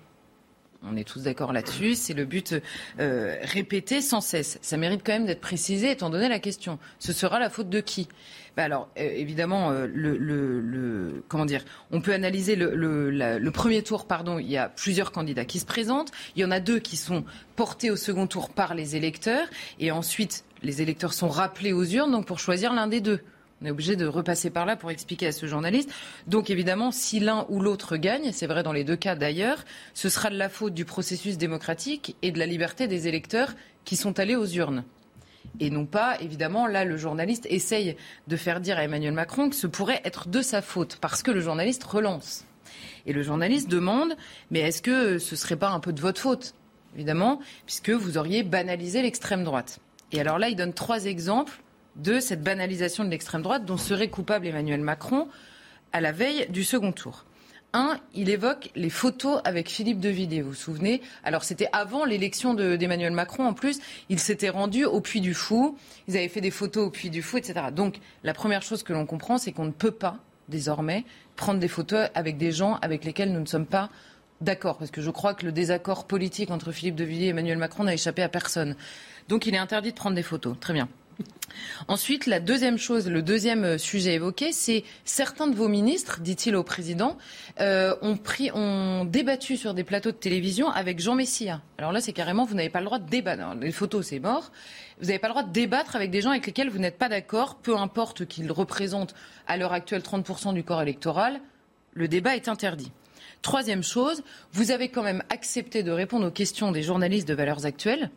On 0.86 0.98
est 0.98 1.08
tous 1.08 1.24
d'accord 1.24 1.54
là-dessus. 1.54 1.96
C'est 1.96 2.14
le 2.14 2.26
but 2.26 2.56
euh, 3.00 3.38
répété 3.42 4.02
sans 4.02 4.20
cesse. 4.20 4.60
Ça 4.62 4.76
mérite 4.76 5.02
quand 5.06 5.14
même 5.14 5.26
d'être 5.26 5.40
précisé, 5.40 5.92
étant 5.92 6.10
donné 6.10 6.28
la 6.28 6.40
question. 6.40 6.78
Ce 7.00 7.14
sera 7.14 7.40
la 7.40 7.50
faute 7.50 7.70
de 7.70 7.80
qui? 7.80 8.10
Bah 8.58 8.64
alors, 8.64 8.90
euh, 9.00 9.10
évidemment, 9.16 9.72
euh, 9.72 11.24
comment 11.30 11.46
dire, 11.46 11.64
on 11.92 12.02
peut 12.02 12.14
analyser 12.14 12.58
le, 12.58 12.76
le, 12.76 13.52
premier 13.52 13.82
tour. 13.82 14.06
Pardon, 14.06 14.40
il 14.40 14.52
y 14.52 14.58
a 14.58 14.68
plusieurs 14.68 15.14
candidats 15.14 15.46
qui 15.46 15.60
se 15.60 15.66
présentent. 15.66 16.12
Il 16.36 16.42
y 16.42 16.46
en 16.46 16.52
a 16.52 16.60
deux 16.60 16.80
qui 16.80 16.98
sont 16.98 17.24
portés 17.56 17.90
au 17.90 17.96
second 17.96 18.28
tour 18.28 18.50
par 18.50 18.76
les 18.76 18.98
électeurs, 18.98 19.48
et 19.80 19.92
ensuite 19.92 20.44
les 20.64 20.82
électeurs 20.82 21.14
sont 21.14 21.30
rappelés 21.30 21.74
aux 21.74 21.84
urnes 21.84 22.12
donc 22.12 22.26
pour 22.26 22.40
choisir 22.40 22.74
l'un 22.74 22.88
des 22.88 23.02
deux. 23.02 23.20
On 23.62 23.66
est 23.66 23.72
obligé 23.72 23.96
de 23.96 24.06
repasser 24.06 24.50
par 24.50 24.66
là 24.66 24.76
pour 24.76 24.92
expliquer 24.92 25.28
à 25.28 25.32
ce 25.32 25.46
journaliste. 25.46 25.90
Donc 26.28 26.50
évidemment, 26.50 26.92
si 26.92 27.20
l'un 27.20 27.46
ou 27.50 27.62
l'autre 27.62 27.96
gagne, 27.96 28.32
c'est 28.34 28.48
vrai 28.48 28.64
dans 28.64 28.74
les 28.74 28.84
deux 28.84 28.96
cas 28.96 29.16
d'ailleurs, 29.16 29.64
ce 29.94 30.10
sera 30.10 30.30
de 30.30 30.38
la 30.38 30.50
faute 30.50 30.74
du 30.74 30.86
processus 30.86 31.38
démocratique 31.38 32.16
et 32.22 32.32
de 32.32 32.40
la 32.40 32.46
liberté 32.46 32.88
des 32.88 33.08
électeurs 33.08 33.54
qui 33.86 33.96
sont 33.96 34.20
allés 34.20 34.36
aux 34.36 34.48
urnes. 34.48 34.84
Et 35.60 35.70
non 35.70 35.86
pas, 35.86 36.20
évidemment, 36.20 36.68
là, 36.68 36.84
le 36.84 36.98
journaliste 36.98 37.46
essaye 37.50 37.96
de 38.28 38.36
faire 38.36 38.60
dire 38.60 38.78
à 38.78 38.84
Emmanuel 38.84 39.14
Macron 39.14 39.50
que 39.50 39.56
ce 39.56 39.68
pourrait 39.68 40.02
être 40.04 40.28
de 40.28 40.42
sa 40.42 40.62
faute, 40.62 40.98
parce 41.00 41.22
que 41.22 41.32
le 41.32 41.42
journaliste 41.42 41.84
relance. 41.84 42.46
Et 43.06 43.14
le 43.14 43.22
journaliste 43.22 43.70
demande, 43.70 44.16
mais 44.52 44.62
est-ce 44.62 44.82
que 44.82 45.20
ce 45.20 45.36
ne 45.36 45.38
serait 45.38 45.58
pas 45.58 45.70
un 45.70 45.80
peu 45.80 45.94
de 45.94 46.02
votre 46.02 46.20
faute? 46.20 46.56
Évidemment, 46.96 47.40
puisque 47.66 47.92
vous 47.92 48.18
auriez 48.18 48.44
banalisé 48.44 49.02
l'extrême 49.02 49.44
droite. 49.44 49.80
Et 50.14 50.22
alors 50.22 50.38
là, 50.38 50.48
il 50.48 50.56
donne 50.56 50.74
trois 50.74 51.06
exemples 51.06 51.62
de 51.96 52.20
cette 52.20 52.44
banalisation 52.44 53.04
de 53.04 53.10
l'extrême 53.10 53.42
droite 53.42 53.66
dont 53.66 53.78
serait 53.78 54.10
coupable 54.10 54.48
Emmanuel 54.48 54.80
Macron 54.80 55.28
à 55.92 56.02
la 56.02 56.12
veille 56.12 56.48
du 56.50 56.64
second 56.64 56.92
tour. 56.92 57.26
Un, 57.74 58.00
il 58.14 58.30
évoque 58.30 58.70
les 58.76 58.92
photos 58.92 59.42
avec 59.44 59.68
Philippe 59.68 60.00
de 60.00 60.10
Villiers, 60.10 60.44
vous 60.44 60.50
vous 60.50 60.56
souvenez? 60.56 61.02
Alors 61.24 61.44
c'était 61.44 61.70
avant 61.72 62.06
l'élection 62.06 62.54
d'Emmanuel 62.54 63.14
Macron 63.14 63.48
en 63.48 63.54
plus, 63.54 63.80
il 64.10 64.20
s'était 64.20 64.50
rendu 64.50 64.86
au 64.86 65.02
Puy 65.02 65.22
du 65.22 65.34
Fou, 65.34 65.76
ils 66.08 66.16
avaient 66.16 66.28
fait 66.28 66.42
des 66.42 66.52
photos 66.52 66.88
au 66.88 66.92
Puy 66.92 67.10
du 67.10 67.24
Fou, 67.24 67.38
etc. 67.38 67.56
Donc 67.76 67.96
la 68.24 68.36
première 68.36 68.62
chose 68.62 68.84
que 68.84 68.94
l'on 68.94 69.08
comprend, 69.08 69.40
c'est 69.40 69.52
qu'on 69.52 69.66
ne 69.66 69.72
peut 69.72 69.90
pas 69.90 70.20
désormais 70.50 71.04
prendre 71.36 71.60
des 71.60 71.68
photos 71.68 72.10
avec 72.14 72.38
des 72.38 72.52
gens 72.52 72.76
avec 72.84 73.06
lesquels 73.06 73.34
nous 73.34 73.40
ne 73.40 73.48
sommes 73.48 73.66
pas 73.66 73.90
d'accord, 74.44 74.78
parce 74.78 74.92
que 74.92 75.02
je 75.02 75.10
crois 75.10 75.34
que 75.34 75.46
le 75.46 75.52
désaccord 75.52 76.06
politique 76.06 76.52
entre 76.52 76.72
Philippe 76.72 76.96
de 76.96 77.04
Villiers 77.04 77.28
et 77.28 77.30
Emmanuel 77.30 77.58
Macron 77.58 77.84
n'a 77.84 77.94
échappé 77.94 78.22
à 78.22 78.30
personne. 78.30 78.76
Donc 79.30 79.46
il 79.46 79.56
est 79.56 79.60
interdit 79.60 79.92
de 79.92 79.96
prendre 79.96 80.16
des 80.16 80.24
photos. 80.24 80.56
Très 80.60 80.74
bien. 80.74 80.88
Ensuite, 81.88 82.26
la 82.26 82.40
deuxième 82.40 82.80
chose, 82.80 83.08
le 83.08 83.22
deuxième 83.22 83.64
euh, 83.64 83.78
sujet 83.78 84.14
évoqué, 84.16 84.52
c'est 84.52 84.84
certains 85.06 85.46
de 85.46 85.56
vos 85.56 85.68
ministres, 85.68 86.20
dit-il 86.20 86.56
au 86.56 86.64
président, 86.64 87.18
euh, 87.60 87.96
ont, 88.02 89.06
débattu 89.06 89.56
sur 89.56 89.76
des 89.76 89.84
plateaux 89.84 90.12
de 90.12 90.18
télévision 90.18 90.70
avec 90.72 91.00
Jean 91.00 91.14
Messia. 91.14 91.62
Alors 91.78 91.92
là, 91.92 92.02
c'est 92.02 92.14
carrément, 92.14 92.46
vous 92.46 92.56
n'avez 92.56 92.70
pas 92.70 92.80
le 92.80 92.86
droit 92.86 92.98
de 92.98 93.08
débattre. 93.08 93.56
les 93.62 93.72
photos, 93.72 94.08
c'est 94.08 94.20
mort. 94.20 94.52
Vous 95.00 95.08
n'avez 95.08 95.20
pas 95.20 95.28
le 95.28 95.34
droit 95.34 95.44
de 95.44 95.52
débattre 95.52 95.96
avec 95.96 96.10
des 96.10 96.22
gens 96.22 96.32
avec 96.32 96.48
lesquels 96.48 96.70
vous 96.70 96.80
n'êtes 96.80 96.98
pas 96.98 97.10
d'accord, 97.10 97.56
peu 97.56 97.78
importe 97.78 98.26
qu'ils 98.26 98.52
représentent 98.52 99.14
à 99.46 99.56
l'heure 99.58 99.74
actuelle 99.74 100.02
30% 100.02 100.56
du 100.56 100.64
corps 100.64 100.82
électoral 100.82 101.40
le 101.94 102.08
débat 102.08 102.36
est 102.36 102.48
interdit. 102.48 102.92
Troisième 103.44 103.84
chose, 103.84 104.24
vous 104.54 104.72
avez 104.72 104.88
quand 104.88 105.04
même 105.04 105.22
accepté 105.30 105.84
de 105.84 105.92
répondre 105.92 106.26
aux 106.26 106.32
questions 106.32 106.72
des 106.72 106.82
journalistes 106.82 107.28
de 107.28 107.34
valeurs 107.34 107.66
actuelles. 107.66 108.10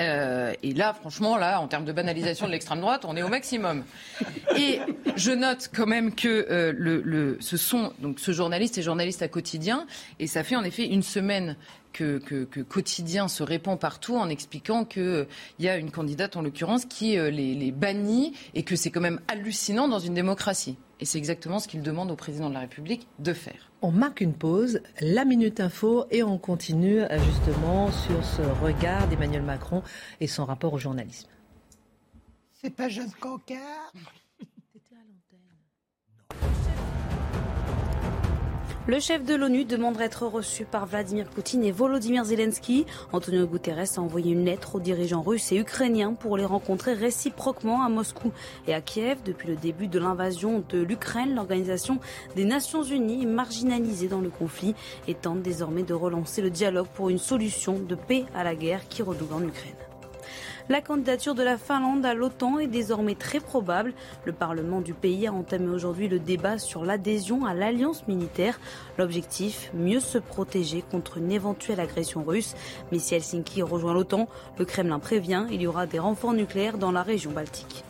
Euh, 0.00 0.52
et 0.62 0.74
là, 0.74 0.92
franchement, 0.92 1.38
là, 1.38 1.62
en 1.62 1.66
termes 1.66 1.86
de 1.86 1.92
banalisation 1.92 2.46
de 2.46 2.52
l'extrême 2.52 2.82
droite, 2.82 3.06
on 3.06 3.16
est 3.16 3.22
au 3.22 3.28
maximum. 3.28 3.84
Et 4.58 4.80
je 5.16 5.32
note 5.32 5.70
quand 5.74 5.86
même 5.86 6.14
que 6.14 6.46
euh, 6.50 7.36
ce 7.40 7.56
sont 7.56 7.94
donc 8.00 8.20
ce 8.20 8.32
journaliste 8.32 8.76
et 8.76 8.82
journaliste 8.82 9.22
à 9.22 9.28
quotidien, 9.28 9.86
et 10.18 10.26
ça 10.26 10.44
fait 10.44 10.56
en 10.56 10.62
effet 10.62 10.84
une 10.84 11.02
semaine 11.02 11.56
que, 11.94 12.44
Quotidien 12.68 13.28
se 13.28 13.42
répand 13.42 13.80
partout 13.80 14.18
en 14.18 14.28
expliquant 14.28 14.84
qu'il 14.84 15.02
euh, 15.02 15.24
y 15.58 15.68
a 15.68 15.78
une 15.78 15.90
candidate, 15.90 16.36
en 16.36 16.42
l'occurrence, 16.42 16.84
qui 16.84 17.16
les, 17.16 17.72
bannit 17.72 18.34
et 18.54 18.62
que 18.62 18.76
c'est 18.76 18.90
quand 18.90 19.00
même 19.00 19.20
hallucinant 19.26 19.88
dans 19.88 19.98
une 19.98 20.14
démocratie. 20.14 20.76
Et 21.00 21.06
c'est 21.06 21.18
exactement 21.18 21.58
ce 21.60 21.66
qu'il 21.66 21.80
demande 21.80 22.10
au 22.10 22.16
président 22.16 22.50
de 22.50 22.54
la 22.54 22.60
République 22.60 23.08
de 23.18 23.32
faire. 23.32 23.67
On 23.80 23.92
marque 23.92 24.20
une 24.20 24.34
pause, 24.34 24.80
la 25.00 25.24
Minute 25.24 25.60
Info, 25.60 26.06
et 26.10 26.24
on 26.24 26.36
continue 26.36 27.00
euh, 27.00 27.18
justement 27.20 27.92
sur 27.92 28.24
ce 28.24 28.42
regard 28.60 29.06
d'Emmanuel 29.06 29.42
Macron 29.42 29.84
et 30.20 30.26
son 30.26 30.44
rapport 30.44 30.72
au 30.72 30.78
journalisme. 30.78 31.28
C'est 32.60 32.74
pas 32.74 32.88
jeune 32.88 33.12
cancard? 33.20 33.92
Le 38.88 39.00
chef 39.00 39.22
de 39.22 39.34
l'ONU 39.34 39.66
demanderait 39.66 40.06
être 40.06 40.26
reçu 40.26 40.64
par 40.64 40.86
Vladimir 40.86 41.26
Poutine 41.26 41.62
et 41.62 41.72
Volodymyr 41.72 42.24
Zelensky. 42.24 42.86
Antonio 43.12 43.46
Guterres 43.46 43.98
a 43.98 44.00
envoyé 44.00 44.32
une 44.32 44.46
lettre 44.46 44.76
aux 44.76 44.80
dirigeants 44.80 45.20
russes 45.20 45.52
et 45.52 45.58
ukrainiens 45.58 46.14
pour 46.14 46.38
les 46.38 46.46
rencontrer 46.46 46.94
réciproquement 46.94 47.82
à 47.82 47.90
Moscou 47.90 48.32
et 48.66 48.72
à 48.72 48.80
Kiev. 48.80 49.18
Depuis 49.26 49.48
le 49.48 49.56
début 49.56 49.88
de 49.88 49.98
l'invasion 49.98 50.64
de 50.70 50.78
l'Ukraine, 50.78 51.34
l'Organisation 51.34 52.00
des 52.34 52.46
Nations 52.46 52.82
Unies 52.82 53.24
est 53.24 53.26
marginalisée 53.26 54.08
dans 54.08 54.22
le 54.22 54.30
conflit 54.30 54.74
et 55.06 55.14
tente 55.14 55.42
désormais 55.42 55.82
de 55.82 55.92
relancer 55.92 56.40
le 56.40 56.48
dialogue 56.48 56.88
pour 56.94 57.10
une 57.10 57.18
solution 57.18 57.78
de 57.78 57.94
paix 57.94 58.24
à 58.34 58.42
la 58.42 58.54
guerre 58.54 58.88
qui 58.88 59.02
redouble 59.02 59.34
en 59.34 59.42
Ukraine. 59.42 59.87
La 60.70 60.82
candidature 60.82 61.34
de 61.34 61.42
la 61.42 61.56
Finlande 61.56 62.04
à 62.04 62.12
l'OTAN 62.12 62.58
est 62.58 62.66
désormais 62.66 63.14
très 63.14 63.40
probable. 63.40 63.94
Le 64.26 64.32
Parlement 64.32 64.82
du 64.82 64.92
pays 64.92 65.26
a 65.26 65.32
entamé 65.32 65.66
aujourd'hui 65.68 66.08
le 66.08 66.18
débat 66.18 66.58
sur 66.58 66.84
l'adhésion 66.84 67.46
à 67.46 67.54
l'alliance 67.54 68.06
militaire. 68.06 68.60
L'objectif, 68.98 69.70
mieux 69.72 70.00
se 70.00 70.18
protéger 70.18 70.84
contre 70.90 71.16
une 71.16 71.32
éventuelle 71.32 71.80
agression 71.80 72.22
russe. 72.22 72.54
Mais 72.92 72.98
si 72.98 73.14
Helsinki 73.14 73.62
rejoint 73.62 73.94
l'OTAN, 73.94 74.28
le 74.58 74.66
Kremlin 74.66 74.98
prévient, 74.98 75.46
il 75.50 75.62
y 75.62 75.66
aura 75.66 75.86
des 75.86 76.00
renforts 76.00 76.34
nucléaires 76.34 76.76
dans 76.76 76.92
la 76.92 77.02
région 77.02 77.30
baltique. 77.30 77.82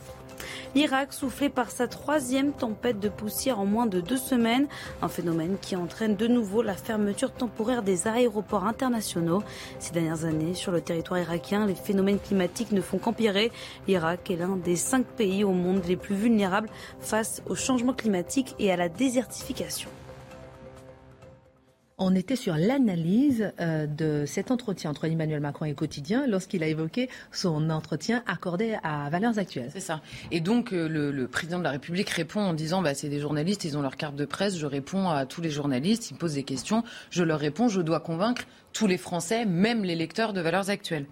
L'Irak 0.78 1.12
soufflé 1.12 1.48
par 1.48 1.72
sa 1.72 1.88
troisième 1.88 2.52
tempête 2.52 3.00
de 3.00 3.08
poussière 3.08 3.58
en 3.58 3.66
moins 3.66 3.86
de 3.86 4.00
deux 4.00 4.16
semaines, 4.16 4.68
un 5.02 5.08
phénomène 5.08 5.56
qui 5.60 5.74
entraîne 5.74 6.14
de 6.14 6.28
nouveau 6.28 6.62
la 6.62 6.74
fermeture 6.74 7.32
temporaire 7.32 7.82
des 7.82 8.06
aéroports 8.06 8.64
internationaux. 8.64 9.42
Ces 9.80 9.92
dernières 9.92 10.24
années, 10.24 10.54
sur 10.54 10.70
le 10.70 10.80
territoire 10.80 11.18
irakien, 11.18 11.66
les 11.66 11.74
phénomènes 11.74 12.20
climatiques 12.20 12.70
ne 12.70 12.80
font 12.80 12.98
qu'empirer. 12.98 13.50
L'Irak 13.88 14.30
est 14.30 14.36
l'un 14.36 14.54
des 14.54 14.76
cinq 14.76 15.04
pays 15.04 15.42
au 15.42 15.50
monde 15.50 15.82
les 15.88 15.96
plus 15.96 16.14
vulnérables 16.14 16.70
face 17.00 17.42
au 17.48 17.56
changement 17.56 17.92
climatique 17.92 18.54
et 18.60 18.70
à 18.70 18.76
la 18.76 18.88
désertification. 18.88 19.90
On 22.00 22.14
était 22.14 22.36
sur 22.36 22.54
l'analyse 22.54 23.52
euh, 23.60 23.86
de 23.86 24.24
cet 24.24 24.52
entretien 24.52 24.90
entre 24.90 25.06
Emmanuel 25.06 25.40
Macron 25.40 25.64
et 25.64 25.74
Quotidien 25.74 26.28
lorsqu'il 26.28 26.62
a 26.62 26.68
évoqué 26.68 27.08
son 27.32 27.70
entretien 27.70 28.22
accordé 28.26 28.76
à 28.84 29.10
Valeurs 29.10 29.38
Actuelles. 29.38 29.70
C'est 29.72 29.80
ça. 29.80 30.00
Et 30.30 30.40
donc 30.40 30.72
euh, 30.72 30.88
le, 30.88 31.10
le, 31.10 31.26
président 31.26 31.58
de 31.58 31.64
la 31.64 31.72
République 31.72 32.08
répond 32.10 32.40
en 32.40 32.54
disant 32.54 32.82
bah, 32.82 32.94
c'est 32.94 33.08
des 33.08 33.18
journalistes, 33.18 33.64
ils 33.64 33.76
ont 33.76 33.82
leur 33.82 33.96
carte 33.96 34.14
de 34.14 34.24
presse, 34.24 34.56
je 34.56 34.66
réponds 34.66 35.08
à 35.08 35.26
tous 35.26 35.40
les 35.40 35.50
journalistes, 35.50 36.10
ils 36.10 36.14
me 36.14 36.18
posent 36.18 36.34
des 36.34 36.44
questions, 36.44 36.84
je 37.10 37.24
leur 37.24 37.40
réponds, 37.40 37.68
je 37.68 37.80
dois 37.80 37.98
convaincre 37.98 38.44
tous 38.72 38.86
les 38.86 38.98
Français, 38.98 39.44
même 39.44 39.82
les 39.82 39.96
lecteurs 39.96 40.32
de 40.32 40.40
Valeurs 40.40 40.70
Actuelles. 40.70 41.06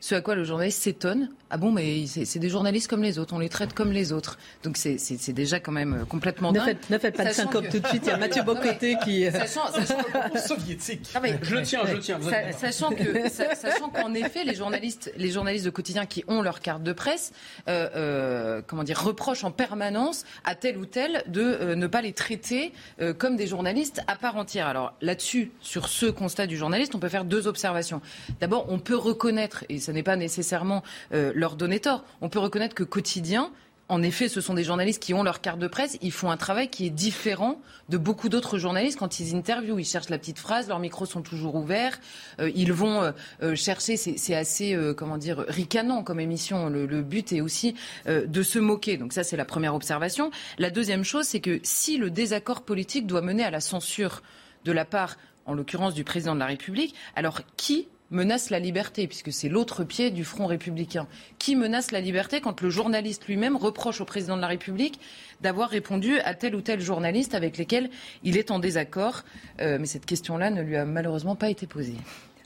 Ce 0.00 0.14
à 0.14 0.20
quoi 0.20 0.34
le 0.34 0.44
journaliste 0.44 0.82
s'étonne. 0.82 1.30
Ah 1.50 1.56
bon, 1.56 1.72
mais 1.72 2.06
c'est 2.06 2.38
des 2.38 2.48
journalistes 2.48 2.88
comme 2.88 3.02
les 3.02 3.18
autres, 3.18 3.34
on 3.34 3.38
les 3.38 3.48
traite 3.48 3.74
comme 3.74 3.92
les 3.92 4.12
autres. 4.12 4.38
Donc 4.62 4.76
c'est 4.76 5.32
déjà 5.32 5.60
quand 5.60 5.72
même 5.72 6.04
complètement 6.08 6.52
ne 6.52 6.58
dingue. 6.58 6.66
Faites, 6.66 6.90
ne 6.90 6.98
faites 6.98 7.16
pas 7.16 7.24
de 7.24 7.32
syncope 7.32 7.66
que... 7.66 7.72
tout 7.72 7.80
de 7.80 7.86
suite, 7.88 8.02
il 8.06 8.08
y 8.08 8.12
a 8.12 8.16
Mathieu 8.16 8.42
Bocoté 8.42 8.96
qui... 9.04 9.30
Sachant, 9.30 9.66
sachant... 9.72 9.98
soviétique. 10.46 11.10
Ah 11.14 11.20
mais, 11.20 11.38
je 11.42 11.54
le 11.54 11.62
tiens, 11.62 11.80
je 11.86 11.94
le 11.94 11.98
tiens. 11.98 12.18
Sachant 12.56 12.90
que, 12.90 13.28
sachant 13.28 13.88
qu'en 13.88 14.14
effet, 14.14 14.44
les 14.44 14.54
journalistes, 14.54 15.12
les 15.16 15.30
journalistes 15.30 15.64
de 15.64 15.70
quotidien 15.70 16.06
qui 16.06 16.24
ont 16.28 16.42
leur 16.42 16.60
carte 16.60 16.82
de 16.82 16.92
presse, 16.92 17.32
euh, 17.68 17.88
euh, 17.96 18.62
comment 18.66 18.84
dire, 18.84 19.02
reprochent 19.02 19.44
en 19.44 19.50
permanence 19.50 20.24
à 20.44 20.54
tel 20.54 20.78
ou 20.78 20.86
tel 20.86 21.22
de 21.26 21.42
euh, 21.42 21.74
ne 21.74 21.86
pas 21.86 22.02
les 22.02 22.12
traiter 22.12 22.72
euh, 23.00 23.12
comme 23.12 23.36
des 23.36 23.46
journalistes 23.46 24.02
à 24.06 24.16
part 24.16 24.36
entière. 24.36 24.66
Alors 24.66 24.94
là-dessus, 25.00 25.50
sur 25.60 25.88
ce 25.88 26.06
constat 26.06 26.46
du 26.46 26.56
journaliste, 26.56 26.94
on 26.94 26.98
peut 26.98 27.08
faire 27.08 27.24
deux 27.24 27.46
observations. 27.46 28.00
D'abord, 28.40 28.66
on 28.68 28.78
peut 28.78 28.96
reconnaître, 28.96 29.64
et 29.68 29.78
ça 29.78 29.89
n'est 29.90 30.02
pas 30.02 30.16
nécessairement 30.16 30.82
euh, 31.12 31.32
leur 31.34 31.56
donner 31.56 31.80
tort. 31.80 32.04
On 32.20 32.28
peut 32.28 32.38
reconnaître 32.38 32.74
que 32.74 32.84
quotidien, 32.84 33.50
en 33.88 34.02
effet, 34.02 34.28
ce 34.28 34.40
sont 34.40 34.54
des 34.54 34.62
journalistes 34.62 35.02
qui 35.02 35.14
ont 35.14 35.24
leur 35.24 35.40
carte 35.40 35.58
de 35.58 35.66
presse. 35.66 35.98
Ils 36.00 36.12
font 36.12 36.30
un 36.30 36.36
travail 36.36 36.68
qui 36.68 36.86
est 36.86 36.90
différent 36.90 37.60
de 37.88 37.98
beaucoup 37.98 38.28
d'autres 38.28 38.56
journalistes 38.56 38.98
quand 38.98 39.18
ils 39.18 39.34
interviewent. 39.34 39.80
Ils 39.80 39.84
cherchent 39.84 40.10
la 40.10 40.18
petite 40.18 40.38
phrase, 40.38 40.68
leurs 40.68 40.78
micros 40.78 41.06
sont 41.06 41.22
toujours 41.22 41.56
ouverts. 41.56 41.98
Euh, 42.40 42.52
ils 42.54 42.72
vont 42.72 43.12
euh, 43.42 43.54
chercher, 43.56 43.96
c'est 43.96 44.34
assez, 44.34 44.78
comment 44.96 45.18
dire, 45.18 45.44
ricanant 45.48 46.04
comme 46.04 46.20
émission. 46.20 46.68
Le, 46.68 46.86
le 46.86 47.02
but 47.02 47.32
est 47.32 47.40
aussi 47.40 47.74
de 48.06 48.42
se 48.42 48.60
moquer. 48.60 48.96
Donc 48.96 49.12
ça, 49.12 49.24
c'est 49.24 49.36
la 49.36 49.44
première 49.44 49.74
observation. 49.74 50.30
La 50.58 50.70
deuxième 50.70 51.02
chose, 51.02 51.24
c'est 51.24 51.40
que 51.40 51.58
si 51.64 51.96
le 51.96 52.10
désaccord 52.10 52.62
politique 52.62 53.06
doit 53.08 53.22
mener 53.22 53.42
à 53.42 53.50
la 53.50 53.60
censure 53.60 54.22
de 54.64 54.72
la 54.72 54.84
part, 54.84 55.16
en 55.46 55.54
l'occurrence, 55.54 55.94
du 55.94 56.04
président 56.04 56.34
de 56.34 56.40
la 56.40 56.46
République, 56.46 56.94
alors 57.16 57.40
qui 57.56 57.88
menace 58.10 58.50
la 58.50 58.58
liberté, 58.58 59.06
puisque 59.06 59.32
c'est 59.32 59.48
l'autre 59.48 59.84
pied 59.84 60.10
du 60.10 60.24
front 60.24 60.46
républicain. 60.46 61.06
Qui 61.38 61.56
menace 61.56 61.90
la 61.92 62.00
liberté 62.00 62.40
quand 62.40 62.60
le 62.60 62.70
journaliste 62.70 63.26
lui-même 63.26 63.56
reproche 63.56 64.00
au 64.00 64.04
président 64.04 64.36
de 64.36 64.42
la 64.42 64.48
République 64.48 65.00
d'avoir 65.40 65.70
répondu 65.70 66.18
à 66.20 66.34
tel 66.34 66.54
ou 66.54 66.60
tel 66.60 66.80
journaliste 66.80 67.34
avec 67.34 67.56
lesquels 67.56 67.90
il 68.24 68.36
est 68.36 68.50
en 68.50 68.58
désaccord 68.58 69.22
euh, 69.60 69.78
Mais 69.78 69.86
cette 69.86 70.06
question-là 70.06 70.50
ne 70.50 70.62
lui 70.62 70.76
a 70.76 70.84
malheureusement 70.84 71.36
pas 71.36 71.50
été 71.50 71.66
posée. 71.66 71.96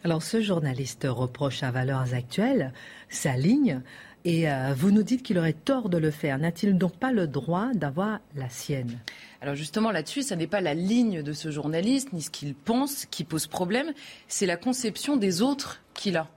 Alors 0.05 0.23
ce 0.23 0.43
journaliste 0.43 1.07
reproche 1.09 1.63
à 1.63 1.71
Valeurs 1.71 2.13
Actuelles 2.13 2.73
sa 3.09 3.37
ligne. 3.37 3.81
Et 4.27 4.51
euh, 4.51 4.73
vous 4.75 4.91
nous 4.91 5.03
dites 5.03 5.23
qu'il 5.23 5.39
aurait 5.39 5.53
tort 5.53 5.91
de 5.91 5.99
le 5.99 6.11
faire. 6.11 6.39
N'a-t-il 6.39 6.79
donc 6.79 6.97
pas 6.97 7.13
le 7.13 7.27
droit 7.27 7.69
d'avoir 7.75 8.21
la 8.35 8.49
sienne? 8.49 8.99
Alors 9.45 9.57
justement 9.57 9.91
là-dessus, 9.91 10.23
ça 10.23 10.37
n'est 10.37 10.47
pas 10.47 10.63
la 10.63 10.73
ligne 10.73 11.23
de 11.23 11.35
ce 11.35 11.51
journaliste, 11.51 12.15
ni 12.15 12.23
ce 12.23 12.31
qu'il 12.31 12.55
pense 12.55 13.05
qui 13.05 13.25
pose 13.25 13.47
problème, 13.47 13.93
c'est 14.27 14.47
la 14.47 14.57
conception 14.57 15.19
des 15.19 15.43
autres 15.43 15.83
qu'il 15.93 16.17
a. 16.17 16.29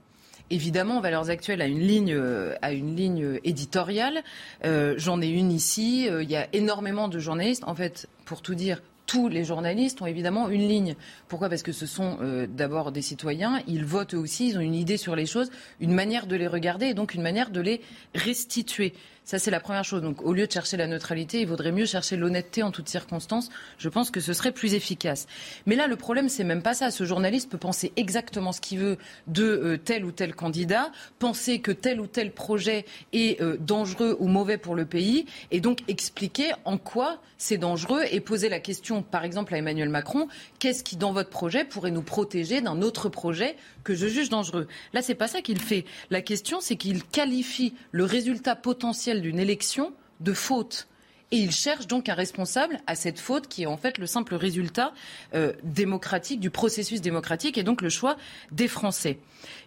Évidemment, 0.50 1.00
Valeurs 1.00 1.30
Actuelles 1.30 1.62
a 1.62 1.66
une 1.68 1.80
ligne, 1.80 2.12
euh, 2.12 2.54
une 2.70 2.94
ligne 2.94 3.40
éditoriale. 3.44 4.22
Euh, 4.66 4.92
J'en 4.98 5.22
ai 5.22 5.28
une 5.28 5.50
ici. 5.50 6.06
Euh, 6.06 6.22
il 6.22 6.30
y 6.30 6.36
a 6.36 6.48
énormément 6.52 7.08
de 7.08 7.18
journalistes. 7.18 7.64
En 7.66 7.74
fait, 7.74 8.10
pour 8.26 8.42
tout 8.42 8.54
dire, 8.54 8.82
tous 9.06 9.28
les 9.28 9.42
journalistes 9.42 10.02
ont 10.02 10.06
évidemment 10.06 10.50
une 10.50 10.68
ligne. 10.68 10.94
Pourquoi? 11.28 11.48
Parce 11.48 11.62
que 11.62 11.72
ce 11.72 11.86
sont 11.86 12.18
d'abord 12.46 12.92
des 12.92 13.00
citoyens, 13.00 13.62
ils 13.66 13.86
votent 13.86 14.12
aussi, 14.12 14.50
ils 14.50 14.58
ont 14.58 14.60
une 14.60 14.74
idée 14.74 14.98
sur 14.98 15.16
les 15.16 15.24
choses, 15.24 15.50
une 15.80 15.94
manière 15.94 16.26
de 16.26 16.36
les 16.36 16.46
regarder 16.46 16.88
et 16.88 16.94
donc 16.94 17.14
une 17.14 17.22
manière 17.22 17.48
de 17.48 17.62
les 17.62 17.80
restituer. 18.14 18.92
Ça, 19.28 19.38
c'est 19.38 19.50
la 19.50 19.60
première 19.60 19.84
chose. 19.84 20.00
Donc, 20.00 20.22
au 20.22 20.32
lieu 20.32 20.46
de 20.46 20.52
chercher 20.52 20.78
la 20.78 20.86
neutralité, 20.86 21.42
il 21.42 21.46
vaudrait 21.46 21.70
mieux 21.70 21.84
chercher 21.84 22.16
l'honnêteté 22.16 22.62
en 22.62 22.70
toutes 22.70 22.88
circonstances. 22.88 23.50
Je 23.76 23.90
pense 23.90 24.10
que 24.10 24.20
ce 24.20 24.32
serait 24.32 24.52
plus 24.52 24.72
efficace. 24.72 25.26
Mais 25.66 25.76
là, 25.76 25.86
le 25.86 25.96
problème, 25.96 26.30
c'est 26.30 26.44
même 26.44 26.62
pas 26.62 26.72
ça. 26.72 26.90
Ce 26.90 27.04
journaliste 27.04 27.50
peut 27.50 27.58
penser 27.58 27.92
exactement 27.96 28.52
ce 28.52 28.62
qu'il 28.62 28.78
veut 28.78 28.96
de 29.26 29.44
euh, 29.44 29.76
tel 29.76 30.06
ou 30.06 30.12
tel 30.12 30.34
candidat, 30.34 30.90
penser 31.18 31.58
que 31.58 31.72
tel 31.72 32.00
ou 32.00 32.06
tel 32.06 32.32
projet 32.32 32.86
est 33.12 33.38
euh, 33.42 33.58
dangereux 33.60 34.16
ou 34.18 34.28
mauvais 34.28 34.56
pour 34.56 34.74
le 34.74 34.86
pays, 34.86 35.26
et 35.50 35.60
donc 35.60 35.80
expliquer 35.88 36.52
en 36.64 36.78
quoi 36.78 37.20
c'est 37.36 37.58
dangereux 37.58 38.04
et 38.10 38.20
poser 38.20 38.48
la 38.48 38.60
question, 38.60 39.02
par 39.02 39.24
exemple, 39.24 39.52
à 39.54 39.58
Emmanuel 39.58 39.90
Macron, 39.90 40.28
qu'est-ce 40.58 40.82
qui, 40.82 40.96
dans 40.96 41.12
votre 41.12 41.28
projet, 41.28 41.66
pourrait 41.66 41.90
nous 41.90 42.00
protéger 42.00 42.62
d'un 42.62 42.80
autre 42.80 43.10
projet 43.10 43.56
que 43.88 43.94
je 43.94 44.06
juge 44.06 44.28
dangereux 44.28 44.68
Là, 44.92 45.00
c'est 45.00 45.14
pas 45.14 45.28
ça 45.28 45.40
qu'il 45.40 45.58
fait. 45.58 45.86
La 46.10 46.20
question, 46.20 46.60
c'est 46.60 46.76
qu'il 46.76 47.02
qualifie 47.02 47.72
le 47.90 48.04
résultat 48.04 48.54
potentiel 48.54 49.22
d'une 49.22 49.38
élection 49.38 49.94
de 50.20 50.34
faute. 50.34 50.88
Et 51.30 51.38
il 51.38 51.52
cherche 51.52 51.86
donc 51.86 52.10
un 52.10 52.14
responsable 52.14 52.80
à 52.86 52.94
cette 52.94 53.18
faute 53.18 53.48
qui 53.48 53.62
est 53.62 53.66
en 53.66 53.78
fait 53.78 53.96
le 53.96 54.06
simple 54.06 54.34
résultat 54.34 54.92
euh, 55.34 55.54
démocratique 55.62 56.38
du 56.38 56.50
processus 56.50 57.00
démocratique 57.00 57.56
et 57.56 57.62
donc 57.62 57.80
le 57.80 57.88
choix 57.88 58.18
des 58.52 58.68
Français. 58.68 59.20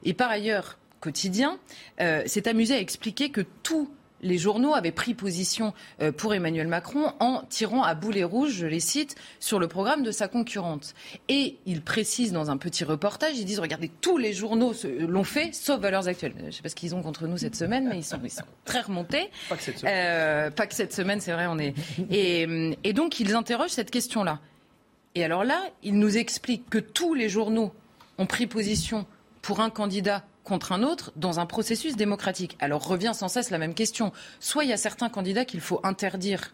Et 0.03 0.13
par 0.13 0.29
ailleurs, 0.29 0.77
quotidien 0.99 1.57
euh, 1.99 2.21
s'est 2.27 2.47
amusé 2.47 2.75
à 2.75 2.79
expliquer 2.79 3.31
que 3.31 3.41
tout 3.63 3.89
les 4.21 4.37
journaux 4.37 4.73
avaient 4.73 4.91
pris 4.91 5.13
position 5.13 5.73
euh, 6.01 6.11
pour 6.11 6.33
Emmanuel 6.33 6.67
Macron 6.67 7.13
en 7.19 7.43
tirant 7.49 7.83
à 7.83 7.95
boulet 7.95 8.23
rouge, 8.23 8.53
je 8.53 8.67
les 8.67 8.79
cite, 8.79 9.15
sur 9.39 9.59
le 9.59 9.67
programme 9.67 10.03
de 10.03 10.11
sa 10.11 10.27
concurrente. 10.27 10.93
Et 11.27 11.57
ils 11.65 11.81
précisent 11.81 12.31
dans 12.31 12.51
un 12.51 12.57
petit 12.57 12.83
reportage, 12.83 13.37
ils 13.37 13.45
disent, 13.45 13.59
regardez, 13.59 13.89
tous 14.01 14.17
les 14.17 14.33
journaux 14.33 14.73
l'ont 14.99 15.23
fait, 15.23 15.53
sauf 15.53 15.79
Valeurs 15.79 16.07
Actuelles. 16.07 16.33
Je 16.39 16.45
ne 16.45 16.51
sais 16.51 16.61
pas 16.61 16.69
ce 16.69 16.75
qu'ils 16.75 16.95
ont 16.95 17.01
contre 17.01 17.27
nous 17.27 17.37
cette 17.37 17.55
semaine, 17.55 17.87
mais 17.89 17.97
ils 17.97 18.03
sont, 18.03 18.19
ils 18.23 18.29
sont 18.29 18.43
très 18.65 18.81
remontés. 18.81 19.29
Pas 19.49 19.57
que 19.57 19.63
cette 19.63 19.79
semaine. 19.79 19.93
Euh, 19.95 20.51
pas 20.51 20.67
que 20.67 20.75
cette 20.75 20.93
semaine, 20.93 21.19
c'est 21.21 21.33
vrai, 21.33 21.47
on 21.47 21.59
est... 21.59 21.73
Et, 22.09 22.75
et 22.83 22.93
donc, 22.93 23.19
ils 23.19 23.35
interrogent 23.35 23.71
cette 23.71 23.91
question-là. 23.91 24.39
Et 25.15 25.23
alors 25.23 25.43
là, 25.43 25.61
il 25.83 25.99
nous 25.99 26.17
explique 26.17 26.69
que 26.69 26.77
tous 26.77 27.13
les 27.13 27.27
journaux 27.27 27.73
ont 28.17 28.25
pris 28.25 28.47
position 28.47 29.05
pour 29.41 29.59
un 29.59 29.69
candidat 29.69 30.23
contre 30.43 30.71
un 30.71 30.83
autre 30.83 31.11
dans 31.15 31.39
un 31.39 31.45
processus 31.45 31.95
démocratique. 31.95 32.57
Alors 32.59 32.85
revient 32.85 33.11
sans 33.13 33.27
cesse 33.27 33.49
la 33.49 33.57
même 33.57 33.73
question. 33.73 34.11
Soit 34.39 34.63
il 34.63 34.69
y 34.69 34.73
a 34.73 34.77
certains 34.77 35.09
candidats 35.09 35.45
qu'il 35.45 35.61
faut 35.61 35.79
interdire 35.83 36.51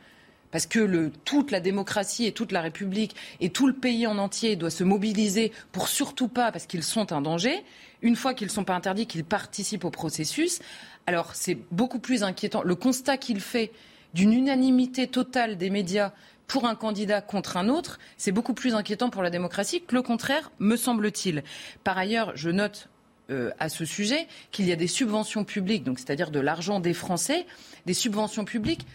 parce 0.51 0.65
que 0.65 1.11
toute 1.25 1.51
la 1.51 1.59
démocratie 1.59 2.25
et 2.25 2.31
toute 2.31 2.51
la 2.51 2.61
République 2.61 3.15
et 3.41 3.49
tout 3.49 3.67
le 3.67 3.73
pays 3.73 4.07
en 4.07 4.17
entier 4.17 4.55
doit 4.55 4.69
se 4.69 4.83
mobiliser 4.83 5.51
pour 5.71 5.89
surtout 5.89 6.29
pas, 6.29 6.51
parce 6.51 6.65
qu'ils 6.65 6.83
sont 6.83 7.11
un 7.11 7.21
danger, 7.21 7.65
une 8.01 8.15
fois 8.15 8.33
qu'ils 8.33 8.47
ne 8.47 8.53
sont 8.53 8.63
pas 8.63 8.75
interdits, 8.75 9.07
qu'ils 9.07 9.25
participent 9.25 9.83
au 9.83 9.91
processus. 9.91 10.59
Alors 11.05 11.35
c'est 11.35 11.57
beaucoup 11.71 11.99
plus 11.99 12.23
inquiétant. 12.23 12.63
Le 12.63 12.75
constat 12.75 13.17
qu'il 13.17 13.41
fait 13.41 13.71
d'une 14.13 14.31
unanimité 14.31 15.07
totale 15.07 15.57
des 15.57 15.69
médias 15.69 16.13
pour 16.47 16.65
un 16.65 16.75
candidat 16.75 17.19
contre 17.19 17.57
un 17.57 17.67
autre, 17.67 17.99
c'est 18.15 18.31
beaucoup 18.31 18.53
plus 18.53 18.73
inquiétant 18.73 19.09
pour 19.09 19.21
la 19.21 19.29
démocratie 19.29 19.81
que 19.81 19.95
le 19.95 20.01
contraire, 20.01 20.49
me 20.59 20.77
semble-t-il. 20.77 21.43
Par 21.83 21.97
ailleurs, 21.97 22.31
je 22.35 22.49
note 22.49 22.87
euh, 23.29 23.51
à 23.59 23.69
ce 23.69 23.85
sujet 23.85 24.27
qu'il 24.51 24.67
y 24.67 24.71
a 24.71 24.75
des 24.75 24.87
subventions 24.87 25.43
publiques, 25.43 25.83
donc 25.83 25.99
c'est-à-dire 25.99 26.31
de 26.31 26.39
l'argent 26.39 26.79
des 26.79 26.93
Français, 26.93 27.45
des 27.85 27.93
subventions 27.93 28.45
publiques 28.45 28.85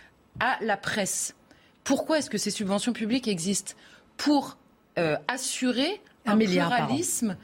à 0.41 0.59
la 0.63 0.77
presse. 0.77 1.35
Pourquoi 1.85 2.19
est-ce 2.19 2.31
que 2.31 2.39
ces 2.39 2.51
subventions 2.51 2.93
publiques 2.93 3.29
existent? 3.29 3.75
Pour 4.17 4.57
euh, 4.99 5.17
assurer 5.29 6.01
un, 6.27 6.37
pluralisme. 6.37 7.37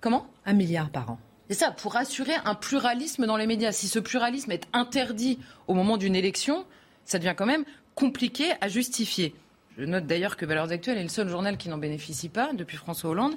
Comment? 0.00 0.26
Un 0.46 0.52
milliard 0.52 0.90
par 0.90 1.12
an. 1.12 1.18
C'est 1.48 1.56
ça, 1.56 1.70
pour 1.70 1.96
assurer 1.96 2.34
un 2.44 2.54
pluralisme 2.54 3.26
dans 3.26 3.36
les 3.36 3.46
médias. 3.46 3.72
Si 3.72 3.88
ce 3.88 3.98
pluralisme 3.98 4.50
est 4.50 4.66
interdit 4.72 5.38
au 5.66 5.74
moment 5.74 5.96
d'une 5.96 6.16
élection, 6.16 6.64
ça 7.04 7.18
devient 7.18 7.34
quand 7.36 7.46
même 7.46 7.64
compliqué 7.94 8.52
à 8.60 8.68
justifier. 8.68 9.34
Je 9.76 9.84
note 9.84 10.06
d'ailleurs 10.06 10.36
que 10.36 10.46
Valeurs 10.46 10.70
Actuelles 10.70 10.98
est 10.98 11.02
le 11.02 11.08
seul 11.08 11.28
journal 11.28 11.56
qui 11.56 11.68
n'en 11.68 11.78
bénéficie 11.78 12.28
pas 12.28 12.52
depuis 12.52 12.76
François 12.76 13.10
Hollande. 13.10 13.34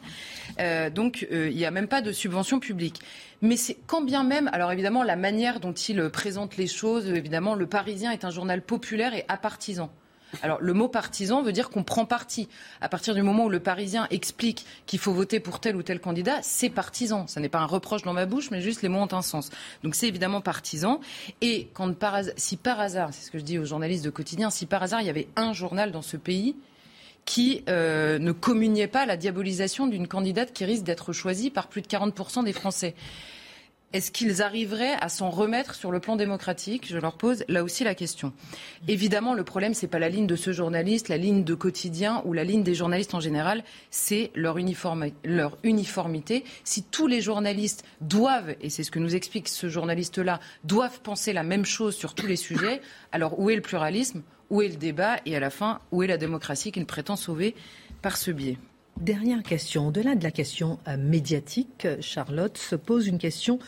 Euh, 0.60 0.90
donc 0.92 1.28
euh, 1.32 1.50
il 1.50 1.58
n'y 1.58 1.66
a 1.66 1.72
même 1.72 1.88
pas 1.88 2.02
de 2.02 2.12
subvention 2.12 2.60
publique. 2.60 3.02
Mais 3.42 3.58
c'est 3.58 3.78
quand 3.88 4.02
bien 4.02 4.24
même, 4.24 4.50
alors 4.54 4.72
évidemment, 4.72 5.04
la 5.04 5.16
manière 5.16 5.60
dont 5.60 5.74
il 5.74 6.10
présente 6.10 6.58
les 6.58 6.68
choses, 6.68 7.08
évidemment, 7.08 7.56
le 7.56 7.66
Parisien 7.66 8.12
est 8.12 8.24
un 8.24 8.30
journal 8.30 8.62
populaire 8.62 9.16
et 9.16 9.26
apartisan. 9.28 9.92
Alors 10.44 10.60
le 10.62 10.74
mot 10.74 10.88
partisan 10.88 11.42
veut 11.42 11.52
dire 11.52 11.70
qu'on 11.70 11.84
prend 11.84 12.06
parti. 12.06 12.48
À 12.82 12.90
partir 12.90 13.16
du 13.16 13.22
moment 13.22 13.46
où 13.46 13.50
le 13.50 13.60
Parisien 13.60 14.08
explique 14.10 14.66
qu'il 14.86 15.00
faut 15.00 15.14
voter 15.14 15.40
pour 15.40 15.60
tel 15.60 15.76
ou 15.76 15.84
tel 15.84 16.00
candidat, 16.00 16.40
c'est 16.42 16.70
partisan. 16.70 17.28
Ce 17.28 17.40
n'est 17.40 17.50
pas 17.50 17.60
un 17.60 17.66
reproche 17.66 18.04
dans 18.04 18.14
ma 18.14 18.26
bouche, 18.26 18.52
mais 18.52 18.62
juste 18.62 18.82
les 18.82 18.90
mots 18.90 19.00
ont 19.00 19.14
un 19.14 19.22
sens. 19.22 19.50
Donc 19.84 19.96
c'est 19.96 20.08
évidemment 20.08 20.42
partisan. 20.42 21.00
Et 21.42 21.70
si 22.36 22.58
par 22.58 22.80
hasard, 22.80 23.10
c'est 23.14 23.26
ce 23.26 23.32
que 23.32 23.40
je 23.40 23.44
dis 23.44 23.58
aux 23.58 23.66
journalistes 23.66 24.04
de 24.04 24.10
quotidien, 24.10 24.50
si 24.50 24.66
par 24.66 24.84
hasard 24.84 25.02
il 25.02 25.08
y 25.08 25.10
avait 25.10 25.28
un 25.36 25.54
journal 25.54 25.92
dans 25.92 26.02
ce 26.02 26.18
pays 26.18 26.56
qui 27.26 27.64
euh, 27.68 28.20
ne 28.20 28.32
communiait 28.32 28.88
pas 28.88 29.06
la 29.06 29.18
diabolisation 29.18 29.86
d'une 29.88 30.08
candidate 30.08 30.54
qui 30.54 30.64
risque 30.64 30.84
d'être 30.84 31.12
choisie 31.12 31.50
par 31.50 31.68
plus 31.68 31.82
de 31.82 31.88
40% 31.88 32.46
des 32.46 32.54
Français. 32.54 32.96
Est-ce 33.94 34.12
qu'ils 34.12 34.42
arriveraient 34.42 34.98
à 35.00 35.08
s'en 35.08 35.30
remettre 35.30 35.74
sur 35.74 35.92
le 35.92 36.02
plan 36.02 36.18
démocratique? 36.18 36.86
Je 36.90 36.98
leur 36.98 37.16
pose 37.16 37.46
là 37.48 37.64
aussi 37.64 37.86
la 37.86 37.96
question. 37.96 38.34
Évidemment, 38.90 39.34
le 39.34 39.46
problème, 39.46 39.74
ce 39.74 39.86
n'est 39.86 39.90
pas 39.90 39.98
la 39.98 40.10
ligne 40.10 40.28
de 40.28 40.36
ce 40.36 40.52
journaliste, 40.52 41.08
la 41.08 41.16
ligne 41.16 41.46
de 41.46 41.56
quotidien 41.56 42.22
ou 42.26 42.34
la 42.34 42.44
ligne 42.44 42.64
des 42.64 42.76
journalistes 42.76 43.16
en 43.16 43.22
général, 43.22 43.64
c'est 43.90 44.32
leur, 44.36 44.58
uniformité. 44.58 46.44
Si 46.66 46.84
tous 46.84 47.08
les 47.08 47.22
journalistes 47.22 47.86
doivent, 48.02 48.56
et 48.60 48.70
c'est 48.70 48.84
ce 48.84 48.92
que 48.92 49.00
nous 49.00 49.16
explique 49.16 49.48
ce 49.48 49.70
journaliste-là, 49.70 50.42
doivent 50.66 51.00
penser 51.00 51.32
la 51.32 51.44
même 51.44 51.64
chose 51.64 51.96
sur 51.96 52.14
tous 52.14 52.28
les 52.28 52.36
sujets, 52.36 52.82
alors 53.14 53.40
où 53.40 53.50
est 53.50 53.56
le 53.56 53.62
pluralisme? 53.62 54.22
Où 54.50 54.62
est 54.62 54.68
le 54.68 54.76
débat? 54.76 55.16
Et 55.26 55.34
à 55.38 55.40
la 55.40 55.50
fin, 55.50 55.80
où 55.94 56.04
est 56.04 56.08
la 56.08 56.18
démocratie 56.18 56.74
qu'il 56.74 56.86
prétend 56.86 57.16
sauver 57.16 57.56
par 58.02 58.18
ce 58.18 58.32
biais? 58.32 58.58
Dernière 59.00 59.44
question. 59.44 59.90
Au-delà 59.90 60.16
de 60.16 60.24
la 60.24 60.32
question 60.32 60.80
euh, 60.88 60.98
médiatique, 60.98 61.88
Charlotte 62.02 62.58
se 62.58 62.76
pose 62.76 63.06
une 63.06 63.20
question 63.20 63.60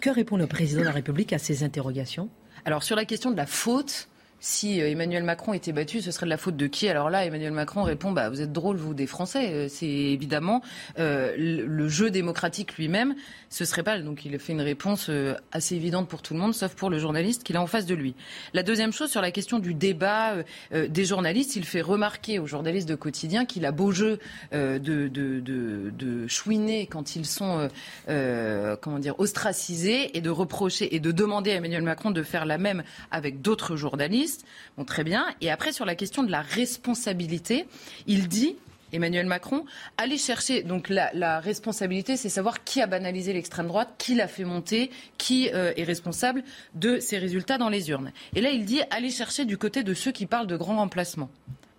Que 0.00 0.10
répond 0.10 0.38
le 0.38 0.46
président 0.46 0.80
de 0.80 0.86
la 0.86 0.92
République 0.92 1.34
à 1.34 1.38
ces 1.38 1.64
interrogations? 1.64 2.30
Alors 2.64 2.82
sur 2.82 2.96
la 2.96 3.04
question 3.04 3.30
de 3.30 3.36
la 3.36 3.46
faute, 3.46 4.08
si 4.42 4.82
euh, 4.82 4.90
Emmanuel 4.90 5.22
Macron 5.22 5.54
était 5.54 5.72
battu, 5.72 6.02
ce 6.02 6.10
serait 6.10 6.26
de 6.26 6.30
la 6.30 6.36
faute 6.36 6.56
de 6.56 6.66
qui? 6.66 6.88
Alors 6.88 7.10
là, 7.10 7.24
Emmanuel 7.24 7.52
Macron 7.52 7.84
répond 7.84 8.10
bah, 8.10 8.28
Vous 8.28 8.40
êtes 8.40 8.52
drôle, 8.52 8.76
vous, 8.76 8.92
des 8.92 9.06
Français. 9.06 9.52
Euh, 9.52 9.68
c'est 9.70 9.86
évidemment 9.86 10.62
euh, 10.98 11.32
le 11.38 11.88
jeu 11.88 12.10
démocratique 12.10 12.76
lui-même. 12.76 13.14
Ce 13.50 13.64
serait 13.64 13.84
pas. 13.84 14.00
Donc 14.00 14.24
il 14.24 14.36
fait 14.40 14.52
une 14.52 14.60
réponse 14.60 15.10
assez 15.52 15.76
évidente 15.76 16.08
pour 16.08 16.22
tout 16.22 16.34
le 16.34 16.40
monde, 16.40 16.54
sauf 16.54 16.74
pour 16.74 16.90
le 16.90 16.98
journaliste 16.98 17.44
qu'il 17.44 17.56
a 17.56 17.62
en 17.62 17.66
face 17.66 17.86
de 17.86 17.94
lui. 17.94 18.14
La 18.52 18.64
deuxième 18.64 18.92
chose, 18.92 19.10
sur 19.10 19.20
la 19.20 19.30
question 19.30 19.58
du 19.58 19.74
débat 19.74 20.36
des 20.72 21.04
journalistes, 21.04 21.54
il 21.54 21.66
fait 21.66 21.82
remarquer 21.82 22.38
aux 22.38 22.46
journalistes 22.46 22.88
de 22.88 22.94
quotidien 22.94 23.44
qu'il 23.44 23.66
a 23.66 23.70
beau 23.70 23.92
jeu 23.92 24.18
de, 24.52 24.78
de, 25.08 26.26
chouiner 26.28 26.86
quand 26.86 27.14
ils 27.14 27.26
sont 27.26 27.68
comment 28.06 28.98
dire, 28.98 29.20
ostracisés 29.20 30.16
et 30.16 30.22
de 30.22 30.30
reprocher 30.30 30.94
et 30.94 30.98
de 30.98 31.12
demander 31.12 31.52
à 31.52 31.56
Emmanuel 31.56 31.82
Macron 31.82 32.10
de 32.10 32.22
faire 32.22 32.46
la 32.46 32.56
même 32.56 32.82
avec 33.10 33.42
d'autres 33.42 33.76
journalistes. 33.76 34.31
Bon, 34.76 34.84
très 34.84 35.04
bien. 35.04 35.26
Et 35.40 35.50
après, 35.50 35.72
sur 35.72 35.84
la 35.84 35.94
question 35.94 36.22
de 36.22 36.30
la 36.30 36.42
responsabilité, 36.42 37.66
il 38.06 38.28
dit 38.28 38.56
Emmanuel 38.92 39.26
Macron, 39.26 39.64
allez 39.96 40.18
chercher. 40.18 40.62
Donc 40.62 40.88
la, 40.88 41.40
responsabilité, 41.40 42.16
c'est 42.16 42.28
savoir 42.28 42.62
qui 42.64 42.80
a 42.80 42.86
banalisé 42.86 43.32
l'extrême 43.32 43.68
droite, 43.68 43.94
qui 43.98 44.14
l'a 44.14 44.28
fait 44.28 44.44
monter, 44.44 44.90
qui 45.18 45.50
euh, 45.52 45.72
est 45.76 45.84
responsable 45.84 46.44
de 46.74 46.98
ces 46.98 47.18
résultats 47.18 47.58
dans 47.58 47.70
les 47.70 47.90
urnes. 47.90 48.12
Et 48.34 48.40
là, 48.40 48.50
il 48.50 48.64
dit 48.64 48.80
allez 48.90 49.10
chercher 49.10 49.44
du 49.44 49.56
côté 49.56 49.82
de 49.82 49.94
ceux 49.94 50.12
qui 50.12 50.26
parlent 50.26 50.46
de 50.46 50.56
grands 50.56 50.76
remplacements. 50.76 51.30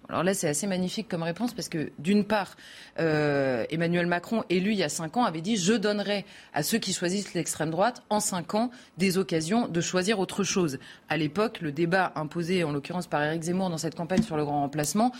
Alors 0.09 0.23
là, 0.23 0.33
c'est 0.33 0.47
assez 0.47 0.67
magnifique 0.67 1.07
comme 1.07 1.23
réponse 1.23 1.53
parce 1.53 1.69
que, 1.69 1.91
d'une 1.97 2.25
part, 2.25 2.55
euh, 2.99 3.65
Emmanuel 3.69 4.05
Macron, 4.05 4.43
élu 4.49 4.71
il 4.71 4.77
y 4.77 4.83
a 4.83 4.89
cinq 4.89 5.17
ans, 5.17 5.23
avait 5.23 5.41
dit 5.41 5.55
Je 5.55 5.73
donnerai 5.73 6.25
à 6.53 6.61
ceux 6.61 6.77
qui 6.77 6.93
choisissent 6.93 7.33
l'extrême 7.33 7.71
droite, 7.71 8.03
en 8.09 8.19
cinq 8.19 8.53
ans, 8.53 8.69
des 8.97 9.17
occasions 9.17 9.67
de 9.67 9.81
choisir 9.81 10.19
autre 10.19 10.43
chose. 10.43 10.77
À 11.09 11.17
l'époque, 11.17 11.61
le 11.61 11.71
débat 11.71 12.11
imposé, 12.15 12.63
en 12.63 12.71
l'occurrence 12.71 13.07
par 13.07 13.23
Éric 13.23 13.43
Zemmour 13.43 13.69
dans 13.69 13.77
cette 13.77 13.95
campagne 13.95 14.23
sur 14.23 14.35
le 14.35 14.43
grand 14.43 14.61
remplacement, 14.61 15.11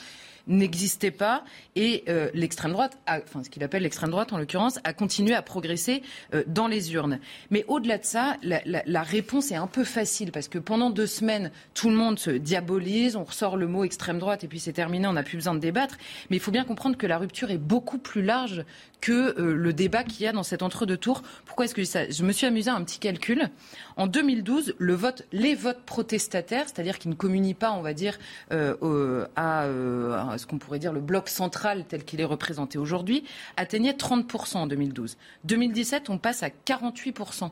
n'existait 0.47 1.11
pas 1.11 1.43
et 1.75 2.03
euh, 2.09 2.29
l'extrême 2.33 2.73
droite, 2.73 2.97
enfin 3.07 3.43
ce 3.43 3.49
qu'il 3.49 3.63
appelle 3.63 3.83
l'extrême 3.83 4.09
droite 4.09 4.33
en 4.33 4.37
l'occurrence, 4.37 4.79
a 4.83 4.93
continué 4.93 5.33
à 5.33 5.41
progresser 5.41 6.03
euh, 6.33 6.43
dans 6.47 6.67
les 6.67 6.93
urnes. 6.93 7.19
Mais 7.49 7.63
au-delà 7.67 7.97
de 7.97 8.05
ça, 8.05 8.37
la, 8.43 8.61
la, 8.65 8.83
la, 8.85 9.03
réponse 9.03 9.51
est 9.51 9.55
un 9.55 9.67
peu 9.67 9.83
facile 9.83 10.31
parce 10.31 10.47
que 10.47 10.59
pendant 10.59 10.89
deux 10.89 11.07
semaines, 11.07 11.51
tout 11.73 11.89
le 11.89 11.95
monde 11.95 12.19
se 12.19 12.29
diabolise, 12.29 13.15
on 13.15 13.23
ressort 13.23 13.57
le 13.57 13.67
mot 13.67 13.83
extrême 13.83 14.19
droite 14.19 14.43
et 14.43 14.47
puis 14.47 14.59
c'est 14.59 14.73
terminé, 14.73 15.07
on 15.07 15.13
n'a 15.13 15.23
plus 15.23 15.37
besoin 15.37 15.53
de 15.53 15.59
débattre. 15.59 15.97
Mais 16.29 16.37
il 16.37 16.39
faut 16.41 16.51
bien 16.51 16.65
comprendre 16.65 16.97
que 16.97 17.07
la 17.07 17.17
rupture 17.17 17.51
est 17.51 17.57
beaucoup 17.57 17.97
plus 17.97 18.21
large 18.21 18.65
que 19.03 19.37
euh, 19.37 19.53
le 19.53 19.73
débat 19.73 20.05
qu'il 20.05 20.23
y 20.23 20.27
a 20.27 20.31
dans 20.31 20.43
cet 20.43 20.63
entre-deux 20.63 20.95
tours. 20.95 21.23
Pourquoi 21.43 21.65
est-ce 21.65 21.75
que 21.75 21.83
ça? 21.83 22.09
Je 22.09 22.23
me 22.23 22.31
suis 22.31 22.47
amusé 22.47 22.71
à 22.71 22.75
un 22.75 22.83
petit 22.85 22.99
calcul. 22.99 23.49
En 23.97 24.07
2012, 24.07 24.75
le 24.77 24.93
vote, 24.93 25.23
les 25.33 25.55
votes 25.55 25.81
protestataires, 25.81 26.67
c'est-à-dire 26.67 26.97
qui 26.97 27.09
ne 27.09 27.13
communient 27.13 27.53
pas, 27.53 27.73
on 27.73 27.81
va 27.81 27.93
dire, 27.93 28.17
euh, 28.53 29.25
à, 29.35 29.63
euh, 29.63 30.29
à, 30.29 30.37
ce 30.37 30.45
qu'on 30.45 30.57
pourrait 30.57 30.79
dire 30.79 30.93
le 30.93 31.01
bloc 31.01 31.27
central 31.27 31.83
tel 31.83 32.05
qu'il 32.05 32.21
est 32.21 32.25
représenté 32.25 32.77
aujourd'hui, 32.77 33.25
atteignaient 33.57 33.91
30% 33.91 34.55
en 34.55 34.67
2012. 34.67 35.17
2017, 35.43 36.09
on 36.09 36.17
passe 36.17 36.41
à 36.41 36.47
48% 36.47 37.51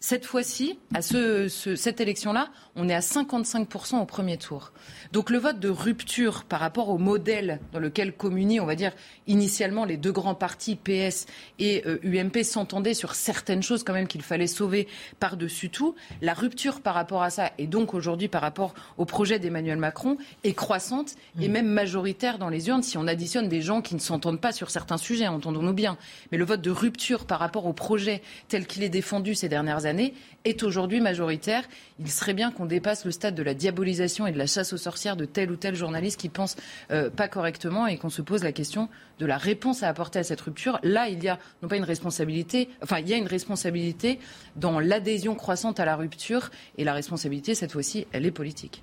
cette 0.00 0.24
fois-ci, 0.24 0.78
à 0.94 1.02
ce, 1.02 1.48
cette 1.48 2.00
élection-là, 2.00 2.50
on 2.76 2.88
est 2.88 2.94
à 2.94 3.00
55% 3.00 4.00
au 4.00 4.04
premier 4.04 4.38
tour. 4.38 4.70
Donc 5.12 5.28
le 5.28 5.38
vote 5.38 5.58
de 5.58 5.68
rupture 5.68 6.44
par 6.44 6.60
rapport 6.60 6.88
au 6.88 6.98
modèle 6.98 7.58
dans 7.72 7.80
lequel 7.80 8.12
communient, 8.12 8.62
on 8.62 8.66
va 8.66 8.76
dire, 8.76 8.92
initialement 9.26 9.84
les 9.84 9.96
deux 9.96 10.12
grands 10.12 10.36
partis, 10.36 10.76
PS 10.76 11.26
et 11.58 11.82
UMP, 12.04 12.36
euh, 12.36 12.44
s'entendaient 12.44 12.94
sur 12.94 13.16
certaines 13.16 13.62
choses 13.62 13.82
quand 13.82 13.92
même 13.92 14.06
qu'il 14.06 14.22
fallait 14.22 14.46
sauver 14.46 14.86
par-dessus 15.18 15.68
tout. 15.68 15.96
La 16.22 16.32
rupture 16.32 16.80
par 16.80 16.94
rapport 16.94 17.24
à 17.24 17.30
ça, 17.30 17.50
et 17.58 17.66
donc 17.66 17.92
aujourd'hui 17.92 18.28
par 18.28 18.42
rapport 18.42 18.74
au 18.98 19.04
projet 19.04 19.40
d'Emmanuel 19.40 19.78
Macron, 19.78 20.16
est 20.44 20.54
croissante 20.54 21.16
et 21.40 21.48
mmh. 21.48 21.52
même 21.52 21.66
majoritaire 21.66 22.38
dans 22.38 22.50
les 22.50 22.68
urnes 22.68 22.84
si 22.84 22.98
on 22.98 23.08
additionne 23.08 23.48
des 23.48 23.62
gens 23.62 23.82
qui 23.82 23.96
ne 23.96 24.00
s'entendent 24.00 24.40
pas 24.40 24.52
sur 24.52 24.70
certains 24.70 24.96
sujets, 24.96 25.26
entendons-nous 25.26 25.72
bien. 25.72 25.98
Mais 26.30 26.38
le 26.38 26.44
vote 26.44 26.60
de 26.60 26.70
rupture 26.70 27.24
par 27.24 27.40
rapport 27.40 27.66
au 27.66 27.72
projet 27.72 28.22
tel 28.46 28.64
qu'il 28.64 28.84
est 28.84 28.88
défendu 28.88 29.34
ces 29.34 29.48
dernières 29.48 29.86
années, 29.86 29.87
années 29.88 30.14
est 30.44 30.62
aujourd'hui 30.62 31.00
majoritaire. 31.00 31.64
Il 31.98 32.08
serait 32.10 32.34
bien 32.34 32.52
qu'on 32.52 32.66
dépasse 32.66 33.04
le 33.04 33.10
stade 33.10 33.34
de 33.34 33.42
la 33.42 33.54
diabolisation 33.54 34.26
et 34.26 34.32
de 34.32 34.38
la 34.38 34.46
chasse 34.46 34.72
aux 34.72 34.76
sorcières 34.76 35.16
de 35.16 35.24
tel 35.24 35.50
ou 35.50 35.56
tel 35.56 35.74
journaliste 35.74 36.20
qui 36.20 36.28
pense 36.28 36.54
euh, 36.92 37.10
pas 37.10 37.26
correctement 37.26 37.88
et 37.88 37.96
qu'on 37.96 38.10
se 38.10 38.22
pose 38.22 38.44
la 38.44 38.52
question 38.52 38.88
de 39.18 39.26
la 39.26 39.36
réponse 39.36 39.82
à 39.82 39.88
apporter 39.88 40.20
à 40.20 40.24
cette 40.24 40.40
rupture. 40.40 40.78
Là, 40.84 41.08
il 41.08 41.22
y 41.24 41.28
a 41.28 41.38
non 41.62 41.68
pas 41.68 41.76
une 41.76 41.84
responsabilité, 41.84 42.68
enfin 42.82 43.00
il 43.00 43.08
y 43.08 43.14
a 43.14 43.16
une 43.16 43.26
responsabilité 43.26 44.20
dans 44.54 44.78
l'adhésion 44.78 45.34
croissante 45.34 45.80
à 45.80 45.84
la 45.84 45.96
rupture 45.96 46.50
et 46.76 46.84
la 46.84 46.92
responsabilité 46.92 47.54
cette 47.54 47.72
fois-ci, 47.72 48.06
elle 48.12 48.26
est 48.26 48.30
politique. 48.30 48.82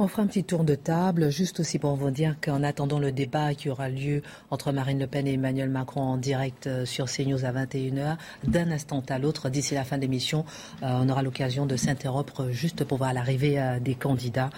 On 0.00 0.08
fera 0.08 0.22
un 0.22 0.26
petit 0.26 0.42
tour 0.42 0.64
de 0.64 0.74
table, 0.74 1.30
juste 1.30 1.60
aussi 1.60 1.78
pour 1.78 1.94
vous 1.94 2.10
dire 2.10 2.34
qu'en 2.42 2.64
attendant 2.64 2.98
le 2.98 3.12
débat 3.12 3.54
qui 3.54 3.70
aura 3.70 3.88
lieu 3.88 4.22
entre 4.50 4.72
Marine 4.72 4.98
Le 4.98 5.06
Pen 5.06 5.24
et 5.28 5.34
Emmanuel 5.34 5.70
Macron 5.70 6.00
en 6.00 6.16
direct 6.16 6.66
euh, 6.66 6.84
sur 6.84 7.06
CNews 7.06 7.44
à 7.44 7.52
21h, 7.52 8.16
d'un 8.42 8.72
instant 8.72 9.04
à 9.08 9.20
l'autre, 9.20 9.50
d'ici 9.50 9.74
la 9.74 9.84
fin 9.84 9.96
de 9.96 10.02
l'émission, 10.02 10.44
euh, 10.82 10.88
on 11.00 11.08
aura 11.08 11.22
l'occasion 11.22 11.64
de 11.64 11.76
s'interrompre 11.76 12.50
juste 12.50 12.82
pour 12.82 12.98
voir 12.98 13.12
l'arrivée 13.12 13.60
euh, 13.60 13.78
des 13.78 13.94
candidats 13.94 14.50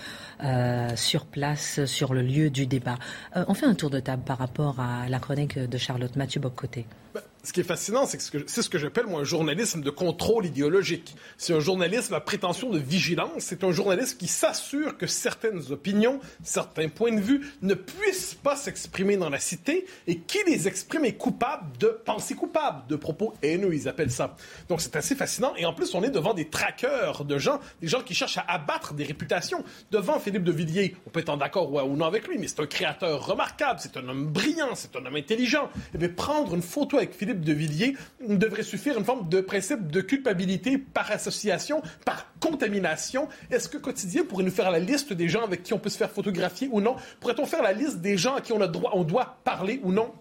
sur 0.97 1.25
place, 1.25 1.85
sur 1.85 2.13
le 2.13 2.23
lieu 2.23 2.51
du 2.51 2.67
débat. 2.67 2.99
on 3.35 3.55
fait 3.55 3.65
un 3.65 3.75
tour 3.75 3.89
de 3.89 4.01
table 4.01 4.23
par 4.23 4.37
rapport 4.37 4.81
à 4.81 5.09
la 5.09 5.19
chronique 5.19 5.59
de 5.59 5.79
Charlotte 5.79 6.15
Mathieu 6.17 6.41
Boccoté. 6.41 6.85
Ben, 7.15 7.23
ce 7.47 7.53
qui 7.53 7.61
est 7.61 7.65
fascinant, 7.65 8.07
c'est 8.07 8.19
que 8.19 8.45
c'est 8.47 8.63
ce 8.63 8.69
que 8.69 8.77
j'appelle 8.77 9.07
moi 9.07 9.21
un 9.21 9.25
journalisme 9.25 9.81
de 9.81 9.91
contrôle 9.91 10.47
idéologique. 10.47 11.15
C'est 11.39 11.53
un 11.53 11.61
journalisme 11.61 12.13
à 12.15 12.21
prétention 12.21 12.71
de 12.71 12.79
vigilance. 12.79 13.31
C'est 13.39 13.63
un 13.63 13.71
journalisme 13.71 14.19
qui 14.19 14.27
s'assure 14.27 14.99
que 14.99 15.07
certaines 15.07 15.71
opinions, 15.71 16.19
certains 16.43 16.89
points 16.89 17.15
de 17.15 17.21
vue 17.21 17.53
ne 17.63 17.75
puissent 17.75 18.35
pas 18.35 18.57
s'exprimer 18.57 19.17
dans 19.17 19.31
la 19.31 19.39
cité 19.39 19.87
et 20.09 20.19
qui 20.19 20.39
les 20.45 20.67
exprime 20.67 21.05
est 21.05 21.13
coupable 21.13 21.79
de 21.79 21.87
pensées 22.05 22.35
coupables, 22.35 22.85
de 22.89 22.97
propos 22.97 23.35
haineux, 23.43 23.75
ils 23.75 23.89
appellent 23.89 24.11
ça. 24.11 24.35
Donc 24.69 24.81
c'est 24.81 24.97
assez 24.97 25.15
fascinant. 25.15 25.55
Et 25.57 25.67
en 25.67 25.73
plus, 25.73 25.95
on 25.95 26.03
est 26.03 26.11
devant 26.11 26.35
des 26.35 26.49
traqueurs 26.49 27.25
de 27.25 27.39
gens, 27.39 27.61
des 27.81 27.87
gens 27.87 28.03
qui 28.03 28.15
cherchent 28.15 28.39
à 28.39 28.45
abattre 28.49 28.93
des 28.93 29.05
réputations. 29.05 29.63
Devant 29.93 30.19
Philippe 30.19 30.43
de 30.43 30.51
Villiers, 30.53 30.97
on 31.07 31.11
peut 31.11 31.21
être 31.21 31.29
en 31.29 31.41
accord 31.41 31.73
ou 31.73 31.97
non 31.97 32.07
avec 32.07 32.27
lui, 32.27 32.39
mais 32.39 32.49
c'est 32.49 32.61
un 32.61 32.67
créateur 32.67 33.25
remarquable, 33.25 33.79
c'est 33.81 33.97
un 33.97 34.09
homme 34.09 34.27
brillant, 34.27 34.75
c'est 34.75 34.97
un 34.97 35.07
homme 35.07 35.15
intelligent. 35.15 35.71
Et 35.95 35.99
bien, 35.99 36.09
prendre 36.09 36.53
une 36.53 36.63
photo 36.63 36.97
avec 36.97 37.15
Philippe 37.15 37.36
de 37.41 37.53
Villiers, 37.53 37.97
devrait 38.29 38.63
suffire 38.63 38.99
une 38.99 39.05
forme 39.05 39.29
de 39.29 39.41
principe 39.41 39.91
de 39.91 40.01
culpabilité 40.01 40.79
par 40.79 41.11
association, 41.11 41.83
par 42.05 42.33
contamination. 42.41 43.29
Est-ce 43.51 43.69
que 43.69 43.79
Quotidien 43.79 44.25
pourrait 44.25 44.45
nous 44.45 44.51
faire 44.51 44.71
la 44.71 44.79
liste 44.79 45.13
des 45.13 45.29
gens 45.29 45.45
avec 45.45 45.63
qui 45.63 45.75
on 45.75 45.79
peut 45.79 45.91
se 45.91 45.99
faire 45.99 46.11
photographier 46.11 46.69
ou 46.71 46.81
non? 46.81 46.97
Pourrait-on 47.21 47.47
faire 47.47 47.63
la 47.63 47.73
liste 47.73 47.99
des 47.99 48.17
gens 48.17 48.37
à 48.37 48.41
qui 48.41 48.53
on, 48.53 48.61
a 48.61 48.69
droit, 48.69 48.93
on 48.95 49.05
doit 49.05 49.39
parler 49.45 49.81
ou 49.83 49.93
non? 49.93 50.13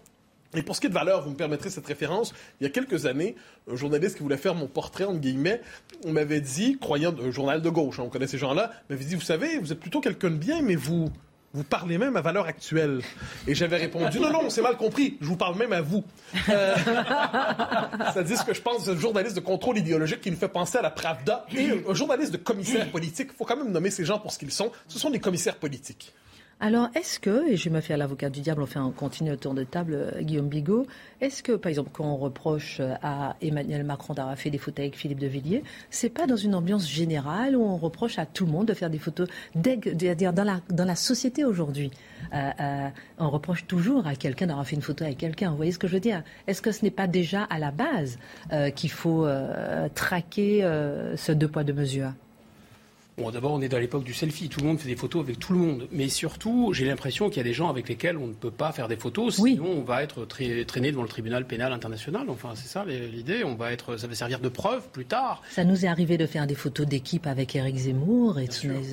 Et 0.54 0.62
pour 0.62 0.74
ce 0.74 0.80
qui 0.80 0.86
est 0.86 0.90
de 0.90 0.94
valeur, 0.94 1.22
vous 1.22 1.30
me 1.30 1.36
permettrez 1.36 1.70
cette 1.70 1.86
référence. 1.86 2.32
Il 2.60 2.64
y 2.64 2.66
a 2.66 2.70
quelques 2.70 3.04
années, 3.06 3.36
un 3.70 3.76
journaliste 3.76 4.16
qui 4.16 4.22
voulait 4.22 4.36
faire 4.36 4.54
mon 4.54 4.68
portrait, 4.68 5.04
guillemets, 5.14 5.60
on 6.04 6.12
m'avait 6.12 6.40
dit, 6.40 6.78
croyant 6.78 7.14
un 7.22 7.30
journal 7.30 7.60
de 7.60 7.68
gauche, 7.68 7.98
hein, 7.98 8.04
on 8.06 8.08
connaît 8.08 8.26
ces 8.26 8.38
gens-là, 8.38 8.72
m'avait 8.88 9.04
dit, 9.04 9.16
vous 9.16 9.20
savez, 9.20 9.58
vous 9.58 9.72
êtes 9.72 9.80
plutôt 9.80 10.00
quelqu'un 10.00 10.30
de 10.30 10.36
bien, 10.36 10.62
mais 10.62 10.76
vous, 10.76 11.10
vous 11.54 11.64
parlez 11.64 11.98
même 11.98 12.16
à 12.16 12.20
valeur 12.20 12.46
actuelle. 12.46 13.00
Et 13.46 13.54
j'avais 13.54 13.76
répondu, 13.76 14.20
non, 14.20 14.30
non, 14.30 14.50
c'est 14.50 14.62
mal 14.62 14.76
compris, 14.76 15.16
je 15.20 15.26
vous 15.26 15.36
parle 15.36 15.56
même 15.56 15.72
à 15.72 15.80
vous. 15.80 16.04
Euh, 16.48 16.74
dit 18.24 18.36
ce 18.36 18.44
que 18.44 18.54
je 18.54 18.60
pense 18.60 18.86
d'un 18.86 18.96
journaliste 18.96 19.36
de 19.36 19.40
contrôle 19.40 19.78
idéologique 19.78 20.20
qui 20.20 20.30
nous 20.30 20.36
fait 20.36 20.48
penser 20.48 20.78
à 20.78 20.82
la 20.82 20.90
Pravda 20.90 21.46
et 21.56 21.70
un 21.88 21.94
journaliste 21.94 22.32
de 22.32 22.36
commissaire 22.36 22.90
politique. 22.90 23.30
Il 23.32 23.36
faut 23.36 23.44
quand 23.44 23.56
même 23.56 23.72
nommer 23.72 23.90
ces 23.90 24.04
gens 24.04 24.18
pour 24.18 24.32
ce 24.32 24.38
qu'ils 24.38 24.52
sont. 24.52 24.70
Ce 24.88 24.98
sont 24.98 25.10
des 25.10 25.20
commissaires 25.20 25.56
politiques. 25.56 26.12
Alors, 26.58 26.88
est-ce 26.94 27.20
que, 27.20 27.46
et 27.50 27.56
je 27.58 27.68
me 27.68 27.82
fais 27.82 27.92
à 27.92 27.98
l'avocat 27.98 28.30
du 28.30 28.40
diable, 28.40 28.62
on 28.62 28.66
fait 28.66 28.78
un 28.78 28.90
continu 28.90 29.30
autour 29.30 29.52
de 29.52 29.62
table, 29.62 29.92
euh, 29.94 30.22
Guillaume 30.22 30.48
Bigot, 30.48 30.86
est-ce 31.20 31.42
que, 31.42 31.52
par 31.52 31.68
exemple, 31.68 31.90
quand 31.92 32.06
on 32.06 32.16
reproche 32.16 32.78
euh, 32.80 32.94
à 33.02 33.36
Emmanuel 33.42 33.84
Macron 33.84 34.14
d'avoir 34.14 34.38
fait 34.38 34.48
des 34.48 34.56
photos 34.56 34.84
avec 34.84 34.96
Philippe 34.96 35.18
de 35.18 35.26
Villiers, 35.26 35.62
c'est 35.90 36.08
pas 36.08 36.26
dans 36.26 36.36
une 36.36 36.54
ambiance 36.54 36.88
générale 36.88 37.56
où 37.56 37.62
on 37.62 37.76
reproche 37.76 38.18
à 38.18 38.24
tout 38.24 38.46
le 38.46 38.52
monde 38.52 38.68
de 38.68 38.72
faire 38.72 38.88
des 38.88 38.98
photos, 38.98 39.28
dire 39.54 40.32
dans 40.32 40.44
la, 40.44 40.60
dans 40.70 40.86
la 40.86 40.96
société 40.96 41.44
aujourd'hui 41.44 41.90
euh, 42.32 42.88
On 43.18 43.28
reproche 43.28 43.66
toujours 43.66 44.06
à 44.06 44.14
quelqu'un 44.14 44.46
d'avoir 44.46 44.66
fait 44.66 44.76
une 44.76 44.82
photo 44.82 45.04
avec 45.04 45.18
quelqu'un. 45.18 45.50
Vous 45.50 45.56
voyez 45.56 45.72
ce 45.72 45.78
que 45.78 45.88
je 45.88 45.92
veux 45.92 46.00
dire? 46.00 46.22
Est-ce 46.46 46.62
que 46.62 46.72
ce 46.72 46.84
n'est 46.84 46.90
pas 46.90 47.06
déjà 47.06 47.42
à 47.44 47.58
la 47.58 47.70
base 47.70 48.18
qu'il 48.74 48.90
faut 48.90 49.28
traquer 49.94 50.62
ce 51.16 51.32
deux 51.32 51.48
poids 51.48 51.64
deux 51.64 51.74
mesures? 51.74 52.12
Bon, 53.18 53.30
d'abord, 53.30 53.52
on 53.52 53.62
est 53.62 53.68
dans 53.70 53.78
l'époque 53.78 54.04
du 54.04 54.12
selfie. 54.12 54.50
Tout 54.50 54.60
le 54.60 54.66
monde 54.66 54.78
fait 54.78 54.88
des 54.88 54.96
photos 54.96 55.24
avec 55.24 55.38
tout 55.38 55.54
le 55.54 55.58
monde. 55.58 55.88
Mais 55.90 56.10
surtout, 56.10 56.74
j'ai 56.74 56.84
l'impression 56.84 57.30
qu'il 57.30 57.38
y 57.38 57.40
a 57.40 57.44
des 57.44 57.54
gens 57.54 57.70
avec 57.70 57.88
lesquels 57.88 58.18
on 58.18 58.26
ne 58.26 58.34
peut 58.34 58.50
pas 58.50 58.72
faire 58.72 58.88
des 58.88 58.96
photos. 58.96 59.36
Sinon, 59.36 59.70
on 59.78 59.82
va 59.82 60.02
être 60.02 60.26
traîné 60.26 60.90
devant 60.90 61.02
le 61.02 61.08
tribunal 61.08 61.46
pénal 61.46 61.72
international. 61.72 62.28
Enfin, 62.28 62.50
c'est 62.54 62.68
ça 62.68 62.84
l'idée. 62.84 63.42
On 63.42 63.54
va 63.54 63.72
être, 63.72 63.96
ça 63.96 64.06
va 64.06 64.14
servir 64.14 64.40
de 64.40 64.50
preuve 64.50 64.86
plus 64.90 65.06
tard. 65.06 65.42
Ça 65.48 65.64
nous 65.64 65.86
est 65.86 65.88
arrivé 65.88 66.18
de 66.18 66.26
faire 66.26 66.46
des 66.46 66.54
photos 66.54 66.86
d'équipe 66.86 67.26
avec 67.26 67.56
Eric 67.56 67.76
Zemmour 67.76 68.38
et 68.38 68.48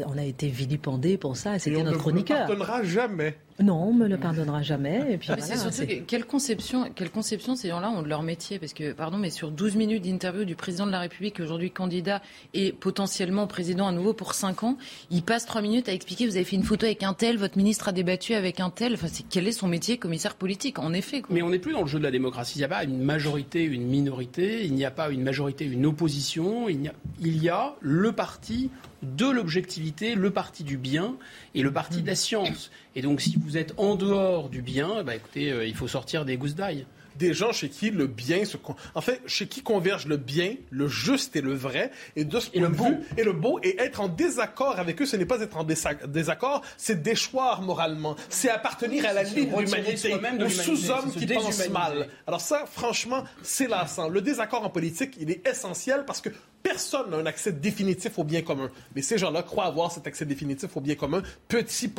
on 0.05 0.17
a 0.17 0.24
été 0.24 0.47
vilipendés 0.47 1.17
pour 1.17 1.36
ça. 1.36 1.59
C'était 1.59 1.84
notre 1.84 1.97
chroniqueur. 1.97 2.38
On 2.38 2.43
ne 2.43 2.47
pardonnera 2.47 2.84
jamais. 2.86 3.36
Non, 3.60 3.89
on 3.89 3.93
me 3.93 4.08
le 4.08 4.18
pardonnera 4.18 4.62
jamais. 4.62 5.14
Et 5.14 5.18
puis 5.18 5.30
c'est 5.39 5.58
surtout 5.58 6.04
quelle 6.08 6.26
conception, 6.26 6.89
quelle 6.95 7.12
conception 7.12 7.56
ces 7.56 7.70
gens-là 7.70 7.89
ont 7.89 8.01
de 8.01 8.08
leur 8.08 8.24
métier 8.24 8.58
Parce 8.60 8.74
que, 8.74 8.93
pardon, 8.93 9.18
mais 9.18 9.30
sur 9.30 9.51
12 9.51 9.76
minutes 9.76 10.04
d'interview 10.04 10.43
du 10.43 10.56
président 10.56 10.86
de 10.86 10.91
la 10.91 10.99
République, 10.99 11.39
aujourd'hui 11.39 11.72
candidat 11.72 12.22
et 12.54 12.72
potentiellement 12.72 13.45
président 13.47 13.88
à 13.88 13.91
nouveau 13.91 14.14
pour 14.14 14.34
5 14.34 14.64
ans, 14.64 14.78
il 15.12 15.24
passe 15.24 15.45
3 15.45 15.62
minutes 15.62 15.89
à 15.89 15.93
expliquer 15.93 16.26
vous 16.26 16.36
avez 16.36 16.45
fait 16.45 16.56
une 16.56 16.64
photo 16.64 16.86
avec 16.86 17.04
un 17.04 17.14
tel, 17.14 17.38
votre 17.38 17.58
ministre 17.58 17.88
a 17.89 17.91
débattu 17.91 18.34
avec 18.34 18.60
un 18.60 18.70
tel. 18.70 18.93
Enfin, 18.93 19.08
quel 19.30 19.47
est 19.47 19.51
son 19.51 19.68
métier, 19.68 19.97
commissaire 19.97 20.36
politique 20.36 20.80
En 20.80 20.93
effet. 20.93 21.22
Mais 21.30 21.41
on 21.41 21.49
n'est 21.49 21.60
plus 21.60 21.74
dans 21.74 21.82
le 21.82 21.88
jeu 21.88 21.99
de 21.99 22.04
la 22.04 22.12
démocratie. 22.12 22.54
Il 22.56 22.60
n'y 22.60 22.66
a 22.66 22.70
pas 22.70 22.84
une 22.84 23.01
majorité, 23.01 23.64
une 23.64 23.88
minorité. 23.88 24.66
Il 24.66 24.74
n'y 24.74 24.86
a 24.86 24.91
pas 24.91 25.10
une 25.10 25.24
majorité, 25.24 25.66
une 25.66 25.86
opposition. 25.86 26.70
Il 26.70 26.82
y 26.82 26.88
a, 26.88 26.93
il 27.22 27.43
y 27.43 27.49
a 27.49 27.76
le 27.82 28.12
parti 28.12 28.70
de 29.04 29.30
l'objectivité, 29.30 30.16
le 30.16 30.32
parti 30.32 30.64
du 30.64 30.78
bien 30.78 31.16
et 31.54 31.62
le 31.62 31.72
parti 31.72 32.01
de 32.01 32.08
la 32.08 32.16
science. 32.16 32.72
Et 32.95 33.01
donc, 33.01 33.22
si 33.22 33.38
vous 33.38 33.58
êtes 33.58 33.74
en 33.78 33.95
dehors 33.95 34.49
du 34.49 34.62
bien, 34.62 35.04
bah, 35.04 35.16
écoutez, 35.16 35.51
euh, 35.51 35.66
il 35.66 35.76
faut 35.76 35.88
sortir 35.88 36.26
des 36.26 36.38
gousses 36.38 36.56
d'ail 36.56 36.86
des 37.18 37.34
gens 37.34 37.51
chez 37.51 37.70
qui 37.70 37.91
le 37.91 38.07
bien 38.07 38.45
se... 38.45 38.57
En 38.95 39.01
fait, 39.01 39.22
chez 39.26 39.47
qui 39.47 39.61
converge 39.61 40.05
le 40.05 40.18
bien, 40.18 40.55
le 40.70 40.88
juste 40.88 41.36
et 41.36 41.41
le 41.41 41.53
vrai, 41.53 41.91
et 42.16 42.26
de 42.26 42.39
ce 42.39 42.49
point 42.49 42.70
de 42.70 42.76
vue, 42.76 42.97
et 43.18 43.24
le 43.24 43.34
beau, 43.34 43.59
et 43.64 43.80
être 43.80 44.01
en 44.01 44.07
désaccord 44.07 44.80
avec 44.80 45.01
eux, 45.01 45.05
ce 45.05 45.16
n'est 45.16 45.26
pas 45.26 45.41
être 45.41 45.57
en 45.57 45.64
désaccord, 45.64 46.61
c'est 46.78 47.01
déchoir 47.01 47.61
moralement, 47.61 48.16
c'est 48.30 48.49
appartenir 48.49 49.05
à 49.05 49.14
la 49.14 49.24
libre 49.24 49.61
humanité, 49.61 50.16
aux 50.16 50.49
sous-hommes 50.49 51.11
qui 51.11 51.28
pensent 51.28 51.70
mal. 51.70 52.07
Alors 52.28 52.41
ça, 52.41 52.66
franchement, 52.66 53.24
c'est 53.41 53.68
lassant. 53.68 54.09
Le 54.09 54.22
désaccord 54.22 54.64
en 54.64 54.70
politique, 54.70 55.16
il 55.20 55.32
est 55.32 55.47
essentiel 55.47 56.03
parce 56.05 56.22
que 56.22 56.30
Personne 56.64 57.11
n'a 57.11 57.18
un 57.18 57.26
accès 57.26 57.51
définitif 57.51 58.18
au 58.18 58.24
bien 58.24 58.41
commun. 58.41 58.70
Mais 58.95 59.01
ces 59.01 59.18
gens-là 59.18 59.43
croient 59.43 59.66
avoir 59.66 59.91
cet 59.91 60.07
accès 60.07 60.26
définitif 60.26 60.76
au 60.76 60.82
bien 60.82 60.95
commun 60.95 61.22
petit 61.49 61.91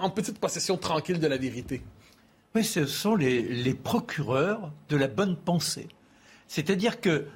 en 0.00 0.10
petite 0.10 0.38
possession 0.38 0.76
tranquille 0.76 1.18
de 1.18 1.26
la 1.26 1.36
vérité. 1.36 1.82
Oui, 2.56 2.62
ce 2.62 2.86
sont 2.86 3.16
les, 3.16 3.74
procureurs 3.74 4.70
de 4.88 4.96
la 4.96 5.08
bonne 5.08 5.34
pensée. 5.34 5.88
C'est-à-dire 6.46 7.00
que 7.00 7.26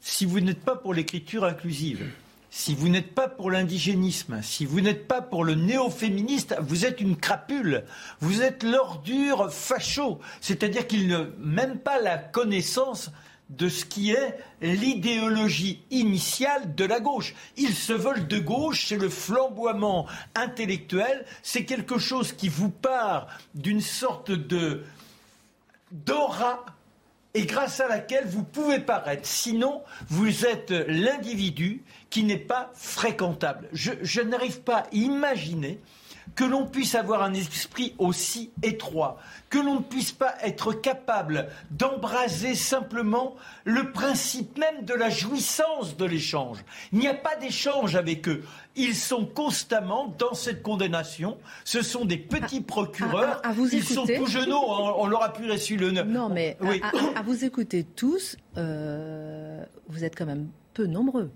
si 0.00 0.24
vous 0.26 0.38
n'êtes 0.38 0.60
pas 0.60 0.76
pour 0.76 0.94
l'écriture 0.94 1.44
inclusive, 1.44 2.08
si 2.50 2.76
vous 2.76 2.88
n'êtes 2.88 3.16
pas 3.16 3.26
pour 3.26 3.50
l'indigénisme, 3.50 4.40
si 4.42 4.64
vous 4.64 4.80
n'êtes 4.80 5.08
pas 5.08 5.20
pour 5.20 5.42
le 5.42 5.56
néo-féministe, 5.56 6.54
vous 6.60 6.86
êtes 6.86 7.00
une 7.00 7.16
crapule. 7.16 7.82
Vous 8.20 8.42
êtes 8.42 8.62
l'ordure 8.62 9.52
facho. 9.52 10.20
C'est-à-dire 10.40 10.86
qu'ils 10.86 11.08
n'ont 11.08 11.32
même 11.40 11.80
pas 11.80 12.00
la 12.00 12.16
connaissance 12.16 13.10
de 13.56 13.68
ce 13.68 13.84
qui 13.84 14.12
est 14.12 14.38
l'idéologie 14.60 15.82
initiale 15.90 16.74
de 16.74 16.84
la 16.84 17.00
gauche. 17.00 17.34
Ils 17.56 17.74
se 17.74 17.92
veulent 17.92 18.26
de 18.26 18.38
gauche, 18.38 18.86
c'est 18.88 18.96
le 18.96 19.08
flamboiement 19.08 20.06
intellectuel, 20.34 21.24
c'est 21.42 21.64
quelque 21.64 21.98
chose 21.98 22.32
qui 22.32 22.48
vous 22.48 22.70
part 22.70 23.28
d'une 23.54 23.80
sorte 23.80 24.30
de 24.30 24.82
d'aura 25.90 26.64
et 27.34 27.46
grâce 27.46 27.80
à 27.80 27.88
laquelle 27.88 28.26
vous 28.26 28.44
pouvez 28.44 28.80
paraître. 28.80 29.26
Sinon, 29.26 29.82
vous 30.08 30.46
êtes 30.46 30.70
l'individu 30.70 31.82
qui 32.10 32.22
n'est 32.22 32.36
pas 32.36 32.70
fréquentable. 32.74 33.68
Je, 33.72 33.92
je 34.02 34.20
n'arrive 34.20 34.60
pas 34.60 34.78
à 34.78 34.86
imaginer 34.92 35.80
que 36.34 36.44
l'on 36.44 36.66
puisse 36.66 36.94
avoir 36.94 37.22
un 37.22 37.34
esprit 37.34 37.94
aussi 37.98 38.50
étroit, 38.62 39.18
que 39.50 39.58
l'on 39.58 39.76
ne 39.76 39.84
puisse 39.84 40.12
pas 40.12 40.34
être 40.42 40.72
capable 40.72 41.48
d'embraser 41.70 42.54
simplement 42.54 43.36
le 43.64 43.92
principe 43.92 44.58
même 44.58 44.84
de 44.84 44.94
la 44.94 45.10
jouissance 45.10 45.96
de 45.96 46.04
l'échange. 46.04 46.58
Il 46.92 46.98
n'y 46.98 47.08
a 47.08 47.14
pas 47.14 47.36
d'échange 47.36 47.96
avec 47.96 48.28
eux. 48.28 48.42
Ils 48.76 48.96
sont 48.96 49.24
constamment 49.24 50.12
dans 50.18 50.34
cette 50.34 50.62
condamnation. 50.62 51.38
Ce 51.64 51.82
sont 51.82 52.04
des 52.04 52.18
petits 52.18 52.60
procureurs. 52.60 53.40
Ils 53.72 53.84
sont 53.84 54.06
tout 54.06 54.26
genoux. 54.26 54.56
On, 54.56 55.06
leur 55.06 55.22
a 55.22 55.32
pu 55.32 55.50
reçu 55.50 55.76
le. 55.76 55.92
Non, 55.92 56.28
mais 56.28 56.56
à, 57.14 57.22
vous 57.22 57.44
écouter 57.44 57.84
tous, 57.84 58.36
euh, 58.56 59.64
vous 59.88 60.04
êtes 60.04 60.16
quand 60.16 60.26
même 60.26 60.48
peu 60.72 60.86
nombreux 60.86 61.30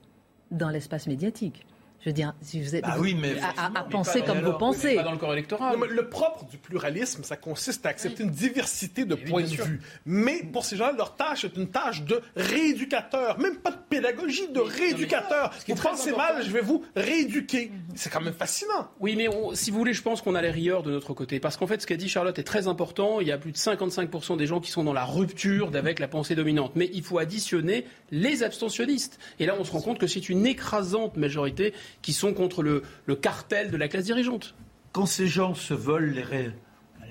dans 0.51 0.71
l'espace 0.71 1.07
médiatique. 1.07 1.65
Je 2.01 2.11
veux 2.11 2.13
dire, 2.13 2.33
si 2.43 2.63
vous 2.63 2.77
êtes 2.77 2.85
bah 2.85 2.97
oui, 3.01 3.17
mais 3.21 3.35
à, 3.57 3.83
penser 3.83 4.23
comme 4.23 4.41
vous 4.41 4.53
pensez. 4.53 4.95
Pas 4.95 5.03
dans 5.03 5.13
le 5.13 5.19
corps 5.19 5.33
électoral. 5.33 5.77
le 5.89 6.09
propre 6.09 6.45
du 6.45 6.57
pluralisme, 6.57 7.25
ça 7.25 7.37
consiste 7.37 7.85
à 7.87 7.89
accepter 7.89 8.23
une 8.23 8.31
diversité 8.31 9.05
de 9.05 9.17
points 9.17 9.43
de 9.43 9.49
vue. 9.49 9.81
Mais 10.07 10.45
pour 10.45 10.65
ces 10.65 10.77
gens-là, 10.77 10.93
leur 10.97 11.17
tâche 11.17 11.45
est 11.45 11.57
une 11.57 11.69
tâche 11.69 12.03
de 12.03 12.21
rééducateur, 12.37 13.39
même 13.41 13.57
pas 13.57 13.73
de 13.73 13.79
pédagogie, 13.89 14.49
de 14.49 14.61
rééducateur. 14.61 15.53
Vous 15.67 15.75
pensez 15.75 16.13
mal, 16.13 16.45
je 16.45 16.51
vais 16.51 16.61
vous 16.61 16.85
rééduquer. 16.95 17.73
C'est 17.97 18.11
quand 18.11 18.21
même 18.21 18.35
fascinant. 18.35 18.89
Oui, 19.01 19.17
mais 19.17 19.29
si 19.55 19.73
vous 19.73 19.79
voulez, 19.79 19.93
je 19.93 20.03
pense 20.03 20.23
qu'on 20.23 20.37
a 20.37 20.43
les 20.43 20.51
rieurs 20.51 20.85
de 20.85 20.93
notre 20.93 21.15
côté. 21.15 21.41
Parce 21.41 21.57
qu'en 21.57 21.67
fait, 21.67 21.83
ce 21.83 21.87
qu'a 21.87 21.97
dit 21.97 22.09
Charlotte 22.09 22.39
est 22.39 22.45
très 22.45 22.69
important. 22.69 23.21
Il 23.21 23.27
y 23.27 23.33
a 23.33 23.39
plus 23.39 23.53
de 23.53 23.57
55% 23.57 24.37
des 24.37 24.47
gens 24.47 24.61
qui 24.61 24.71
sont 24.71 24.85
dans 24.85 24.93
la 24.93 25.05
rupture 25.05 25.71
avec 25.75 25.99
la 25.99 26.07
pensée 26.07 26.37
dominante. 26.37 26.73
Mais 26.77 26.91
il 26.93 27.03
faut 27.03 27.19
additionner 27.19 27.87
les 28.13 28.45
abstentionnistes. 28.45 29.19
Et 29.41 29.47
là, 29.47 29.57
on 29.59 29.65
se 29.65 29.73
rend 29.73 29.81
compte 29.81 29.99
que 29.99 30.07
c'est 30.07 30.29
une 30.29 30.47
écrasante 30.47 31.17
majorité 31.17 31.75
qui 32.03 32.13
sont 32.13 32.35
contre 32.35 32.63
le, 32.63 32.83
cartel 33.17 33.71
de 33.71 33.77
la 33.77 33.89
classe 33.89 34.05
dirigeante. 34.05 34.55
Quand 34.93 35.07
ces 35.07 35.27
gens 35.27 35.55
se 35.55 35.75
volent 35.75 36.13
les 36.13 36.51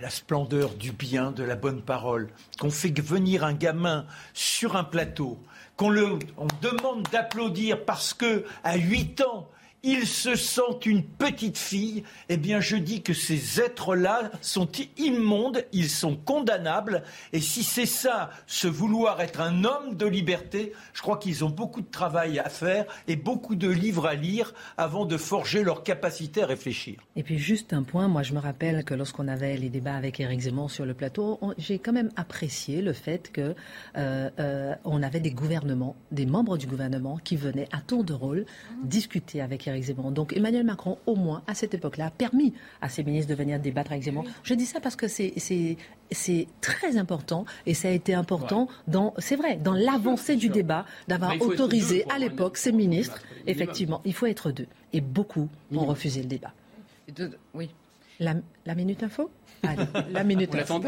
la 0.01 0.09
splendeur 0.09 0.75
du 0.75 0.91
bien, 0.91 1.32
de 1.32 1.43
la 1.43 1.55
bonne 1.55 1.82
parole, 1.82 2.30
qu'on 2.59 2.69
fait 2.69 2.97
venir 2.99 3.43
un 3.43 3.53
gamin 3.53 4.05
sur 4.34 4.75
un 4.75 4.84
plateau, 4.84 5.39
qu'on 5.75 5.89
le 5.89 6.19
demande 6.61 7.07
d'applaudir 7.11 7.84
parce 7.84 8.13
que 8.13 8.45
à 8.63 8.78
8 8.78 9.21
ans, 9.21 9.49
il 9.84 10.05
se 10.05 10.36
sent 10.36 10.61
une 10.86 11.03
petite 11.03 11.57
fille, 11.57 12.03
eh 12.30 12.38
bien 12.38 12.59
je 12.59 12.75
dis 12.75 13.01
que 13.01 13.13
ces 13.13 13.61
êtres-là 13.61 14.32
sont 14.41 14.69
immondes, 14.97 15.65
ils 15.71 15.89
sont 15.89 16.15
condamnables, 16.15 17.03
et 17.34 17.39
si 17.39 17.63
c'est 17.63 17.86
ça, 17.86 18.30
se 18.45 18.67
vouloir 18.67 19.21
être 19.21 19.41
un 19.41 19.63
homme 19.63 19.95
de 19.95 20.05
liberté, 20.05 20.73
je 20.93 21.01
crois 21.01 21.17
qu'ils 21.17 21.45
ont 21.45 21.49
beaucoup 21.49 21.82
de 21.82 21.89
travail 21.89 22.39
à 22.39 22.49
faire 22.49 22.86
et 23.07 23.15
beaucoup 23.15 23.55
de 23.55 23.69
livres 23.69 24.07
à 24.07 24.15
lire 24.15 24.53
avant 24.78 25.05
de 25.05 25.17
forger 25.17 25.63
leur 25.63 25.84
capacité 25.84 26.43
à 26.43 26.45
réfléchir. 26.45 26.99
Et 27.15 27.23
puis 27.23 27.38
juste 27.38 27.73
un 27.73 27.84
point, 27.84 28.07
moi 28.07 28.23
je 28.23 28.34
me 28.34 28.39
rappelle 28.39 28.84
que 28.84 28.93
lorsqu'on 28.93 29.28
avait 29.28 29.57
les 29.57 29.69
débats 29.69 29.95
avec 29.95 30.19
Éric 30.19 30.41
Zemmour 30.41 30.69
sur 30.71 30.86
le 30.86 30.93
plateau, 30.93 31.39
j'ai 31.57 31.80
quand 31.80 31.93
même 31.93 32.11
apprécié 32.15 32.82
le 32.82 32.93
fait 32.93 33.32
que 33.32 33.55
euh, 33.97 34.30
euh, 34.39 34.75
avait 35.07 35.19
des 35.19 35.32
gouvernements, 35.32 35.95
des 36.11 36.25
membres 36.25 36.57
du 36.57 36.67
gouvernement 36.67 37.17
qui 37.23 37.38
venaient 37.38 37.69
à 37.71 37.80
tour 37.80 38.03
de 38.03 38.13
rôle 38.13 38.45
discuter 38.84 39.41
avec 39.41 39.66
Zemmour. 39.84 40.11
Donc 40.11 40.36
Emmanuel 40.36 40.63
Macron, 40.63 40.97
au 41.05 41.15
moins 41.15 41.41
à 41.47 41.53
cette 41.53 41.74
époque-là, 41.74 42.07
a 42.07 42.11
permis 42.11 42.53
à 42.82 42.89
ses 42.89 43.03
ministres 43.03 43.30
de 43.30 43.36
venir 43.36 43.59
débattre 43.59 43.91
avec 43.91 44.03
Zemmour. 44.03 44.26
Je 44.43 44.53
dis 44.53 44.65
ça 44.65 44.80
parce 44.80 44.95
que 44.95 45.07
c'est 45.07 46.47
très 46.61 46.97
important 46.97 47.45
et 47.65 47.74
ça 47.74 47.89
a 47.89 47.91
été 47.91 48.13
important 48.13 48.68
dans 48.88 49.13
c'est 49.18 49.36
vrai 49.36 49.57
dans 49.57 49.74
l'avancée 49.74 50.36
du 50.36 50.49
débat 50.49 50.86
d'avoir 51.07 51.39
autorisé 51.41 52.05
à 52.09 52.18
l'époque 52.20 52.57
ces 52.57 52.72
ministres. 52.72 53.20
Effectivement, 53.45 54.01
il 54.05 54.13
faut 54.13 54.26
être 54.26 54.51
deux 54.51 54.68
et 54.93 55.01
beaucoup 55.01 55.49
ont 55.74 55.86
refusé 55.86 56.22
le 56.22 56.28
débat. 56.28 56.53
Oui. 57.53 57.70
La, 58.20 58.34
la 58.65 58.74
minute 58.76 59.03
info? 59.03 59.30
Allez, 59.63 59.84
la 60.11 60.24
minute 60.24 60.53
info. 60.55 60.82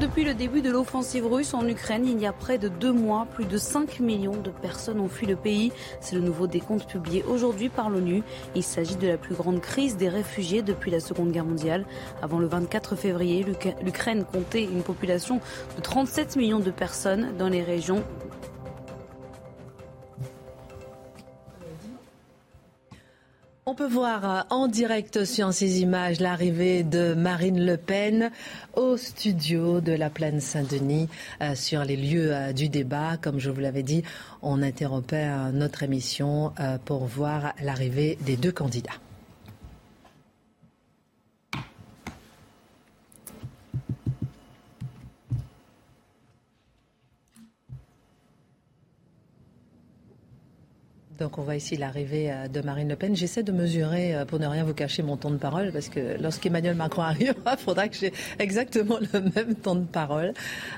Depuis 0.00 0.24
le 0.24 0.34
début 0.34 0.60
de 0.60 0.70
l'offensive 0.70 1.24
russe 1.24 1.54
en 1.54 1.66
Ukraine, 1.68 2.04
il 2.06 2.20
y 2.20 2.26
a 2.26 2.32
près 2.32 2.58
de 2.58 2.68
deux 2.68 2.92
mois, 2.92 3.26
plus 3.32 3.44
de 3.44 3.56
5 3.56 4.00
millions 4.00 4.36
de 4.36 4.50
personnes 4.50 4.98
ont 5.00 5.08
fui 5.08 5.24
le 5.26 5.36
pays. 5.36 5.72
C'est 6.00 6.16
le 6.16 6.20
nouveau 6.20 6.46
décompte 6.48 6.86
publié 6.88 7.22
aujourd'hui 7.22 7.68
par 7.68 7.88
l'ONU. 7.90 8.22
Il 8.56 8.64
s'agit 8.64 8.96
de 8.96 9.06
la 9.06 9.16
plus 9.16 9.34
grande 9.36 9.60
crise 9.60 9.96
des 9.96 10.08
réfugiés 10.08 10.62
depuis 10.62 10.90
la 10.90 10.98
Seconde 10.98 11.30
Guerre 11.30 11.44
mondiale. 11.44 11.86
Avant 12.22 12.40
le 12.40 12.46
24 12.48 12.96
février, 12.96 13.44
l'Uk- 13.44 13.76
l'Ukraine 13.82 14.24
comptait 14.30 14.64
une 14.64 14.82
population 14.82 15.40
de 15.76 15.80
37 15.80 16.36
millions 16.36 16.60
de 16.60 16.72
personnes 16.72 17.28
dans 17.38 17.48
les 17.48 17.62
régions 17.62 18.02
On 23.66 23.74
peut 23.74 23.88
voir 23.88 24.30
euh, 24.30 24.42
en 24.50 24.68
direct 24.68 25.24
sur 25.24 25.54
ces 25.54 25.80
images 25.80 26.20
l'arrivée 26.20 26.82
de 26.82 27.14
Marine 27.14 27.64
Le 27.64 27.78
Pen 27.78 28.30
au 28.74 28.98
studio 28.98 29.80
de 29.80 29.92
la 29.92 30.10
plaine 30.10 30.38
Saint-Denis 30.38 31.08
euh, 31.40 31.54
sur 31.54 31.82
les 31.82 31.96
lieux 31.96 32.34
euh, 32.34 32.52
du 32.52 32.68
débat. 32.68 33.16
Comme 33.16 33.40
je 33.40 33.48
vous 33.48 33.60
l'avais 33.60 33.82
dit, 33.82 34.02
on 34.42 34.60
interrompait 34.60 35.30
notre 35.54 35.82
émission 35.82 36.52
pour 36.84 37.06
voir 37.06 37.54
l'arrivée 37.62 38.18
des 38.20 38.36
deux 38.36 38.52
candidats. 38.52 39.03
Donc 51.18 51.38
on 51.38 51.42
voit 51.42 51.54
ici 51.54 51.76
l'arrivée 51.76 52.32
de 52.52 52.60
Marine 52.60 52.88
Le 52.88 52.96
Pen. 52.96 53.14
J'essaie 53.14 53.44
de 53.44 53.52
mesurer, 53.52 54.16
euh, 54.16 54.24
pour 54.24 54.40
ne 54.40 54.46
rien 54.46 54.64
vous 54.64 54.74
cacher, 54.74 55.02
mon 55.02 55.16
temps 55.16 55.30
de 55.30 55.36
parole, 55.36 55.70
parce 55.70 55.88
que 55.88 56.20
lorsqu'Emmanuel 56.20 56.74
Macron 56.74 57.02
arrive, 57.02 57.34
il 57.46 57.58
faudra 57.58 57.88
que 57.88 57.96
j'ai 57.96 58.12
exactement 58.40 58.98
le 59.12 59.20
même 59.20 59.54
temps 59.54 59.76
de 59.76 59.84
parole. 59.84 60.34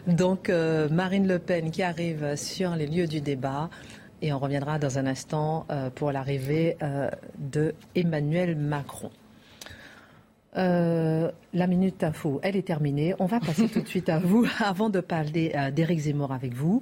Donc 0.06 0.50
euh, 0.50 0.88
Marine 0.90 1.26
Le 1.26 1.38
Pen 1.38 1.70
qui 1.70 1.82
arrive 1.82 2.36
sur 2.36 2.76
les 2.76 2.86
lieux 2.86 3.06
du 3.06 3.20
débat. 3.20 3.70
Et 4.22 4.32
on 4.32 4.38
reviendra 4.38 4.78
dans 4.78 4.98
un 4.98 5.06
instant 5.06 5.66
euh, 5.70 5.90
pour 5.90 6.10
l'arrivée 6.10 6.76
de 7.38 7.74
Emmanuel 7.94 8.56
Macron. 8.56 9.10
La 10.54 11.66
minute 11.66 12.02
info, 12.02 12.40
elle 12.42 12.56
est 12.56 12.66
terminée. 12.66 13.14
On 13.18 13.26
va 13.26 13.40
passer 13.40 13.68
tout 13.68 13.80
de 13.80 13.88
suite 13.88 14.08
à 14.08 14.18
vous 14.18 14.46
avant 14.64 14.88
de 14.88 15.00
parler 15.00 15.54
d'Éric 15.74 16.00
Zemmour 16.00 16.32
avec 16.32 16.54
vous. 16.54 16.80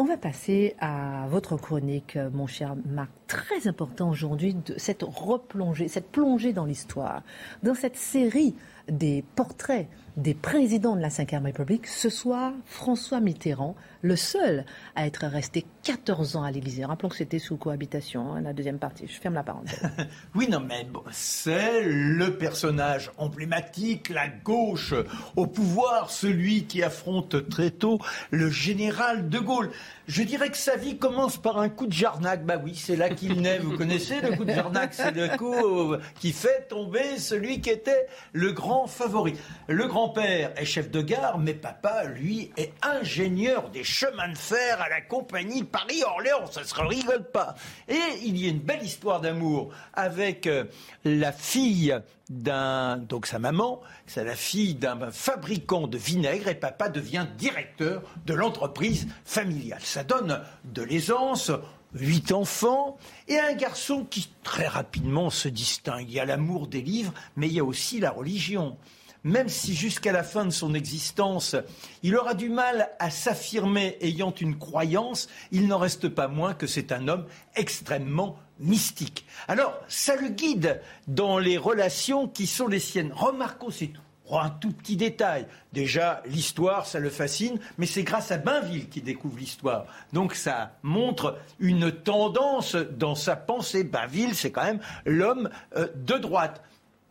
On 0.00 0.04
va 0.04 0.16
passer 0.16 0.76
à 0.80 1.26
votre 1.28 1.58
chronique, 1.58 2.16
mon 2.32 2.46
cher 2.46 2.74
Marc. 2.86 3.19
Très 3.30 3.68
important 3.68 4.10
aujourd'hui, 4.10 4.54
de 4.54 4.74
cette 4.76 5.04
replongée, 5.04 5.86
cette 5.86 6.10
plongée 6.10 6.52
dans 6.52 6.64
l'histoire, 6.64 7.22
dans 7.62 7.76
cette 7.76 7.96
série 7.96 8.56
des 8.88 9.24
portraits 9.36 9.86
des 10.16 10.34
présidents 10.34 10.96
de 10.96 11.00
la 11.00 11.08
Ve 11.08 11.44
République. 11.44 11.86
Ce 11.86 12.10
soir, 12.10 12.52
François 12.66 13.20
Mitterrand, 13.20 13.76
le 14.02 14.16
seul 14.16 14.64
à 14.96 15.06
être 15.06 15.26
resté 15.26 15.64
14 15.84 16.36
ans 16.36 16.42
à 16.42 16.50
l'Élysée. 16.50 16.84
Rappelons 16.84 17.08
que 17.08 17.16
c'était 17.16 17.38
sous 17.38 17.56
cohabitation, 17.56 18.32
hein, 18.32 18.40
la 18.40 18.52
deuxième 18.52 18.78
partie. 18.78 19.06
Je 19.06 19.20
ferme 19.20 19.34
la 19.34 19.42
parenthèse. 19.42 19.80
Oui, 20.34 20.48
non, 20.48 20.60
mais 20.60 20.86
c'est 21.10 21.82
le 21.82 22.36
personnage 22.36 23.10
emblématique, 23.18 24.08
la 24.08 24.28
gauche 24.28 24.94
au 25.36 25.46
pouvoir, 25.46 26.10
celui 26.10 26.64
qui 26.64 26.82
affronte 26.82 27.48
très 27.48 27.70
tôt 27.70 27.98
le 28.30 28.50
général 28.50 29.28
de 29.28 29.38
Gaulle. 29.38 29.70
Je 30.10 30.24
dirais 30.24 30.50
que 30.50 30.56
sa 30.56 30.74
vie 30.74 30.98
commence 30.98 31.36
par 31.36 31.60
un 31.60 31.68
coup 31.68 31.86
de 31.86 31.92
Jarnac. 31.92 32.44
Bah 32.44 32.60
oui, 32.60 32.74
c'est 32.74 32.96
là 32.96 33.10
qu'il 33.10 33.40
naît. 33.40 33.60
Vous 33.60 33.76
connaissez 33.76 34.20
le 34.20 34.36
coup 34.36 34.44
de 34.44 34.52
Jarnac 34.52 34.92
C'est 34.92 35.12
le 35.12 35.36
coup 35.36 35.94
qui 36.18 36.32
fait 36.32 36.66
tomber 36.68 37.16
celui 37.16 37.60
qui 37.60 37.70
était 37.70 38.08
le 38.32 38.50
grand 38.50 38.88
favori. 38.88 39.34
Le 39.68 39.86
grand-père 39.86 40.52
est 40.56 40.64
chef 40.64 40.90
de 40.90 41.00
gare, 41.00 41.38
mais 41.38 41.54
papa, 41.54 42.06
lui, 42.06 42.50
est 42.56 42.72
ingénieur 42.82 43.70
des 43.70 43.84
chemins 43.84 44.30
de 44.32 44.36
fer 44.36 44.82
à 44.82 44.88
la 44.88 45.00
compagnie 45.00 45.62
Paris-Orléans. 45.62 46.50
Ça 46.50 46.64
se 46.64 46.74
rigole 46.74 47.30
pas. 47.30 47.54
Et 47.88 48.00
il 48.24 48.36
y 48.36 48.46
a 48.46 48.50
une 48.50 48.58
belle 48.58 48.82
histoire 48.82 49.20
d'amour 49.20 49.70
avec 49.94 50.48
euh, 50.48 50.64
la 51.04 51.30
fille 51.30 51.96
d'un, 52.30 52.96
donc 52.96 53.26
sa 53.26 53.38
maman, 53.38 53.80
c'est 54.06 54.24
la 54.24 54.36
fille 54.36 54.74
d'un 54.74 55.10
fabricant 55.10 55.88
de 55.88 55.98
vinaigre 55.98 56.48
et 56.48 56.54
papa 56.54 56.88
devient 56.88 57.26
directeur 57.36 58.02
de 58.24 58.34
l'entreprise 58.34 59.08
familiale. 59.24 59.82
Ça 59.82 60.04
donne 60.04 60.40
de 60.64 60.82
l'aisance, 60.82 61.50
huit 61.92 62.30
enfants 62.32 62.96
et 63.26 63.38
un 63.38 63.52
garçon 63.54 64.06
qui 64.08 64.30
très 64.44 64.68
rapidement 64.68 65.28
se 65.28 65.48
distingue. 65.48 66.08
Il 66.08 66.14
y 66.14 66.20
a 66.20 66.24
l'amour 66.24 66.68
des 66.68 66.82
livres, 66.82 67.12
mais 67.36 67.48
il 67.48 67.54
y 67.54 67.60
a 67.60 67.64
aussi 67.64 67.98
la 67.98 68.12
religion. 68.12 68.76
Même 69.22 69.50
si 69.50 69.74
jusqu'à 69.74 70.12
la 70.12 70.22
fin 70.22 70.46
de 70.46 70.50
son 70.50 70.72
existence, 70.72 71.54
il 72.02 72.16
aura 72.16 72.32
du 72.32 72.48
mal 72.48 72.90
à 72.98 73.10
s'affirmer 73.10 73.98
ayant 74.00 74.32
une 74.32 74.56
croyance, 74.56 75.28
il 75.52 75.66
n'en 75.66 75.76
reste 75.76 76.08
pas 76.08 76.28
moins 76.28 76.54
que 76.54 76.66
c'est 76.66 76.90
un 76.90 77.06
homme 77.06 77.26
extrêmement 77.54 78.38
mystique. 78.60 79.26
Alors, 79.48 79.78
ça 79.88 80.16
le 80.16 80.28
guide 80.28 80.80
dans 81.08 81.38
les 81.38 81.58
relations 81.58 82.28
qui 82.28 82.46
sont 82.46 82.68
les 82.68 82.80
siennes. 82.80 83.12
Remarquons, 83.12 83.70
c'est. 83.70 83.90
Oh, 84.32 84.38
un 84.38 84.50
tout 84.50 84.70
petit 84.70 84.96
détail. 84.96 85.46
Déjà, 85.72 86.22
l'histoire, 86.24 86.86
ça 86.86 87.00
le 87.00 87.10
fascine, 87.10 87.58
mais 87.78 87.86
c'est 87.86 88.04
grâce 88.04 88.30
à 88.30 88.38
Bainville 88.38 88.88
qu'il 88.88 89.02
découvre 89.02 89.36
l'histoire. 89.36 89.86
Donc 90.12 90.34
ça 90.34 90.76
montre 90.84 91.36
une 91.58 91.90
tendance 91.90 92.76
dans 92.76 93.16
sa 93.16 93.34
pensée. 93.34 93.82
Bainville, 93.82 94.36
c'est 94.36 94.52
quand 94.52 94.62
même 94.62 94.78
l'homme 95.04 95.50
euh, 95.76 95.88
de 95.96 96.14
droite. 96.14 96.62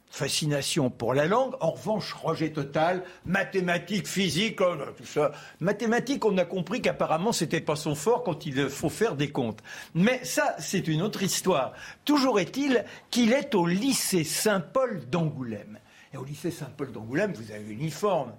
Fascination 0.09 0.89
pour 0.89 1.13
la 1.13 1.27
langue, 1.27 1.53
en 1.59 1.69
revanche, 1.69 2.13
rejet 2.13 2.49
total, 2.49 3.03
mathématiques, 3.25 4.07
physique, 4.07 4.59
oh, 4.59 4.75
tout 4.97 5.05
ça. 5.05 5.31
Mathématiques, 5.59 6.25
on 6.25 6.37
a 6.39 6.45
compris 6.45 6.81
qu'apparemment, 6.81 7.31
c'était 7.31 7.61
pas 7.61 7.75
son 7.75 7.93
fort 7.93 8.23
quand 8.23 8.47
il 8.47 8.69
faut 8.69 8.89
faire 8.89 9.15
des 9.15 9.29
comptes. 9.29 9.59
Mais 9.93 10.19
ça, 10.23 10.55
c'est 10.57 10.87
une 10.87 11.03
autre 11.03 11.21
histoire. 11.21 11.73
Toujours 12.05 12.39
est-il 12.39 12.85
qu'il 13.11 13.33
est 13.33 13.53
au 13.53 13.67
lycée 13.67 14.23
Saint-Paul 14.23 15.07
d'Angoulême. 15.09 15.79
Et 16.11 16.17
au 16.17 16.25
lycée 16.25 16.49
Saint-Paul 16.49 16.91
d'Angoulême, 16.91 17.33
vous 17.33 17.51
avez 17.51 17.63
l'uniforme. 17.63 18.33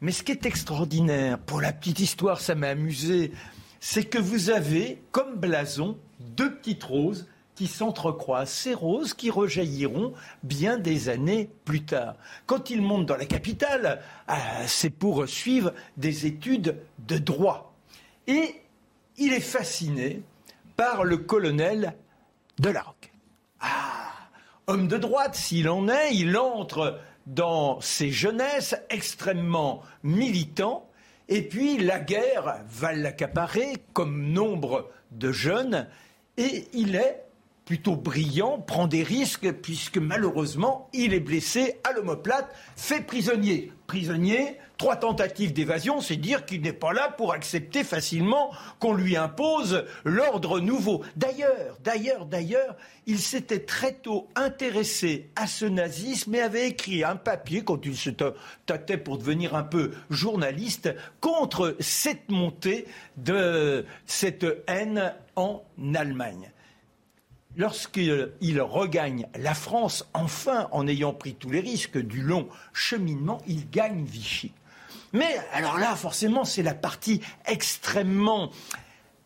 Mais 0.00 0.10
ce 0.10 0.24
qui 0.24 0.32
est 0.32 0.44
extraordinaire, 0.44 1.38
pour 1.38 1.60
la 1.60 1.72
petite 1.72 2.00
histoire, 2.00 2.40
ça 2.40 2.56
m'a 2.56 2.68
amusé, 2.68 3.30
c'est 3.78 4.04
que 4.04 4.18
vous 4.18 4.50
avez, 4.50 5.00
comme 5.12 5.36
blason, 5.36 5.96
deux 6.18 6.52
petites 6.56 6.82
roses 6.82 7.28
qui 7.54 7.66
s'entrecroisent. 7.66 8.50
Ces 8.50 8.74
roses 8.74 9.14
qui 9.14 9.30
rejailliront 9.30 10.12
bien 10.42 10.78
des 10.78 11.08
années 11.08 11.50
plus 11.64 11.84
tard. 11.84 12.14
Quand 12.46 12.70
il 12.70 12.82
monte 12.82 13.06
dans 13.06 13.16
la 13.16 13.26
capitale, 13.26 14.02
ah, 14.28 14.66
c'est 14.66 14.90
pour 14.90 15.28
suivre 15.28 15.72
des 15.96 16.26
études 16.26 16.78
de 17.06 17.18
droit. 17.18 17.74
Et 18.26 18.60
il 19.18 19.32
est 19.32 19.40
fasciné 19.40 20.22
par 20.76 21.04
le 21.04 21.18
colonel 21.18 21.94
Delargue. 22.58 23.12
Ah, 23.60 24.12
homme 24.66 24.88
de 24.88 24.96
droite 24.96 25.34
s'il 25.34 25.68
en 25.68 25.88
est, 25.88 26.14
il 26.14 26.36
entre 26.36 26.98
dans 27.26 27.80
ses 27.80 28.10
jeunesses 28.10 28.74
extrêmement 28.90 29.82
militant 30.02 30.88
Et 31.28 31.42
puis 31.42 31.78
la 31.78 32.00
guerre 32.00 32.64
va 32.68 32.92
l'accaparer 32.92 33.76
comme 33.92 34.32
nombre 34.32 34.90
de 35.12 35.30
jeunes 35.30 35.86
et 36.36 36.66
il 36.72 36.96
est 36.96 37.24
plutôt 37.64 37.96
brillant, 37.96 38.58
prend 38.58 38.86
des 38.86 39.02
risques, 39.02 39.52
puisque 39.52 39.98
malheureusement, 39.98 40.88
il 40.92 41.14
est 41.14 41.20
blessé 41.20 41.76
à 41.84 41.92
l'omoplate, 41.92 42.52
fait 42.76 43.02
prisonnier. 43.02 43.72
Prisonnier, 43.86 44.58
trois 44.78 44.96
tentatives 44.96 45.52
d'évasion, 45.52 46.00
c'est 46.00 46.16
dire 46.16 46.44
qu'il 46.44 46.62
n'est 46.62 46.72
pas 46.72 46.92
là 46.92 47.08
pour 47.10 47.32
accepter 47.32 47.84
facilement 47.84 48.50
qu'on 48.78 48.94
lui 48.94 49.16
impose 49.16 49.84
l'ordre 50.04 50.60
nouveau. 50.60 51.02
D'ailleurs, 51.16 51.78
d'ailleurs, 51.84 52.26
d'ailleurs, 52.26 52.76
il 53.06 53.18
s'était 53.18 53.64
très 53.64 53.92
tôt 53.92 54.28
intéressé 54.34 55.30
à 55.36 55.46
ce 55.46 55.66
nazisme 55.66 56.34
et 56.34 56.40
avait 56.40 56.68
écrit 56.68 57.04
un 57.04 57.16
papier 57.16 57.64
quand 57.64 57.84
il 57.84 57.96
se 57.96 58.10
tâtait 58.66 58.98
pour 58.98 59.18
devenir 59.18 59.54
un 59.54 59.64
peu 59.64 59.92
journaliste 60.10 60.94
contre 61.20 61.76
cette 61.80 62.30
montée 62.30 62.86
de 63.16 63.84
cette 64.06 64.46
haine 64.68 65.14
en 65.36 65.62
Allemagne 65.94 66.51
lorsqu'il 67.56 68.60
regagne 68.60 69.26
la 69.36 69.54
France, 69.54 70.08
enfin, 70.14 70.68
en 70.72 70.86
ayant 70.86 71.12
pris 71.12 71.34
tous 71.34 71.50
les 71.50 71.60
risques 71.60 71.98
du 71.98 72.22
long 72.22 72.48
cheminement, 72.72 73.38
il 73.46 73.68
gagne 73.70 74.04
Vichy. 74.04 74.52
Mais 75.12 75.36
alors 75.52 75.78
là, 75.78 75.94
forcément, 75.94 76.44
c'est 76.44 76.62
la 76.62 76.74
partie 76.74 77.20
extrêmement 77.46 78.50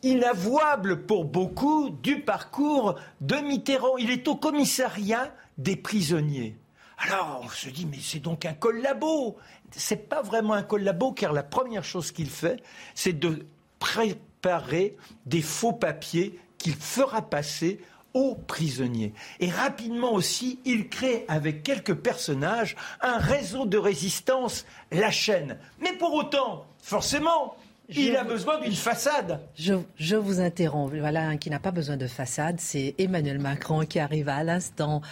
inavouable 0.02 1.06
pour 1.06 1.24
beaucoup 1.24 1.90
du 1.90 2.20
parcours 2.20 2.96
de 3.20 3.36
Mitterrand. 3.36 3.96
Il 3.96 4.10
est 4.10 4.26
au 4.28 4.36
commissariat 4.36 5.34
des 5.58 5.76
prisonniers. 5.76 6.56
Alors 6.98 7.42
on 7.44 7.48
se 7.48 7.68
dit, 7.68 7.86
mais 7.86 7.98
c'est 8.00 8.20
donc 8.20 8.44
un 8.44 8.54
collabo. 8.54 9.36
C'est 9.70 10.08
pas 10.08 10.22
vraiment 10.22 10.54
un 10.54 10.62
collabo, 10.62 11.12
car 11.12 11.32
la 11.32 11.42
première 11.42 11.84
chose 11.84 12.10
qu'il 12.10 12.30
fait, 12.30 12.62
c'est 12.94 13.12
de 13.12 13.46
préparer 13.78 14.96
des 15.26 15.42
faux 15.42 15.72
papiers 15.72 16.38
qu'il 16.58 16.74
fera 16.74 17.22
passer 17.22 17.80
aux 18.16 18.34
prisonniers. 18.34 19.12
Et 19.40 19.50
rapidement 19.50 20.14
aussi, 20.14 20.58
il 20.64 20.88
crée 20.88 21.26
avec 21.28 21.62
quelques 21.62 21.94
personnages 21.94 22.74
un 23.02 23.18
réseau 23.18 23.66
de 23.66 23.76
résistance, 23.76 24.64
la 24.90 25.10
chaîne. 25.10 25.58
Mais 25.82 25.92
pour 25.92 26.14
autant, 26.14 26.64
forcément, 26.80 27.56
il 27.90 28.16
a 28.16 28.24
besoin 28.24 28.58
d'une 28.58 28.72
façade. 28.72 29.40
Je, 29.54 30.16
vous 30.16 30.40
interromps. 30.40 30.92
Voilà 30.94 31.28
un 31.28 31.36
qui 31.36 31.50
n'a 31.50 31.60
pas 31.60 31.72
besoin 31.72 31.98
de 31.98 32.06
façade. 32.06 32.56
C'est 32.58 32.94
Emmanuel 32.98 33.38
Macron 33.38 33.84
qui 33.84 33.98
arrive 33.98 34.30
à 34.30 34.42
l'instant 34.42 35.02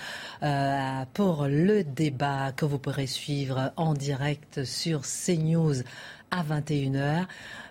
euh, 0.42 1.04
pour 1.12 1.44
le 1.46 1.84
débat 1.84 2.52
que 2.52 2.64
vous 2.64 2.78
pourrez 2.78 3.06
suivre 3.06 3.70
en 3.76 3.92
direct 3.92 4.64
sur 4.64 5.02
CNews 5.02 5.82
à 6.34 6.42
21h. 6.42 7.26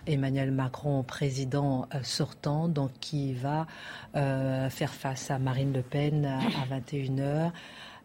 Emmanuel 0.08 0.52
Macron, 0.52 1.04
président 1.04 1.88
euh, 1.94 2.00
sortant, 2.04 2.68
donc 2.68 2.92
qui 3.00 3.34
va 3.34 3.68
euh, 4.16 4.70
faire 4.70 4.94
face 4.94 5.30
à 5.32 5.38
Marine 5.38 5.74
Le 5.74 5.82
Pen 5.82 6.26
à 6.26 6.76
21h. 6.80 7.52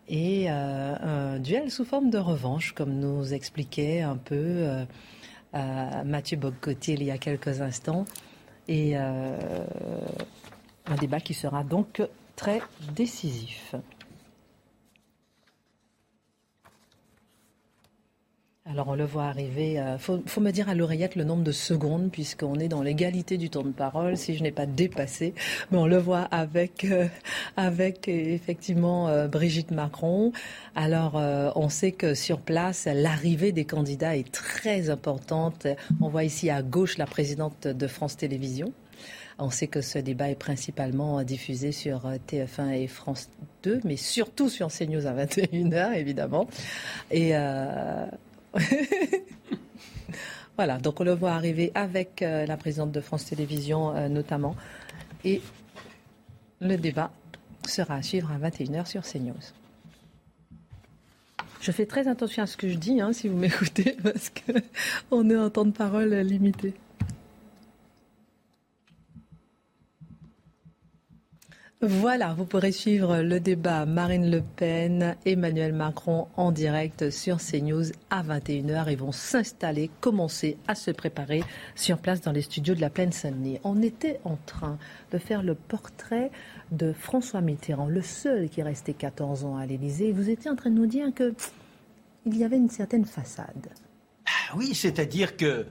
Et 0.08 0.46
euh, 0.48 1.34
un 1.34 1.38
duel 1.38 1.70
sous 1.70 1.84
forme 1.84 2.10
de 2.10 2.18
revanche, 2.18 2.72
comme 2.72 2.94
nous 2.94 3.34
expliquait 3.34 4.00
un 4.00 4.16
peu 4.16 4.86
Mathieu 5.52 6.36
Bogcotier 6.36 6.94
il 6.94 7.04
y 7.04 7.10
a 7.10 7.18
quelques 7.18 7.60
instants. 7.60 8.04
Et 8.68 8.96
un 8.96 9.66
débat 10.98 11.20
qui 11.20 11.34
sera 11.34 11.62
donc 11.62 12.02
très 12.36 12.62
décisif. 12.94 13.74
Alors 18.70 18.88
on 18.88 18.94
le 18.94 19.04
voit 19.04 19.24
arriver. 19.24 19.72
Il 19.72 19.78
euh, 19.78 19.96
faut, 19.96 20.40
me 20.40 20.50
dire 20.50 20.68
à 20.68 20.74
l'oreillette 20.74 21.16
le 21.16 21.24
nombre 21.24 21.42
de 21.42 21.52
secondes 21.52 22.10
puisqu'on 22.12 22.56
est 22.56 22.68
dans 22.68 22.82
l'égalité 22.82 23.38
du 23.38 23.48
temps 23.48 23.62
de 23.62 23.70
parole. 23.70 24.18
Si 24.18 24.36
je 24.36 24.42
n'ai 24.42 24.50
pas 24.50 24.66
dépassé, 24.66 25.32
mais 25.70 25.78
on 25.78 25.86
le 25.86 25.96
voit 25.96 26.28
avec 26.30 26.84
euh, 26.84 27.06
avec 27.56 28.08
effectivement 28.08 29.08
euh, 29.08 29.26
Brigitte 29.26 29.70
Macron. 29.70 30.32
Alors 30.74 31.14
on 31.56 31.68
sait 31.70 31.92
que 31.92 32.14
sur 32.14 32.40
place 32.40 32.86
l'arrivée 32.92 33.52
des 33.52 33.64
candidats 33.64 34.16
est 34.16 34.30
très 34.30 34.90
importante. 34.90 35.66
On 36.00 36.08
voit 36.08 36.24
ici 36.24 36.50
à 36.50 36.62
gauche 36.62 36.98
la 36.98 37.06
présidente 37.06 37.66
de 37.66 37.86
France 37.86 38.16
Télévisions. 38.16 38.72
On 39.38 39.50
sait 39.50 39.68
que 39.68 39.80
ce 39.80 39.98
débat 39.98 40.30
est 40.30 40.38
principalement 40.38 41.22
diffusé 41.22 41.72
sur 41.72 42.10
TF1 42.28 42.72
et 42.72 42.86
France 42.86 43.30
2, 43.62 43.80
mais 43.84 43.96
surtout 43.96 44.48
sur 44.48 44.68
CNews 44.68 45.06
à 45.06 45.12
21h, 45.12 45.94
évidemment. 45.94 46.48
Et 47.10 47.34
voilà, 50.56 50.78
donc 50.78 51.00
on 51.00 51.04
le 51.04 51.14
voit 51.14 51.32
arriver 51.32 51.70
avec 51.74 52.22
euh, 52.22 52.46
la 52.46 52.56
présidente 52.56 52.92
de 52.92 53.00
France 53.00 53.26
Télévisions 53.26 53.94
euh, 53.94 54.08
notamment. 54.08 54.56
Et 55.24 55.42
le 56.60 56.76
débat 56.76 57.10
sera 57.66 57.96
à 57.96 58.02
suivre 58.02 58.30
à 58.32 58.38
21h 58.38 58.86
sur 58.86 59.02
CNews. 59.02 59.34
Je 61.60 61.72
fais 61.72 61.86
très 61.86 62.08
attention 62.08 62.44
à 62.44 62.46
ce 62.46 62.56
que 62.56 62.68
je 62.68 62.76
dis, 62.76 63.00
hein, 63.00 63.12
si 63.12 63.28
vous 63.28 63.36
m'écoutez, 63.36 63.96
parce 64.02 64.30
qu'on 64.30 65.30
est 65.30 65.36
en 65.36 65.50
temps 65.50 65.64
de 65.64 65.72
parole 65.72 66.14
limité. 66.14 66.74
Voilà, 71.80 72.34
vous 72.34 72.44
pourrez 72.44 72.72
suivre 72.72 73.18
le 73.18 73.38
débat 73.38 73.86
Marine 73.86 74.28
Le 74.32 74.42
Pen, 74.42 75.16
Emmanuel 75.24 75.72
Macron 75.72 76.26
en 76.36 76.50
direct 76.50 77.10
sur 77.10 77.36
CNews 77.36 77.92
à 78.10 78.24
21h. 78.24 78.90
Ils 78.90 78.98
vont 78.98 79.12
s'installer, 79.12 79.88
commencer 80.00 80.56
à 80.66 80.74
se 80.74 80.90
préparer 80.90 81.44
sur 81.76 81.98
place 81.98 82.20
dans 82.20 82.32
les 82.32 82.42
studios 82.42 82.74
de 82.74 82.80
la 82.80 82.90
Plaine 82.90 83.12
Saint-Denis. 83.12 83.60
On 83.62 83.80
était 83.80 84.18
en 84.24 84.36
train 84.44 84.76
de 85.12 85.18
faire 85.18 85.44
le 85.44 85.54
portrait 85.54 86.32
de 86.72 86.92
François 86.92 87.42
Mitterrand, 87.42 87.86
le 87.86 88.02
seul 88.02 88.48
qui 88.48 88.58
est 88.58 88.64
resté 88.64 88.92
14 88.92 89.44
ans 89.44 89.56
à 89.56 89.64
l'Élysée. 89.64 90.10
Vous 90.10 90.30
étiez 90.30 90.50
en 90.50 90.56
train 90.56 90.70
de 90.70 90.74
nous 90.74 90.86
dire 90.86 91.14
que 91.14 91.32
il 92.26 92.36
y 92.36 92.42
avait 92.42 92.56
une 92.56 92.70
certaine 92.70 93.04
façade. 93.04 93.68
Ah 94.26 94.56
oui, 94.56 94.74
c'est-à-dire 94.74 95.36
que 95.36 95.64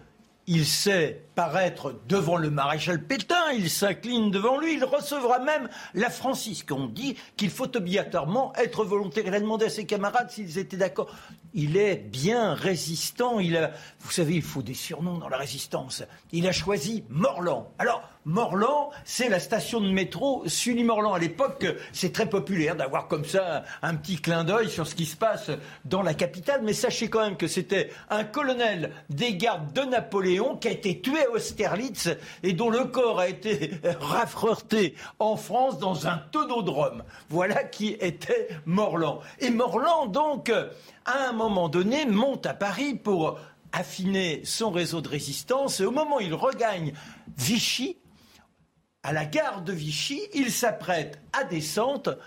il 0.48 0.66
sait 0.66 1.26
paraître 1.36 1.94
devant 2.08 2.38
le 2.38 2.50
maréchal 2.50 3.04
Pétain, 3.04 3.52
il 3.54 3.70
s'incline 3.70 4.32
devant 4.32 4.58
lui, 4.58 4.76
il 4.76 4.86
recevra 4.86 5.40
même 5.40 5.70
la 5.94 6.10
Francis, 6.10 6.64
qu'on 6.64 6.88
dit 6.88 7.18
qu'il 7.36 7.50
faut 7.50 7.76
obligatoirement 7.76 8.54
être 8.56 8.86
volontaire. 8.86 9.26
Il 9.28 9.36
a 9.36 9.40
demandé 9.42 9.66
à 9.66 9.70
ses 9.70 9.86
camarades 9.86 10.32
s'ils 10.32 10.58
étaient 10.58 10.78
d'accord. 10.78 11.14
Il 11.54 11.76
est 11.76 11.98
bien 11.98 12.54
résistant. 12.54 13.40
Il 13.40 13.58
a, 13.58 13.72
vous 14.00 14.12
savez, 14.12 14.36
il 14.36 14.42
faut 14.42 14.62
des 14.62 14.74
surnoms 14.74 15.18
dans 15.18 15.30
la 15.30 15.38
résistance. 15.38 16.04
Il 16.32 16.48
a 16.48 16.54
choisi 16.54 17.04
Morland. 17.10 17.70
Alors, 17.78 18.10
Morland, 18.28 18.90
c'est 19.06 19.30
la 19.30 19.40
station 19.40 19.80
de 19.80 19.90
métro 19.90 20.44
Sully-Morland. 20.46 21.14
À 21.14 21.18
l'époque, 21.18 21.66
c'est 21.94 22.12
très 22.12 22.28
populaire 22.28 22.76
d'avoir 22.76 23.08
comme 23.08 23.24
ça 23.24 23.64
un 23.82 23.96
petit 23.96 24.18
clin 24.18 24.44
d'œil 24.44 24.70
sur 24.70 24.86
ce 24.86 24.96
qui 24.96 25.06
se 25.06 25.16
passe 25.16 25.50
dans 25.86 26.02
la 26.02 26.14
capitale. 26.14 26.60
Mais 26.62 26.74
sachez 26.74 27.10
quand 27.10 27.22
même 27.22 27.38
que 27.38 27.48
c'était 27.48 27.90
un 28.10 28.26
colonel 28.26 28.92
des 29.10 29.38
gardes 29.38 29.72
de 29.72 29.80
Napoléon 29.80 30.58
qui 30.58 30.68
a 30.68 30.72
été 30.72 31.00
tué 31.00 31.26
à 31.26 31.32
Austerlitz 31.32 32.10
et 32.44 32.52
dont 32.52 32.70
le 32.70 32.84
corps 32.84 33.22
a 33.22 33.30
été 33.30 33.72
rafreurté 34.02 34.96
en 35.20 35.38
France 35.38 35.80
dans 35.80 36.08
un 36.08 36.18
tonneau 36.18 36.66
Voilà 37.30 37.64
qui 37.64 37.96
était 38.02 38.50
Morland. 38.66 39.22
Et 39.40 39.52
Morland, 39.52 40.08
donc, 40.08 40.50
à 40.50 41.30
un 41.30 41.32
moment 41.32 41.70
donné, 41.70 42.06
monte 42.06 42.46
à 42.46 42.54
Paris 42.54 42.96
pour 42.96 43.40
affiner 43.72 44.42
son 44.44 44.70
réseau 44.70 45.00
de 45.00 45.08
résistance. 45.08 45.80
Et 45.80 45.86
au 45.86 45.92
moment 45.92 46.18
où 46.18 46.22
il 46.22 46.34
regagne 46.34 46.92
Vichy, 47.38 47.96
à 49.08 49.14
la 49.14 49.24
gare 49.24 49.62
de 49.62 49.72
Vichy, 49.72 50.22
il 50.34 50.52
s'apprête 50.52 51.22
à 51.32 51.46
descendre 51.46 52.18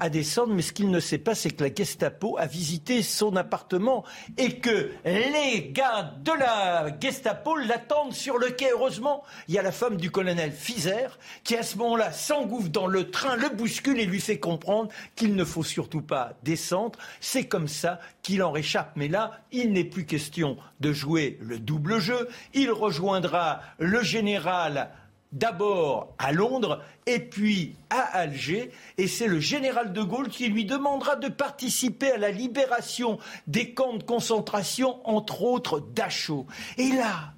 à 0.00 0.08
descendre, 0.08 0.54
mais 0.54 0.62
ce 0.62 0.72
qu'il 0.72 0.90
ne 0.90 1.00
sait 1.00 1.18
pas, 1.18 1.34
c'est 1.34 1.50
que 1.50 1.62
la 1.62 1.72
Gestapo 1.72 2.36
a 2.38 2.46
visité 2.46 3.02
son 3.02 3.36
appartement 3.36 4.04
et 4.36 4.58
que 4.58 4.90
les 5.04 5.70
gars 5.70 6.14
de 6.24 6.32
la 6.32 6.88
Gestapo 7.00 7.56
l'attendent 7.56 8.12
sur 8.12 8.38
le 8.38 8.48
quai. 8.50 8.70
Heureusement, 8.72 9.22
il 9.48 9.54
y 9.54 9.58
a 9.58 9.62
la 9.62 9.72
femme 9.72 9.96
du 9.96 10.10
colonel 10.10 10.52
Fizer 10.52 11.18
qui, 11.44 11.56
à 11.56 11.62
ce 11.62 11.76
moment-là, 11.78 12.12
s'engouffre 12.12 12.70
dans 12.70 12.86
le 12.86 13.10
train, 13.10 13.36
le 13.36 13.50
bouscule 13.50 14.00
et 14.00 14.06
lui 14.06 14.20
fait 14.20 14.38
comprendre 14.38 14.90
qu'il 15.14 15.36
ne 15.36 15.44
faut 15.44 15.62
surtout 15.62 16.02
pas 16.02 16.32
descendre. 16.42 16.98
C'est 17.20 17.44
comme 17.44 17.68
ça 17.68 18.00
qu'il 18.22 18.42
en 18.42 18.50
réchappe. 18.50 18.92
Mais 18.96 19.08
là, 19.08 19.42
il 19.52 19.72
n'est 19.72 19.84
plus 19.84 20.06
question 20.06 20.56
de 20.80 20.92
jouer 20.92 21.38
le 21.40 21.58
double 21.58 22.00
jeu. 22.00 22.28
Il 22.52 22.72
rejoindra 22.72 23.60
le 23.78 24.02
général 24.02 24.90
d'abord 25.34 26.14
à 26.16 26.32
Londres 26.32 26.82
et 27.06 27.18
puis 27.18 27.76
à 27.90 28.00
Alger. 28.00 28.70
Et 28.96 29.06
c'est 29.06 29.26
le 29.26 29.40
général 29.40 29.92
de 29.92 30.02
Gaulle 30.02 30.28
qui 30.28 30.48
lui 30.48 30.64
demandera 30.64 31.16
de 31.16 31.28
participer 31.28 32.12
à 32.12 32.18
la 32.18 32.30
libération 32.30 33.18
des 33.46 33.74
camps 33.74 33.96
de 33.96 34.02
concentration, 34.02 35.06
entre 35.06 35.42
autres 35.42 35.80
d'Achau. 35.80 36.46
Et 36.78 36.88
là, 36.88 37.34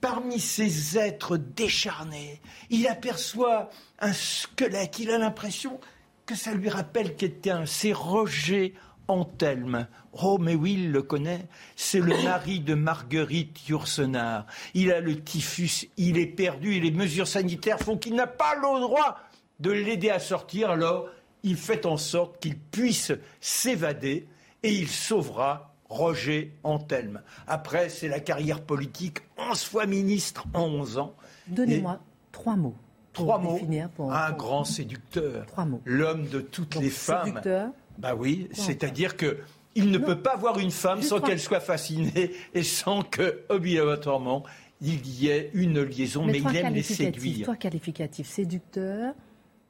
parmi 0.00 0.38
ces 0.38 0.98
êtres 0.98 1.36
décharnés, 1.36 2.40
il 2.68 2.86
aperçoit 2.86 3.70
un 3.98 4.12
squelette. 4.12 4.98
Il 4.98 5.10
a 5.10 5.18
l'impression 5.18 5.80
que 6.26 6.34
ça 6.34 6.52
lui 6.52 6.68
rappelle 6.68 7.16
quelqu'un. 7.16 7.64
C'est 7.66 7.92
Roger 7.92 8.74
Anthelme. 9.10 9.86
Oh, 10.12 10.38
mais 10.40 10.54
oui, 10.54 10.74
il 10.74 10.92
le 10.92 11.02
connaît. 11.02 11.46
C'est 11.76 12.00
le 12.00 12.22
mari 12.22 12.60
de 12.60 12.74
Marguerite 12.74 13.68
Yourcenar. 13.68 14.46
Il 14.74 14.92
a 14.92 15.00
le 15.00 15.20
typhus, 15.20 15.88
il 15.96 16.16
est 16.18 16.26
perdu 16.26 16.74
et 16.76 16.80
les 16.80 16.90
mesures 16.92 17.26
sanitaires 17.28 17.80
font 17.80 17.96
qu'il 17.98 18.14
n'a 18.14 18.26
pas 18.28 18.54
le 18.54 18.80
droit 18.80 19.18
de 19.58 19.70
l'aider 19.72 20.10
à 20.10 20.18
sortir. 20.20 20.70
Alors, 20.70 21.08
il 21.42 21.56
fait 21.56 21.86
en 21.86 21.96
sorte 21.96 22.38
qu'il 22.40 22.56
puisse 22.58 23.12
s'évader 23.40 24.26
et 24.62 24.72
il 24.72 24.88
sauvera 24.88 25.74
Roger 25.88 26.54
Anthelme. 26.62 27.20
Après, 27.48 27.88
c'est 27.88 28.08
la 28.08 28.20
carrière 28.20 28.60
politique, 28.62 29.18
11 29.38 29.62
fois 29.64 29.86
ministre 29.86 30.44
en 30.54 30.64
11 30.66 30.98
ans. 30.98 31.14
Donnez-moi 31.48 31.98
trois 32.30 32.54
mots. 32.56 32.76
Trois 33.12 33.38
mots. 33.38 33.58
pour- 33.96 34.12
un 34.12 34.30
grand 34.30 34.62
séducteur. 34.64 35.44
Trois 35.46 35.64
mots. 35.64 35.80
L'homme 35.84 36.28
de 36.28 36.40
toutes 36.40 36.74
Donc, 36.74 36.82
les 36.84 36.90
femmes. 36.90 37.26
séducteur. 37.26 37.70
Bah 37.98 38.14
oui, 38.14 38.48
c'est-à-dire 38.52 39.16
que 39.16 39.38
il 39.74 39.90
ne 39.90 39.98
Non. 39.98 40.06
peut 40.06 40.20
pas 40.20 40.36
voir 40.36 40.58
une 40.58 40.70
femme 40.72 41.00
sans 41.02 41.20
qu'elle 41.20 41.38
soit 41.38 41.60
fascinée 41.60 42.32
et 42.54 42.62
sans 42.64 43.02
que, 43.02 43.42
obligatoirement, 43.48 44.42
il 44.80 45.06
y 45.06 45.28
ait 45.28 45.50
une 45.54 45.80
liaison, 45.82 46.24
mais, 46.24 46.38
trois 46.40 46.52
il 46.52 46.56
aime 46.56 46.74
les 46.74 46.82
séduire. 46.82 47.44
Trois 47.44 47.56
qualificatifs. 47.56 48.26
Séducteur, 48.26 49.14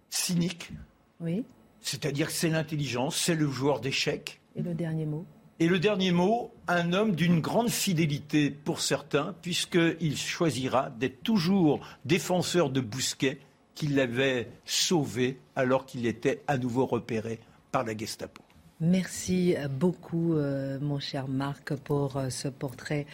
Cynique, 0.08 0.70
oui. 1.20 1.44
c'est-à-dire 1.80 2.28
que 2.28 2.32
c'est 2.32 2.48
l'intelligence, 2.48 3.16
c'est 3.16 3.34
le 3.34 3.48
joueur 3.48 3.80
d'échecs. 3.80 4.40
Et 4.56 4.62
le 4.62 4.74
dernier 4.74 5.04
mot? 5.06 5.26
Et 5.58 5.66
le 5.68 5.78
dernier 5.78 6.10
mot, 6.12 6.52
un 6.68 6.94
homme 6.94 7.14
d'une 7.14 7.40
grande 7.40 7.68
fidélité 7.68 8.50
pour 8.50 8.80
certains, 8.80 9.34
puisqu'il 9.42 10.16
choisira 10.16 10.88
d'être 10.98 11.22
toujours 11.22 11.80
défenseur 12.06 12.70
de 12.70 12.80
Bousquet, 12.80 13.38
qui 13.74 13.86
l'avait 13.88 14.48
sauvé 14.64 15.38
alors 15.56 15.84
qu'il 15.84 16.06
était 16.06 16.42
à 16.48 16.56
nouveau 16.56 16.86
repéré 16.86 17.38
par 17.70 17.84
la 17.84 17.96
Gestapo. 17.96 18.42
Merci 18.80 19.56
beaucoup, 19.78 20.34
euh, 20.34 20.78
mon 20.80 20.98
cher 20.98 21.28
Marc, 21.28 21.74
pour 21.74 22.16
euh, 22.16 22.30
ce 22.30 22.48
portrait 22.48 23.06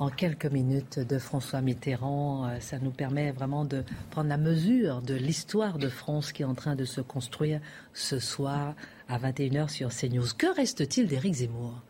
en 0.00 0.10
quelques 0.10 0.46
minutes 0.46 0.98
de 0.98 1.16
François 1.16 1.60
Mitterrand. 1.60 2.48
Euh, 2.48 2.56
ça 2.58 2.80
nous 2.80 2.90
permet 2.90 3.30
vraiment 3.30 3.64
de 3.64 3.84
prendre 4.10 4.28
la 4.28 4.36
mesure 4.36 5.00
de 5.00 5.14
l'histoire 5.14 5.78
de 5.78 5.88
France 5.88 6.32
qui 6.32 6.42
est 6.42 6.46
en 6.46 6.56
train 6.56 6.74
de 6.74 6.84
se 6.84 7.00
construire 7.00 7.60
ce 7.92 8.18
soir 8.18 8.74
à 9.08 9.18
21h 9.18 9.68
sur 9.68 9.90
CNews. 9.90 10.26
Que 10.36 10.52
reste-t-il 10.56 11.06
d'Éric 11.06 11.34
Zemmour? 11.34 11.80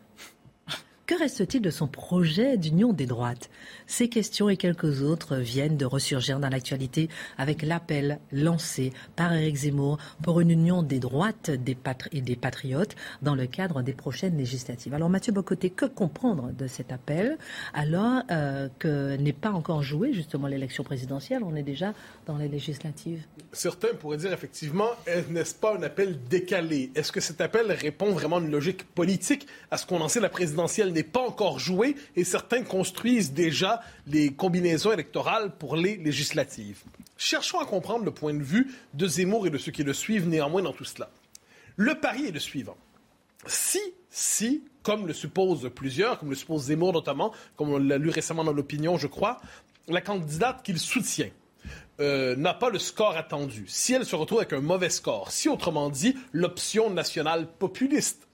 Que 1.05 1.19
reste-t-il 1.19 1.61
de 1.61 1.69
son 1.69 1.87
projet 1.87 2.55
d'union 2.57 2.93
des 2.93 3.05
droites? 3.05 3.49
Ces 3.87 4.07
questions 4.07 4.47
et 4.47 4.55
quelques 4.55 5.01
autres 5.01 5.35
viennent 5.35 5.75
de 5.75 5.85
ressurgir 5.85 6.39
dans 6.39 6.47
l'actualité 6.47 7.09
avec 7.37 7.61
l'appel 7.61 8.19
lancé 8.31 8.93
par 9.17 9.33
Éric 9.33 9.55
Zemmour 9.57 9.97
pour 10.21 10.39
une 10.39 10.49
union 10.51 10.81
des 10.81 10.99
droites 10.99 11.51
des 11.51 11.77
et 12.13 12.21
des 12.21 12.37
patriotes 12.37 12.95
dans 13.21 13.35
le 13.35 13.45
cadre 13.47 13.81
des 13.81 13.91
prochaines 13.91 14.37
législatives. 14.37 14.93
Alors 14.93 15.09
Mathieu 15.09 15.33
Bocoté, 15.33 15.69
que 15.69 15.85
comprendre 15.85 16.51
de 16.57 16.67
cet 16.67 16.93
appel? 16.93 17.37
Alors 17.73 18.21
euh, 18.31 18.69
que 18.79 19.17
n'est 19.17 19.33
pas 19.33 19.51
encore 19.51 19.83
joué 19.83 20.13
justement 20.13 20.47
l'élection 20.47 20.85
présidentielle? 20.85 21.43
On 21.43 21.55
est 21.57 21.63
déjà 21.63 21.93
dans 22.25 22.37
les 22.37 22.47
législatives. 22.47 23.23
Certains 23.51 23.93
pourraient 23.99 24.17
dire 24.17 24.31
effectivement, 24.31 24.87
est- 25.05 25.29
n'est-ce 25.29 25.55
pas 25.55 25.75
un 25.77 25.83
appel 25.83 26.17
décalé? 26.29 26.91
Est-ce 26.95 27.11
que 27.11 27.19
cet 27.19 27.41
appel 27.41 27.69
répond 27.73 28.11
vraiment 28.13 28.37
à 28.37 28.39
une 28.39 28.51
logique 28.51 28.85
politique, 28.85 29.47
à 29.69 29.77
ce 29.77 29.85
qu'on 29.85 29.99
en 29.99 30.07
sait, 30.07 30.21
la 30.21 30.29
présidentielle 30.29 30.92
n'est 30.93 31.03
pas 31.03 31.21
encore 31.21 31.59
jouée 31.59 31.95
et 32.15 32.23
certains 32.23 32.63
construisent 32.63 33.33
déjà 33.33 33.81
les 34.07 34.31
combinaisons 34.33 34.91
électorales 34.91 35.51
pour 35.57 35.75
les 35.75 35.97
législatives? 35.97 36.81
Cherchons 37.17 37.59
à 37.59 37.65
comprendre 37.65 38.05
le 38.05 38.11
point 38.11 38.33
de 38.33 38.43
vue 38.43 38.71
de 38.93 39.07
Zemmour 39.07 39.47
et 39.47 39.49
de 39.49 39.57
ceux 39.57 39.71
qui 39.71 39.83
le 39.83 39.93
suivent 39.93 40.27
néanmoins 40.27 40.61
dans 40.61 40.73
tout 40.73 40.85
cela. 40.85 41.09
Le 41.75 41.95
pari 41.95 42.27
est 42.27 42.31
le 42.31 42.39
suivant. 42.39 42.77
Si, 43.45 43.81
si, 44.09 44.63
comme 44.83 45.07
le 45.07 45.13
supposent 45.13 45.69
plusieurs, 45.73 46.19
comme 46.19 46.29
le 46.29 46.35
suppose 46.35 46.65
Zemmour 46.65 46.93
notamment, 46.93 47.33
comme 47.55 47.69
on 47.69 47.77
l'a 47.77 47.97
lu 47.97 48.09
récemment 48.09 48.43
dans 48.43 48.53
l'opinion, 48.53 48.97
je 48.97 49.07
crois, 49.07 49.41
la 49.87 50.01
candidate 50.01 50.63
qu'il 50.63 50.79
soutient 50.79 51.29
euh, 51.99 52.35
n'a 52.35 52.53
pas 52.53 52.69
le 52.69 52.79
score 52.79 53.15
attendu, 53.17 53.65
si 53.67 53.93
elle 53.93 54.05
se 54.05 54.15
retrouve 54.15 54.39
avec 54.39 54.53
un 54.53 54.61
mauvais 54.61 54.89
score, 54.89 55.31
si 55.31 55.49
autrement 55.49 55.89
dit, 55.89 56.15
l'option 56.31 56.89
nationale 56.89 57.47
populiste 57.47 58.27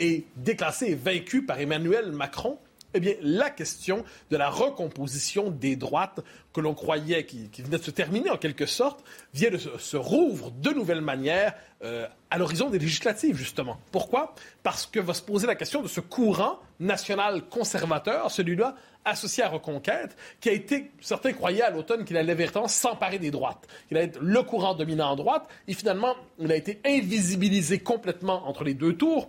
est 0.00 0.24
déclassée 0.36 0.86
et 0.86 0.94
vaincue 0.94 1.44
par 1.44 1.60
Emmanuel 1.60 2.12
Macron, 2.12 2.58
eh 2.94 3.00
bien, 3.00 3.14
la 3.20 3.50
question 3.50 4.04
de 4.30 4.36
la 4.36 4.48
recomposition 4.48 5.50
des 5.50 5.74
droites 5.74 6.20
que 6.52 6.60
l'on 6.60 6.74
croyait 6.74 7.26
qui, 7.26 7.50
qui 7.50 7.62
venait 7.62 7.78
de 7.78 7.82
se 7.82 7.90
terminer 7.90 8.30
en 8.30 8.36
quelque 8.36 8.66
sorte, 8.66 9.04
vient 9.34 9.50
de 9.50 9.58
se, 9.58 9.76
se 9.78 9.96
rouvre 9.96 10.52
de 10.52 10.70
nouvelles 10.70 11.00
manières 11.00 11.54
euh, 11.82 12.06
à 12.30 12.38
l'horizon 12.38 12.70
des 12.70 12.78
législatives, 12.78 13.36
justement. 13.36 13.78
Pourquoi? 13.90 14.34
Parce 14.62 14.86
que 14.86 15.00
va 15.00 15.12
se 15.12 15.22
poser 15.22 15.48
la 15.48 15.56
question 15.56 15.82
de 15.82 15.88
ce 15.88 16.00
courant 16.00 16.60
national 16.78 17.42
conservateur, 17.48 18.30
celui-là 18.30 18.76
associé 19.04 19.42
à 19.42 19.48
Reconquête, 19.48 20.16
qui 20.40 20.48
a 20.48 20.52
été, 20.52 20.92
certains 21.00 21.32
croyaient 21.32 21.62
à 21.62 21.70
l'automne 21.70 22.04
qu'il 22.04 22.16
allait 22.16 22.34
véritablement 22.34 22.68
s'emparer 22.68 23.18
des 23.18 23.30
droites, 23.30 23.66
qu'il 23.88 23.96
allait 23.96 24.06
être 24.06 24.20
le 24.20 24.42
courant 24.44 24.74
dominant 24.74 25.10
en 25.10 25.16
droite, 25.16 25.48
et 25.66 25.74
finalement, 25.74 26.14
il 26.38 26.50
a 26.50 26.56
été 26.56 26.80
invisibilisé 26.86 27.80
complètement 27.80 28.48
entre 28.48 28.64
les 28.64 28.74
deux 28.74 28.96
tours 28.96 29.28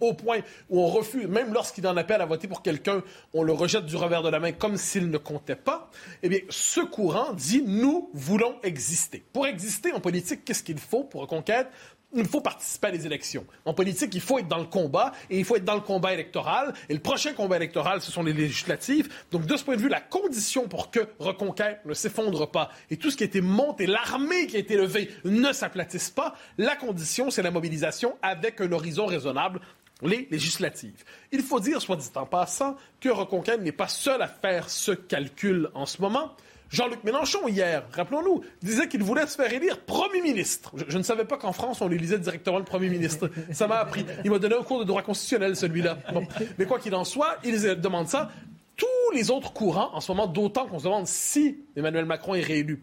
au 0.00 0.14
point 0.14 0.40
où 0.70 0.80
on 0.80 0.88
refuse, 0.88 1.26
même 1.26 1.52
lorsqu'il 1.52 1.86
en 1.86 1.96
appelle 1.96 2.20
à 2.20 2.26
voter 2.26 2.48
pour 2.48 2.62
quelqu'un, 2.62 3.02
on 3.34 3.42
le 3.42 3.52
rejette 3.52 3.86
du 3.86 3.96
revers 3.96 4.22
de 4.22 4.28
la 4.28 4.40
main 4.40 4.52
comme 4.52 4.76
s'il 4.76 5.10
ne 5.10 5.18
comptait 5.18 5.56
pas, 5.56 5.90
eh 6.22 6.28
bien, 6.28 6.40
ce 6.48 6.80
courant 6.80 7.32
dit 7.32 7.62
nous 7.62 8.10
voulons 8.14 8.56
exister. 8.62 9.24
Pour 9.32 9.46
exister 9.46 9.92
en 9.92 10.00
politique, 10.00 10.44
qu'est-ce 10.44 10.62
qu'il 10.62 10.78
faut 10.78 11.04
pour 11.04 11.22
reconquête? 11.22 11.68
Il 12.14 12.24
faut 12.26 12.40
participer 12.40 12.86
à 12.86 12.90
des 12.92 13.04
élections. 13.04 13.44
En 13.64 13.74
politique, 13.74 14.14
il 14.14 14.20
faut 14.20 14.38
être 14.38 14.46
dans 14.46 14.58
le 14.58 14.66
combat 14.66 15.12
et 15.28 15.38
il 15.38 15.44
faut 15.44 15.56
être 15.56 15.64
dans 15.64 15.74
le 15.74 15.80
combat 15.80 16.14
électoral. 16.14 16.72
Et 16.88 16.94
le 16.94 17.00
prochain 17.00 17.32
combat 17.32 17.56
électoral, 17.56 18.00
ce 18.00 18.12
sont 18.12 18.22
les 18.22 18.32
législatives. 18.32 19.12
Donc, 19.32 19.44
de 19.44 19.56
ce 19.56 19.64
point 19.64 19.76
de 19.76 19.82
vue, 19.82 19.88
la 19.88 20.00
condition 20.00 20.68
pour 20.68 20.90
que 20.90 21.00
Reconquête 21.18 21.80
ne 21.84 21.94
s'effondre 21.94 22.50
pas 22.50 22.70
et 22.90 22.96
tout 22.96 23.10
ce 23.10 23.16
qui 23.16 23.24
a 23.24 23.26
été 23.26 23.40
monté, 23.40 23.86
l'armée 23.86 24.46
qui 24.46 24.56
a 24.56 24.60
été 24.60 24.76
levée, 24.76 25.10
ne 25.24 25.52
s'aplatisse 25.52 26.10
pas, 26.10 26.36
la 26.58 26.76
condition, 26.76 27.30
c'est 27.30 27.42
la 27.42 27.50
mobilisation 27.50 28.16
avec 28.22 28.60
un 28.60 28.70
horizon 28.70 29.06
raisonnable 29.06 29.60
les 30.02 30.28
législatives. 30.30 31.04
Il 31.32 31.42
faut 31.42 31.60
dire, 31.60 31.80
soit 31.80 31.96
dit 31.96 32.10
en 32.14 32.26
passant, 32.26 32.76
que 33.00 33.08
Reconquête 33.08 33.60
n'est 33.62 33.72
pas 33.72 33.88
seul 33.88 34.20
à 34.22 34.28
faire 34.28 34.68
ce 34.68 34.92
calcul 34.92 35.70
en 35.74 35.86
ce 35.86 36.00
moment. 36.02 36.32
Jean-Luc 36.68 37.04
Mélenchon, 37.04 37.46
hier, 37.46 37.84
rappelons-nous, 37.92 38.42
disait 38.60 38.88
qu'il 38.88 39.02
voulait 39.02 39.26
se 39.26 39.36
faire 39.36 39.52
élire 39.52 39.80
Premier 39.80 40.20
ministre. 40.20 40.72
Je, 40.88 40.98
ne 40.98 41.02
savais 41.02 41.24
pas 41.24 41.36
qu'en 41.36 41.52
France, 41.52 41.80
on 41.80 41.90
élisait 41.90 42.18
directement 42.18 42.58
le 42.58 42.64
Premier 42.64 42.88
ministre. 42.88 43.30
Ça 43.52 43.68
m'a 43.68 43.76
appris. 43.76 44.04
Il 44.24 44.30
m'a 44.30 44.38
donné 44.38 44.56
un 44.56 44.62
cours 44.62 44.80
de 44.80 44.84
droit 44.84 45.02
constitutionnel, 45.02 45.54
celui-là. 45.54 45.98
Mais 46.58 46.66
quoi 46.66 46.80
qu'il 46.80 46.94
en 46.94 47.04
soit, 47.04 47.38
il 47.44 47.60
demande 47.80 48.08
ça. 48.08 48.30
Tous 48.76 49.14
les 49.14 49.30
autres 49.30 49.52
courants, 49.52 49.90
en 49.94 50.00
ce 50.00 50.10
moment, 50.10 50.26
d'autant 50.26 50.66
qu'on 50.66 50.78
se 50.78 50.84
demande 50.84 51.06
si 51.06 51.64
Emmanuel 51.76 52.04
Macron 52.04 52.34
est 52.34 52.42
réélu. 52.42 52.82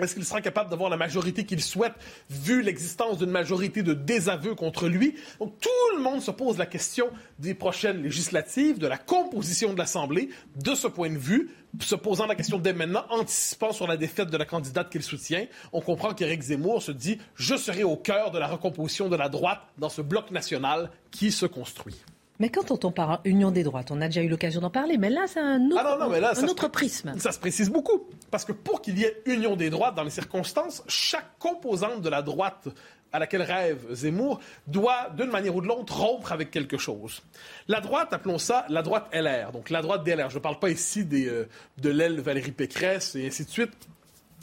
Est-ce 0.00 0.14
qu'il 0.14 0.24
sera 0.24 0.40
capable 0.40 0.70
d'avoir 0.70 0.88
la 0.88 0.96
majorité 0.96 1.44
qu'il 1.44 1.62
souhaite, 1.62 1.92
vu 2.30 2.62
l'existence 2.62 3.18
d'une 3.18 3.30
majorité 3.30 3.82
de 3.82 3.92
désaveux 3.92 4.54
contre 4.54 4.88
lui? 4.88 5.16
Donc, 5.38 5.58
tout 5.60 5.96
le 5.96 6.02
monde 6.02 6.22
se 6.22 6.30
pose 6.30 6.56
la 6.56 6.66
question 6.66 7.10
des 7.38 7.54
prochaines 7.54 8.02
législatives, 8.02 8.78
de 8.78 8.86
la 8.86 8.96
composition 8.96 9.72
de 9.74 9.78
l'Assemblée, 9.78 10.30
de 10.56 10.74
ce 10.74 10.86
point 10.86 11.10
de 11.10 11.18
vue, 11.18 11.50
se 11.80 11.94
posant 11.94 12.26
la 12.26 12.34
question 12.34 12.58
dès 12.58 12.72
maintenant, 12.72 13.04
anticipant 13.10 13.72
sur 13.72 13.86
la 13.86 13.96
défaite 13.96 14.30
de 14.30 14.36
la 14.36 14.44
candidate 14.44 14.90
qu'il 14.90 15.02
soutient. 15.02 15.46
On 15.72 15.80
comprend 15.80 16.14
qu'Éric 16.14 16.42
Zemmour 16.42 16.82
se 16.82 16.92
dit 16.92 17.18
«Je 17.34 17.56
serai 17.56 17.84
au 17.84 17.96
cœur 17.96 18.30
de 18.30 18.38
la 18.38 18.46
recomposition 18.46 19.08
de 19.08 19.16
la 19.16 19.28
droite 19.28 19.60
dans 19.78 19.88
ce 19.88 20.02
bloc 20.02 20.30
national 20.30 20.90
qui 21.10 21.32
se 21.32 21.46
construit». 21.46 21.96
Mais 22.40 22.48
quand 22.48 22.84
on 22.84 22.90
parle 22.90 23.20
union 23.24 23.50
des 23.50 23.62
droites, 23.62 23.90
on 23.90 24.00
a 24.00 24.06
déjà 24.06 24.22
eu 24.22 24.28
l'occasion 24.28 24.60
d'en 24.60 24.70
parler, 24.70 24.98
mais 24.98 25.10
là, 25.10 25.26
c'est 25.28 25.38
un 25.40 25.64
autre, 25.70 25.76
Ah 25.84 25.96
non, 25.96 26.04
non, 26.06 26.10
mais 26.10 26.18
là, 26.20 26.30
un 26.30 26.34
ça 26.34 26.40
se 26.40 26.46
autre 26.46 26.68
pré- 26.68 26.86
prisme. 26.86 27.14
Ça 27.18 27.30
se 27.30 27.38
précise 27.38 27.70
beaucoup. 27.70 28.02
Parce 28.30 28.44
que 28.44 28.52
pour 28.52 28.80
qu'il 28.82 28.98
y 28.98 29.04
ait 29.04 29.22
union 29.26 29.54
des 29.54 29.70
droites 29.70 29.94
dans 29.94 30.02
les 30.02 30.10
circonstances, 30.10 30.82
chaque 30.88 31.38
composante 31.38 32.00
de 32.02 32.08
la 32.08 32.22
droite 32.22 32.68
à 33.12 33.18
laquelle 33.18 33.42
rêve 33.42 33.78
Zemmour 33.92 34.40
doit, 34.66 35.10
d'une 35.16 35.30
manière 35.30 35.54
ou 35.54 35.60
de 35.60 35.66
l'autre, 35.66 35.94
rompre 36.00 36.32
avec 36.32 36.50
quelque 36.50 36.78
chose. 36.78 37.20
La 37.68 37.80
droite, 37.80 38.12
appelons 38.12 38.38
ça 38.38 38.64
la 38.70 38.80
droite 38.82 39.08
LR. 39.12 39.52
Donc 39.52 39.68
la 39.68 39.82
droite 39.82 40.02
DLR. 40.02 40.30
Je 40.30 40.36
ne 40.36 40.40
parle 40.42 40.58
pas 40.58 40.70
ici 40.70 41.04
des, 41.04 41.28
euh, 41.28 41.46
de 41.78 41.90
l'aile 41.90 42.18
Valérie 42.20 42.52
Pécresse 42.52 43.14
et 43.14 43.26
ainsi 43.26 43.44
de 43.44 43.50
suite. 43.50 43.72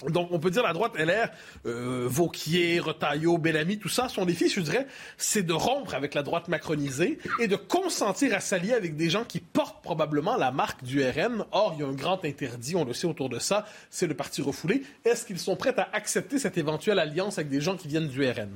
Donc, 0.08 0.30
on 0.32 0.40
peut 0.40 0.50
dire 0.50 0.64
la 0.64 0.74
droite 0.74 0.94
LR, 0.98 1.30
euh, 1.66 2.08
Vauquier, 2.08 2.80
Retailleau, 2.80 3.38
Bellamy, 3.38 3.80
tout 3.80 3.90
ça, 3.90 4.10
son 4.10 4.26
défi, 4.26 4.50
je 4.50 4.62
dirais, 4.62 4.88
c'est 5.18 5.44
de 5.44 5.54
rompre 5.54 5.94
avec 5.94 6.14
la 6.14 6.24
droite 6.24 6.48
macronisée 6.48 7.20
et 7.40 7.48
de 7.48 7.56
consentir 7.56 8.34
à 8.34 8.40
s'allier 8.40 8.74
avec 8.74 8.96
des 8.96 9.10
gens 9.10 9.24
qui 9.24 9.40
portent 9.40 9.82
probablement 9.84 10.38
la 10.38 10.52
marque 10.52 10.84
du 10.84 11.04
RN. 11.04 11.46
Or, 11.52 11.74
il 11.76 11.82
y 11.82 11.84
a 11.84 11.88
un 11.88 11.94
grand 11.94 12.24
interdit, 12.24 12.76
on 12.76 12.86
le 12.86 12.94
sait 12.94 13.08
autour 13.08 13.30
de 13.30 13.40
ça, 13.40 13.66
c'est 13.90 14.08
le 14.08 14.14
parti 14.14 14.42
refoulé. 14.42 14.84
Est-ce 15.06 15.26
qu'ils 15.26 15.40
sont 15.40 15.56
prêts 15.56 15.78
à 15.78 15.90
accepter 15.94 16.40
cette 16.40 16.58
éventuelle 16.58 17.00
alliance 17.00 17.38
avec 17.38 17.50
des 17.50 17.62
gens 17.62 17.76
qui 17.76 17.88
viennent 17.88 18.08
du 18.08 18.28
RN? 18.28 18.50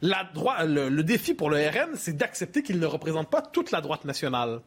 La 0.00 0.28
droite, 0.32 0.66
le, 0.66 0.88
le 0.88 1.02
défi 1.02 1.34
pour 1.34 1.50
le 1.50 1.56
RN, 1.56 1.96
c'est 1.96 2.16
d'accepter 2.16 2.62
qu'il 2.62 2.78
ne 2.78 2.86
représente 2.86 3.30
pas 3.30 3.42
toute 3.42 3.72
la 3.72 3.80
droite 3.80 4.04
nationale. 4.04 4.60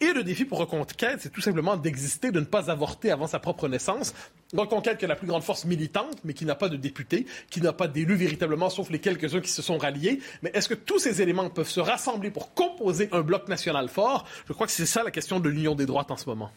Et 0.00 0.12
le 0.12 0.22
défi 0.22 0.44
pour 0.44 0.58
Reconquête, 0.58 1.18
c'est 1.20 1.32
tout 1.32 1.40
simplement 1.40 1.76
d'exister, 1.76 2.30
de 2.30 2.38
ne 2.38 2.44
pas 2.44 2.70
avorter 2.70 3.10
avant 3.10 3.26
sa 3.26 3.38
propre 3.38 3.68
naissance 3.68 4.14
Reconquête 4.54 4.98
qui 4.98 5.04
a 5.04 5.08
la 5.08 5.16
plus 5.16 5.26
grande 5.26 5.42
force 5.42 5.64
militante, 5.64 6.18
mais 6.24 6.32
qui 6.32 6.44
n'a 6.44 6.54
pas 6.54 6.68
de 6.68 6.76
députés, 6.76 7.26
qui 7.50 7.60
n'a 7.60 7.72
pas 7.72 7.88
d'élus 7.88 8.14
véritablement, 8.14 8.70
sauf 8.70 8.90
les 8.90 9.00
quelques-uns 9.00 9.40
qui 9.40 9.50
se 9.50 9.60
sont 9.60 9.76
ralliés. 9.76 10.20
Mais 10.42 10.50
est-ce 10.54 10.68
que 10.68 10.74
tous 10.74 11.00
ces 11.00 11.20
éléments 11.20 11.50
peuvent 11.50 11.68
se 11.68 11.80
rassembler 11.80 12.30
pour 12.30 12.54
composer 12.54 13.08
un 13.10 13.22
bloc 13.22 13.48
national 13.48 13.88
fort? 13.88 14.24
Je 14.46 14.52
crois 14.52 14.66
que 14.66 14.72
c'est 14.72 14.86
ça 14.86 15.02
la 15.02 15.10
question 15.10 15.40
de 15.40 15.48
l'union 15.48 15.74
des 15.74 15.86
droites 15.86 16.12
en 16.12 16.16
ce 16.16 16.28
moment. 16.28 16.50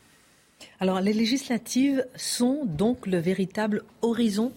Alors, 0.80 1.01
les 1.01 1.13
législatives 1.13 2.05
sont 2.15 2.61
donc 2.65 3.07
le 3.07 3.17
véritable 3.17 3.84
horizon? 4.03 4.51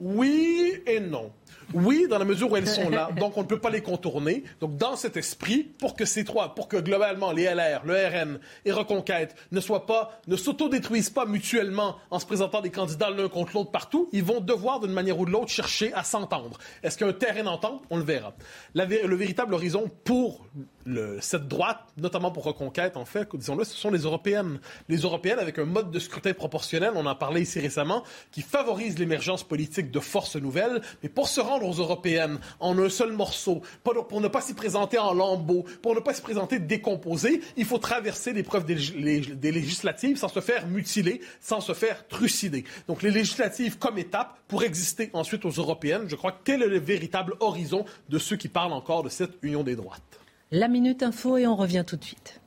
Oui 0.00 0.80
et 0.86 1.00
non. 1.00 1.30
Oui, 1.74 2.06
dans 2.08 2.18
la 2.18 2.24
mesure 2.24 2.50
où 2.50 2.56
elles 2.56 2.68
sont 2.68 2.90
là, 2.90 3.10
donc 3.18 3.36
on 3.36 3.42
ne 3.42 3.46
peut 3.46 3.60
pas 3.60 3.70
les 3.70 3.82
contourner. 3.82 4.44
Donc 4.60 4.76
dans 4.76 4.96
cet 4.96 5.16
esprit, 5.16 5.62
pour 5.62 5.94
que 5.94 6.04
ces 6.04 6.24
trois, 6.24 6.54
pour 6.54 6.68
que 6.68 6.76
globalement 6.76 7.32
les 7.32 7.44
LR, 7.44 7.82
le 7.84 7.94
RN 7.94 8.40
et 8.64 8.72
Reconquête 8.72 9.34
ne 9.50 9.60
soient 9.60 9.86
pas, 9.86 10.20
ne 10.26 10.36
s'autodétruisent 10.36 11.10
pas 11.10 11.26
mutuellement 11.26 11.96
en 12.10 12.18
se 12.18 12.26
présentant 12.26 12.60
des 12.60 12.70
candidats 12.70 13.10
l'un 13.10 13.28
contre 13.28 13.54
l'autre 13.54 13.70
partout, 13.70 14.08
ils 14.12 14.24
vont 14.24 14.40
devoir 14.40 14.80
d'une 14.80 14.92
manière 14.92 15.18
ou 15.18 15.26
de 15.26 15.30
l'autre 15.30 15.50
chercher 15.50 15.92
à 15.94 16.04
s'entendre. 16.04 16.58
Est-ce 16.82 16.98
qu'il 16.98 17.12
terrain 17.14 17.44
d'entente? 17.44 17.82
On 17.90 17.96
le 17.96 18.04
verra. 18.04 18.34
le 18.74 19.16
véritable 19.16 19.54
horizon 19.54 19.90
pour 20.04 20.46
cette 21.20 21.46
droite, 21.46 21.78
notamment 21.96 22.30
pour 22.32 22.44
Reconquête, 22.44 22.96
en 22.96 23.04
fait, 23.04 23.28
disons-le, 23.34 23.64
ce 23.64 23.76
sont 23.76 23.90
les 23.90 24.00
européennes. 24.00 24.58
Les 24.88 24.98
européennes 24.98 25.38
avec 25.38 25.58
un 25.58 25.64
mode 25.64 25.90
de 25.90 25.98
scrutin 25.98 26.32
proportionnel, 26.32 26.92
on 26.96 27.06
en 27.06 27.14
parlait 27.14 27.42
ici 27.42 27.60
récemment, 27.60 28.02
qui 28.32 28.42
favorise 28.42 28.98
l'émergence 28.98 29.44
politique 29.44 29.90
de 29.90 30.00
forces 30.00 30.36
nouvelles, 30.36 30.80
mais 31.02 31.08
pour 31.08 31.28
se 31.28 31.40
rendre 31.40 31.51
aux 31.60 31.72
européennes 31.72 32.38
en 32.60 32.78
un 32.78 32.88
seul 32.88 33.12
morceau, 33.12 33.62
pour 33.82 34.20
ne 34.20 34.28
pas 34.28 34.40
s'y 34.40 34.54
présenter 34.54 34.98
en 34.98 35.12
lambeaux, 35.12 35.64
pour 35.82 35.94
ne 35.94 36.00
pas 36.00 36.14
s'y 36.14 36.22
présenter 36.22 36.58
décomposé, 36.58 37.40
il 37.56 37.64
faut 37.64 37.78
traverser 37.78 38.32
l'épreuve 38.32 38.64
des, 38.64 39.52
législatives 39.52 40.16
sans 40.16 40.28
se 40.28 40.40
faire 40.40 40.66
mutiler, 40.66 41.20
sans 41.40 41.60
se 41.60 41.74
faire 41.74 42.06
trucider. 42.08 42.64
Donc 42.88 43.02
les 43.02 43.10
législatives 43.10 43.78
comme 43.78 43.98
étape 43.98 44.38
pour 44.48 44.62
exister 44.64 45.10
ensuite 45.12 45.44
aux 45.44 45.50
européennes, 45.50 46.04
je 46.08 46.16
crois 46.16 46.32
que 46.32 46.42
tel 46.44 46.62
est 46.62 46.68
le 46.68 46.78
véritable 46.78 47.34
horizon 47.40 47.84
de 48.08 48.18
ceux 48.18 48.36
qui 48.36 48.48
parlent 48.48 48.72
encore 48.72 49.02
de 49.02 49.08
cette 49.08 49.32
union 49.42 49.62
des 49.62 49.76
droites? 49.76 50.02
La 50.50 50.68
Minute 50.68 51.02
Info 51.02 51.38
et 51.38 51.46
on 51.46 51.56
revient 51.56 51.84
tout 51.86 51.96
de 51.96 52.04
suite. 52.04 52.41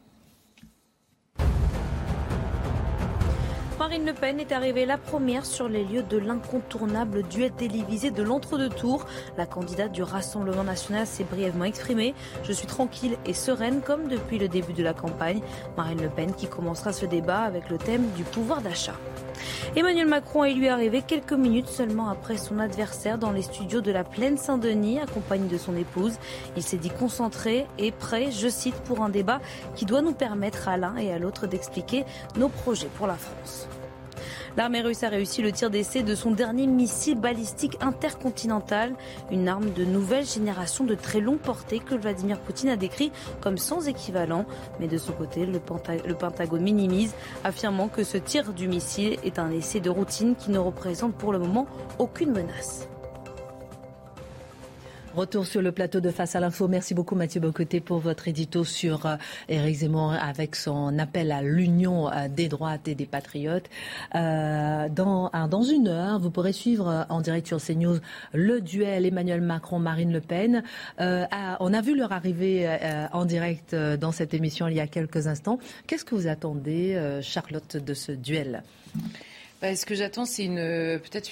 Marine 3.78 4.06
Le 4.06 4.14
Pen 4.14 4.40
est 4.40 4.54
arrivée 4.54 4.86
la 4.86 4.98
première 4.98 5.46
sur 5.46 5.68
les 5.68 5.84
lieux 5.84 6.02
de 6.04 6.18
l'incontournable 6.18 7.24
duet 7.24 7.50
télévisé 7.50 8.10
de 8.10 8.24
l'entre-deux-tours. 8.24 9.06
La 9.38 9.46
candidate 9.46 9.92
du 9.92 10.02
Rassemblement 10.02 10.64
national 10.64 11.06
s'est 11.06 11.26
brièvement 11.26 11.66
exprimée. 11.66 12.14
Je 12.44 12.54
suis 12.54 12.68
tranquille 12.68 13.18
et 13.26 13.34
sereine 13.34 13.82
comme 13.82 14.08
depuis 14.08 14.40
le 14.40 14.48
début 14.48 14.72
de 14.72 14.82
la 14.82 14.94
campagne. 14.94 15.42
Marine 15.76 16.02
Le 16.02 16.10
Pen 16.10 16.34
qui 16.34 16.48
commencera 16.48 16.94
ce 16.94 17.06
débat 17.06 17.42
avec 17.42 17.70
le 17.70 17.78
thème 17.78 18.10
du 18.16 18.24
pouvoir 18.24 18.62
d'achat. 18.62 18.96
Emmanuel 19.76 20.08
Macron 20.08 20.46
est 20.46 20.54
lui 20.54 20.70
arrivé 20.70 21.02
quelques 21.02 21.34
minutes 21.34 21.68
seulement 21.68 22.08
après 22.10 22.38
son 22.38 22.60
adversaire 22.60 23.18
dans 23.18 23.32
les 23.32 23.42
studios 23.42 23.82
de 23.82 23.92
la 23.92 24.06
Plaine 24.06 24.38
Saint-Denis, 24.38 25.00
accompagné 25.00 25.50
de 25.50 25.58
son 25.58 25.76
épouse. 25.76 26.14
Il 26.56 26.64
s'est 26.64 26.78
dit 26.78 26.90
concentré 26.90 27.68
et 27.78 27.92
prêt, 27.92 28.32
je 28.32 28.48
cite, 28.48 28.76
pour 28.76 29.02
un 29.02 29.10
débat 29.10 29.42
qui 29.76 29.86
doit 29.86 30.02
nous 30.02 30.14
permettre 30.14 30.70
à 30.70 30.78
l'un 30.78 30.96
et 30.96 31.12
à 31.12 31.20
l'autre 31.20 31.48
d'expliquer 31.48 32.06
nos 32.38 32.50
projets 32.50 32.90
pour 32.96 33.08
la 33.08 33.16
France. 33.16 33.68
L'armée 34.58 34.82
russe 34.82 35.04
a 35.04 35.10
réussi 35.10 35.42
le 35.42 35.52
tir 35.52 35.70
d'essai 35.70 36.02
de 36.02 36.16
son 36.16 36.32
dernier 36.32 36.66
missile 36.66 37.20
balistique 37.20 37.78
intercontinental, 37.82 38.94
une 39.30 39.50
arme 39.50 39.72
de 39.72 39.84
nouvelle 39.84 40.26
génération 40.26 40.86
de 40.86 40.96
très 40.96 41.20
longue 41.20 41.40
portée 41.40 41.80
que 41.80 41.94
Vladimir 41.94 42.40
Poutine 42.40 42.70
a 42.70 42.78
décrit 42.78 43.12
comme 43.42 43.58
sans 43.58 43.88
équivalent. 43.90 44.46
Mais 44.80 44.88
de 44.88 44.98
son 44.98 45.12
côté, 45.12 45.46
le, 45.46 45.60
Pentagone 45.60 46.62
minimise, 46.62 47.14
affirmant 47.44 47.90
que 47.90 48.06
ce 48.06 48.18
tir 48.18 48.54
du 48.54 48.70
missile 48.70 49.18
est 49.26 49.40
un 49.40 49.52
essai 49.52 49.82
de 49.82 49.90
routine 49.90 50.36
qui 50.36 50.52
ne 50.52 50.60
représente 50.60 51.16
pour 51.16 51.34
le 51.34 51.40
moment 51.40 51.68
aucune 52.00 52.32
menace. 52.32 52.88
Retour 55.16 55.46
sur 55.46 55.62
le 55.62 55.72
plateau 55.72 56.02
de 56.02 56.12
Face 56.12 56.36
à 56.36 56.42
l'info. 56.42 56.68
Merci 56.68 56.94
beaucoup 56.94 57.16
Mathieu 57.16 57.40
Bocoté 57.40 57.80
pour 57.80 58.00
votre 58.00 58.28
édito 58.28 58.66
sur 58.66 59.06
euh, 59.06 59.16
Éric 59.48 59.78
Zemmour 59.78 60.12
avec 60.12 60.58
son 60.58 61.00
appel 61.00 61.32
à 61.32 61.42
l'union 61.42 62.12
euh, 62.12 62.28
des 62.28 62.50
droites 62.50 62.90
et 62.90 62.96
des 62.96 63.06
patriotes. 63.06 63.70
Euh, 64.14 64.90
dans, 64.90 65.32
dans 65.50 65.62
une 65.62 65.88
heure, 65.88 66.20
vous 66.20 66.32
pourrez 66.32 66.52
suivre 66.52 67.06
en 67.08 67.22
direct 67.22 67.48
sur 67.48 67.62
CNews 67.62 68.00
le 68.34 68.60
duel 68.60 69.06
Emmanuel 69.06 69.40
Macron-Marine 69.40 70.12
Le 70.12 70.20
Pen. 70.20 70.64
on 71.00 71.74
a 71.74 71.82
vu 71.82 71.96
leur 71.96 72.12
arrivée 72.12 72.68
en 73.14 73.24
direct 73.24 73.74
dans 73.74 74.12
cette 74.12 74.34
émission 74.34 74.68
il 74.68 74.76
y 74.76 74.82
a 74.82 74.88
quelques 74.88 75.28
instants. 75.28 75.60
Qu'est-ce 75.88 76.04
que 76.04 76.16
vous 76.16 76.28
attendez, 76.28 77.20
Charlotte, 77.22 77.78
de 77.78 77.94
ce 77.94 78.12
duel? 78.12 78.64
Bah, 79.62 79.76
ce 79.76 79.86
que 79.86 79.96
j'attends, 79.96 80.26
c'est 80.26 80.44
une 80.44 80.58
peut-être 81.00 81.32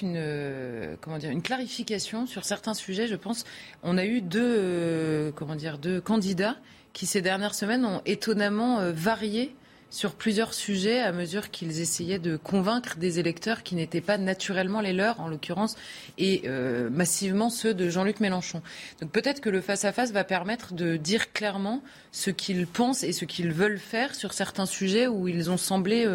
dire 1.19 1.30
une 1.30 1.41
clarification 1.41 2.26
sur 2.26 2.45
certains 2.45 2.74
sujets. 2.74 3.07
Je 3.07 3.15
pense 3.15 3.43
on 3.84 3.97
a 3.97 4.05
eu 4.05 4.21
deux 4.21 4.41
euh, 4.41 5.32
candidats 5.32 6.55
qui 6.93 7.05
ces 7.05 7.21
dernières 7.21 7.55
semaines 7.55 7.86
ont 7.86 8.01
étonnamment 8.05 8.80
euh, 8.80 8.91
varié 8.93 9.53
sur 9.89 10.15
plusieurs 10.15 10.55
sujets 10.55 11.01
à 11.01 11.11
mesure 11.11 11.51
qu'ils 11.51 11.80
essayaient 11.80 12.17
de 12.17 12.36
convaincre 12.36 12.97
des 12.97 13.19
électeurs 13.19 13.61
qui 13.61 13.76
n'étaient 13.76 14.01
pas 14.01 14.17
naturellement 14.17 14.82
les 14.82 14.93
leurs, 14.93 15.19
en 15.19 15.28
l'occurrence, 15.28 15.76
et 16.17 16.43
euh, 16.45 16.89
massivement 16.89 17.51
ceux 17.51 17.76
de 17.76 17.89
Jean-Luc 17.89 18.19
Mélenchon. 18.19 18.63
Donc 19.01 19.11
peut-être 19.11 19.39
que 19.39 19.49
le 19.49 19.61
face-à-face 19.61 20.11
va 20.11 20.24
permettre 20.24 20.74
de 20.74 20.97
dire 20.97 21.32
clairement 21.32 21.84
ce 22.11 22.32
qu'ils 22.32 22.65
pensent 22.65 23.03
et 23.03 23.11
ce 23.11 23.26
qu'ils 23.26 23.51
veulent 23.51 23.78
faire 23.78 24.15
sur 24.15 24.34
certains 24.34 24.65
sujets 24.65 25.05
où 25.05 25.28
ils 25.28 25.51
ont 25.51 25.57
semblé 25.57 26.07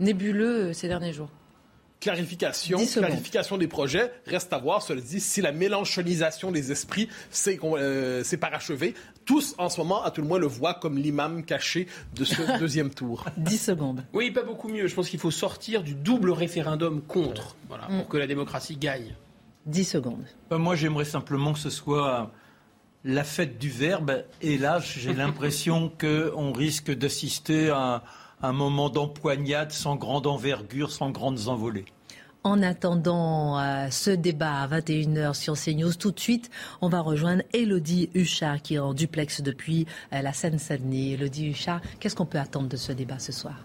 nébuleux 0.00 0.72
ces 0.72 0.88
derniers 0.88 1.12
jours 1.12 1.30
clarification, 2.00 2.84
clarification 2.84 3.58
des 3.58 3.68
projets. 3.68 4.12
Reste 4.26 4.52
à 4.52 4.58
voir, 4.58 4.82
cela 4.82 5.00
dit, 5.00 5.20
si 5.20 5.40
la 5.40 5.52
mélanchonisation 5.52 6.50
des 6.50 6.72
esprits 6.72 7.08
s'est 7.30 7.60
euh, 7.62 8.22
parachevée. 8.40 8.94
Tous, 9.24 9.54
en 9.58 9.68
ce 9.68 9.78
moment, 9.80 10.02
à 10.02 10.10
tout 10.10 10.22
le 10.22 10.26
moins, 10.26 10.38
le 10.38 10.46
voient 10.46 10.74
comme 10.74 10.96
l'imam 10.96 11.44
caché 11.44 11.86
de 12.14 12.24
ce 12.24 12.58
deuxième 12.58 12.90
tour. 12.90 13.26
10 13.36 13.58
secondes. 13.58 14.04
Oui, 14.12 14.30
pas 14.30 14.42
beaucoup 14.42 14.68
mieux. 14.68 14.88
Je 14.88 14.94
pense 14.94 15.08
qu'il 15.08 15.20
faut 15.20 15.30
sortir 15.30 15.82
du 15.82 15.94
double 15.94 16.30
référendum 16.30 17.02
contre, 17.02 17.54
voilà, 17.68 17.86
pour 17.86 18.08
que 18.08 18.16
la 18.16 18.26
démocratie 18.26 18.76
gagne. 18.76 19.14
10 19.66 19.84
secondes. 19.84 20.24
Euh, 20.52 20.58
moi, 20.58 20.74
j'aimerais 20.74 21.04
simplement 21.04 21.52
que 21.52 21.58
ce 21.58 21.70
soit 21.70 22.32
la 23.04 23.24
fête 23.24 23.58
du 23.58 23.68
verbe. 23.68 24.24
Et 24.40 24.58
là, 24.58 24.80
j'ai 24.80 25.12
l'impression 25.12 25.92
qu'on 26.00 26.52
risque 26.52 26.90
d'assister 26.90 27.70
à 27.70 27.96
un 27.96 28.02
moment 28.52 28.90
d'empoignade 28.90 29.72
sans 29.72 29.96
grande 29.96 30.26
envergure, 30.26 30.90
sans 30.90 31.10
grandes 31.10 31.48
envolées. 31.48 31.84
En 32.42 32.62
attendant 32.62 33.60
euh, 33.60 33.88
ce 33.90 34.10
débat 34.10 34.62
à 34.62 34.66
21h 34.66 35.34
sur 35.34 35.54
CNews, 35.54 35.92
tout 35.92 36.10
de 36.10 36.20
suite, 36.20 36.50
on 36.80 36.88
va 36.88 37.00
rejoindre 37.00 37.42
Elodie 37.52 38.08
Huchard 38.14 38.62
qui 38.62 38.76
est 38.76 38.78
en 38.78 38.94
duplex 38.94 39.42
depuis 39.42 39.86
euh, 40.14 40.22
la 40.22 40.32
Seine-Saint-Denis. 40.32 41.12
Elodie 41.14 41.50
Huchard, 41.50 41.82
qu'est-ce 42.00 42.16
qu'on 42.16 42.24
peut 42.24 42.38
attendre 42.38 42.68
de 42.68 42.76
ce 42.76 42.92
débat 42.92 43.18
ce 43.18 43.32
soir? 43.32 43.56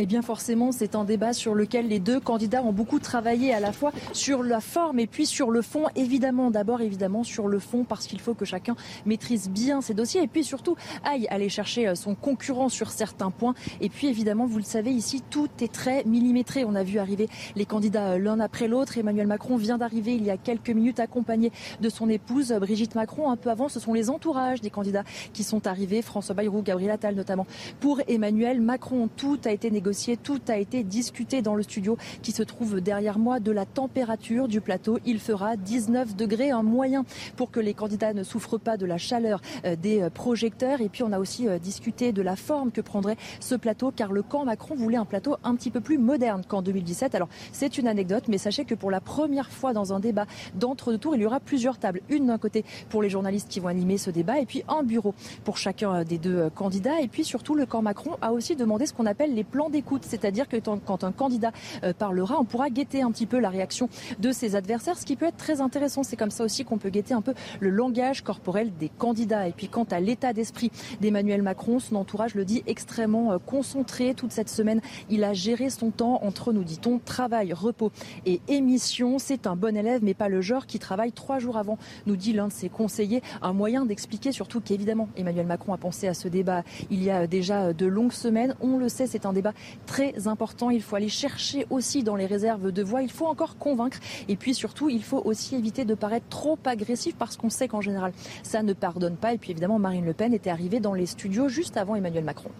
Eh 0.00 0.06
bien 0.06 0.22
forcément, 0.22 0.70
c'est 0.70 0.94
un 0.94 1.02
débat 1.02 1.32
sur 1.32 1.56
lequel 1.56 1.88
les 1.88 1.98
deux 1.98 2.20
candidats 2.20 2.62
ont 2.62 2.72
beaucoup 2.72 3.00
travaillé 3.00 3.52
à 3.52 3.58
la 3.58 3.72
fois 3.72 3.90
sur 4.12 4.44
la 4.44 4.60
forme 4.60 5.00
et 5.00 5.08
puis 5.08 5.26
sur 5.26 5.50
le 5.50 5.60
fond. 5.60 5.86
Évidemment, 5.96 6.52
d'abord 6.52 6.82
évidemment 6.82 7.24
sur 7.24 7.48
le 7.48 7.58
fond 7.58 7.82
parce 7.82 8.06
qu'il 8.06 8.20
faut 8.20 8.34
que 8.34 8.44
chacun 8.44 8.76
maîtrise 9.06 9.50
bien 9.50 9.80
ses 9.80 9.94
dossiers 9.94 10.22
et 10.22 10.28
puis 10.28 10.44
surtout 10.44 10.76
aille 11.02 11.26
aller 11.30 11.48
chercher 11.48 11.88
euh, 11.88 11.96
son 11.96 12.14
concurrent 12.14 12.68
sur 12.68 12.92
certains 12.92 13.32
points. 13.32 13.54
Et 13.80 13.88
puis 13.88 14.06
évidemment, 14.06 14.46
vous 14.46 14.58
le 14.58 14.62
savez 14.62 14.92
ici, 14.92 15.20
tout 15.30 15.48
est 15.60 15.72
très 15.72 16.04
millimétré. 16.04 16.64
On 16.64 16.76
a 16.76 16.84
vu 16.84 17.00
arriver 17.00 17.28
les 17.56 17.64
candidats 17.64 18.12
euh, 18.12 18.18
l'un 18.18 18.38
après 18.38 18.68
l'autre. 18.68 18.98
Emmanuel 18.98 19.26
Macron 19.26 19.56
vient 19.56 19.78
d'arriver 19.78 20.14
il 20.14 20.22
y 20.22 20.30
a 20.30 20.36
quelques 20.36 20.70
minutes 20.70 21.00
accompagné 21.00 21.50
de 21.80 21.88
son 21.88 22.08
épouse 22.08 22.52
euh, 22.52 22.60
Brigitte 22.60 22.94
Macron. 22.94 23.32
Un 23.32 23.36
peu 23.36 23.50
avant, 23.50 23.68
ce 23.68 23.80
sont 23.80 23.94
les 23.94 24.10
entourages 24.10 24.60
des 24.60 24.70
candidats 24.70 25.02
qui 25.32 25.42
sont 25.42 25.66
arrivés, 25.66 26.02
François 26.02 26.36
Bayrou, 26.36 26.62
Gabriel 26.62 26.92
Attal 26.92 27.16
notamment. 27.16 27.48
Pour 27.80 28.00
Emmanuel 28.06 28.60
Macron, 28.60 29.08
tout 29.16 29.40
a 29.44 29.50
été 29.50 29.72
négocié 29.72 29.87
tout 30.22 30.40
a 30.48 30.56
été 30.56 30.82
discuté 30.82 31.42
dans 31.42 31.54
le 31.54 31.62
studio 31.62 31.96
qui 32.22 32.32
se 32.32 32.42
trouve 32.42 32.80
derrière 32.80 33.18
moi 33.18 33.40
de 33.40 33.52
la 33.52 33.66
température 33.66 34.48
du 34.48 34.60
plateau. 34.60 34.98
Il 35.06 35.18
fera 35.18 35.56
19 35.56 36.16
degrés, 36.16 36.50
un 36.50 36.62
moyen 36.62 37.04
pour 37.36 37.50
que 37.50 37.60
les 37.60 37.74
candidats 37.74 38.12
ne 38.12 38.22
souffrent 38.22 38.58
pas 38.58 38.76
de 38.76 38.86
la 38.86 38.98
chaleur 38.98 39.40
euh, 39.64 39.76
des 39.76 40.02
euh, 40.02 40.10
projecteurs. 40.10 40.80
Et 40.80 40.88
puis 40.88 41.02
on 41.02 41.12
a 41.12 41.18
aussi 41.18 41.48
euh, 41.48 41.58
discuté 41.58 42.12
de 42.12 42.22
la 42.22 42.36
forme 42.36 42.70
que 42.70 42.80
prendrait 42.80 43.16
ce 43.40 43.54
plateau 43.54 43.92
car 43.94 44.12
le 44.12 44.22
camp 44.22 44.44
Macron 44.44 44.74
voulait 44.74 44.96
un 44.96 45.04
plateau 45.04 45.36
un 45.44 45.54
petit 45.54 45.70
peu 45.70 45.80
plus 45.80 45.98
moderne 45.98 46.42
qu'en 46.46 46.62
2017. 46.62 47.14
Alors 47.14 47.28
c'est 47.52 47.78
une 47.78 47.88
anecdote, 47.88 48.24
mais 48.28 48.38
sachez 48.38 48.64
que 48.64 48.74
pour 48.74 48.90
la 48.90 49.00
première 49.00 49.50
fois 49.50 49.72
dans 49.72 49.92
un 49.92 50.00
débat 50.00 50.26
d'entre-deux 50.54 50.98
tours, 50.98 51.14
il 51.14 51.22
y 51.22 51.26
aura 51.26 51.40
plusieurs 51.40 51.78
tables. 51.78 52.00
Une 52.08 52.26
d'un 52.26 52.38
côté 52.38 52.64
pour 52.88 53.02
les 53.02 53.10
journalistes 53.10 53.48
qui 53.48 53.60
vont 53.60 53.68
animer 53.68 53.98
ce 53.98 54.10
débat 54.10 54.38
et 54.40 54.46
puis 54.46 54.64
un 54.68 54.82
bureau 54.82 55.14
pour 55.44 55.56
chacun 55.56 56.04
des 56.04 56.18
deux 56.18 56.50
candidats. 56.50 57.00
Et 57.00 57.08
puis 57.08 57.24
surtout, 57.24 57.54
le 57.54 57.66
camp 57.66 57.82
Macron 57.82 58.16
a 58.20 58.32
aussi 58.32 58.56
demandé 58.56 58.86
ce 58.86 58.92
qu'on 58.92 59.06
appelle 59.06 59.34
les 59.34 59.44
plans 59.44 59.70
c'est-à-dire 60.02 60.48
que 60.48 60.56
quand 60.56 61.04
un 61.04 61.12
candidat 61.12 61.52
euh, 61.84 61.92
parlera, 61.92 62.38
on 62.38 62.44
pourra 62.44 62.70
guetter 62.70 63.02
un 63.02 63.10
petit 63.10 63.26
peu 63.26 63.38
la 63.38 63.50
réaction 63.50 63.88
de 64.18 64.32
ses 64.32 64.56
adversaires, 64.56 64.98
ce 64.98 65.06
qui 65.06 65.16
peut 65.16 65.26
être 65.26 65.36
très 65.36 65.60
intéressant. 65.60 66.02
C'est 66.02 66.16
comme 66.16 66.30
ça 66.30 66.44
aussi 66.44 66.64
qu'on 66.64 66.78
peut 66.78 66.90
guetter 66.90 67.14
un 67.14 67.22
peu 67.22 67.34
le 67.60 67.70
langage 67.70 68.22
corporel 68.22 68.70
des 68.78 68.88
candidats. 68.88 69.48
Et 69.48 69.52
puis 69.52 69.68
quant 69.68 69.86
à 69.90 70.00
l'état 70.00 70.32
d'esprit 70.32 70.70
d'Emmanuel 71.00 71.42
Macron, 71.42 71.78
son 71.78 71.96
entourage 71.96 72.34
le 72.34 72.44
dit 72.44 72.62
extrêmement 72.66 73.32
euh, 73.32 73.38
concentré. 73.38 74.14
Toute 74.14 74.32
cette 74.32 74.48
semaine, 74.48 74.80
il 75.10 75.24
a 75.24 75.32
géré 75.32 75.70
son 75.70 75.90
temps 75.90 76.20
entre, 76.22 76.52
nous 76.52 76.64
dit-on, 76.64 76.98
travail, 76.98 77.52
repos 77.52 77.92
et 78.26 78.40
émission. 78.48 79.18
C'est 79.18 79.46
un 79.46 79.56
bon 79.56 79.76
élève, 79.76 80.00
mais 80.02 80.14
pas 80.14 80.28
le 80.28 80.40
genre 80.40 80.66
qui 80.66 80.78
travaille 80.78 81.12
trois 81.12 81.38
jours 81.38 81.56
avant, 81.56 81.78
nous 82.06 82.16
dit 82.16 82.32
l'un 82.32 82.48
de 82.48 82.52
ses 82.52 82.68
conseillers. 82.68 83.22
Un 83.42 83.52
moyen 83.52 83.84
d'expliquer 83.84 84.32
surtout 84.32 84.60
qu'évidemment, 84.60 85.08
Emmanuel 85.16 85.46
Macron 85.46 85.72
a 85.72 85.78
pensé 85.78 86.08
à 86.08 86.14
ce 86.14 86.28
débat 86.28 86.62
il 86.90 87.02
y 87.02 87.10
a 87.10 87.26
déjà 87.26 87.72
de 87.72 87.86
longues 87.86 88.12
semaines. 88.12 88.54
On 88.60 88.78
le 88.78 88.88
sait, 88.88 89.06
c'est 89.06 89.26
un 89.26 89.32
débat 89.32 89.52
très 89.86 90.28
important. 90.28 90.70
Il 90.70 90.82
faut 90.82 90.96
aller 90.96 91.08
chercher 91.08 91.66
aussi 91.70 92.02
dans 92.02 92.16
les 92.16 92.26
réserves 92.26 92.72
de 92.72 92.82
voix. 92.82 93.02
Il 93.02 93.10
faut 93.10 93.26
encore 93.26 93.56
convaincre. 93.58 93.98
Et 94.28 94.36
puis 94.36 94.54
surtout, 94.54 94.88
il 94.88 95.02
faut 95.02 95.22
aussi 95.24 95.56
éviter 95.56 95.84
de 95.84 95.94
paraître 95.94 96.28
trop 96.28 96.58
agressif 96.64 97.16
parce 97.16 97.36
qu'on 97.36 97.50
sait 97.50 97.68
qu'en 97.68 97.80
général, 97.80 98.12
ça 98.42 98.62
ne 98.62 98.72
pardonne 98.72 99.16
pas. 99.16 99.34
Et 99.34 99.38
puis 99.38 99.50
évidemment, 99.50 99.78
Marine 99.78 100.04
Le 100.04 100.12
Pen 100.12 100.34
était 100.34 100.50
arrivée 100.50 100.80
dans 100.80 100.94
les 100.94 101.06
studios 101.06 101.48
juste 101.48 101.76
avant 101.76 101.94
Emmanuel 101.94 102.24
Macron. 102.24 102.50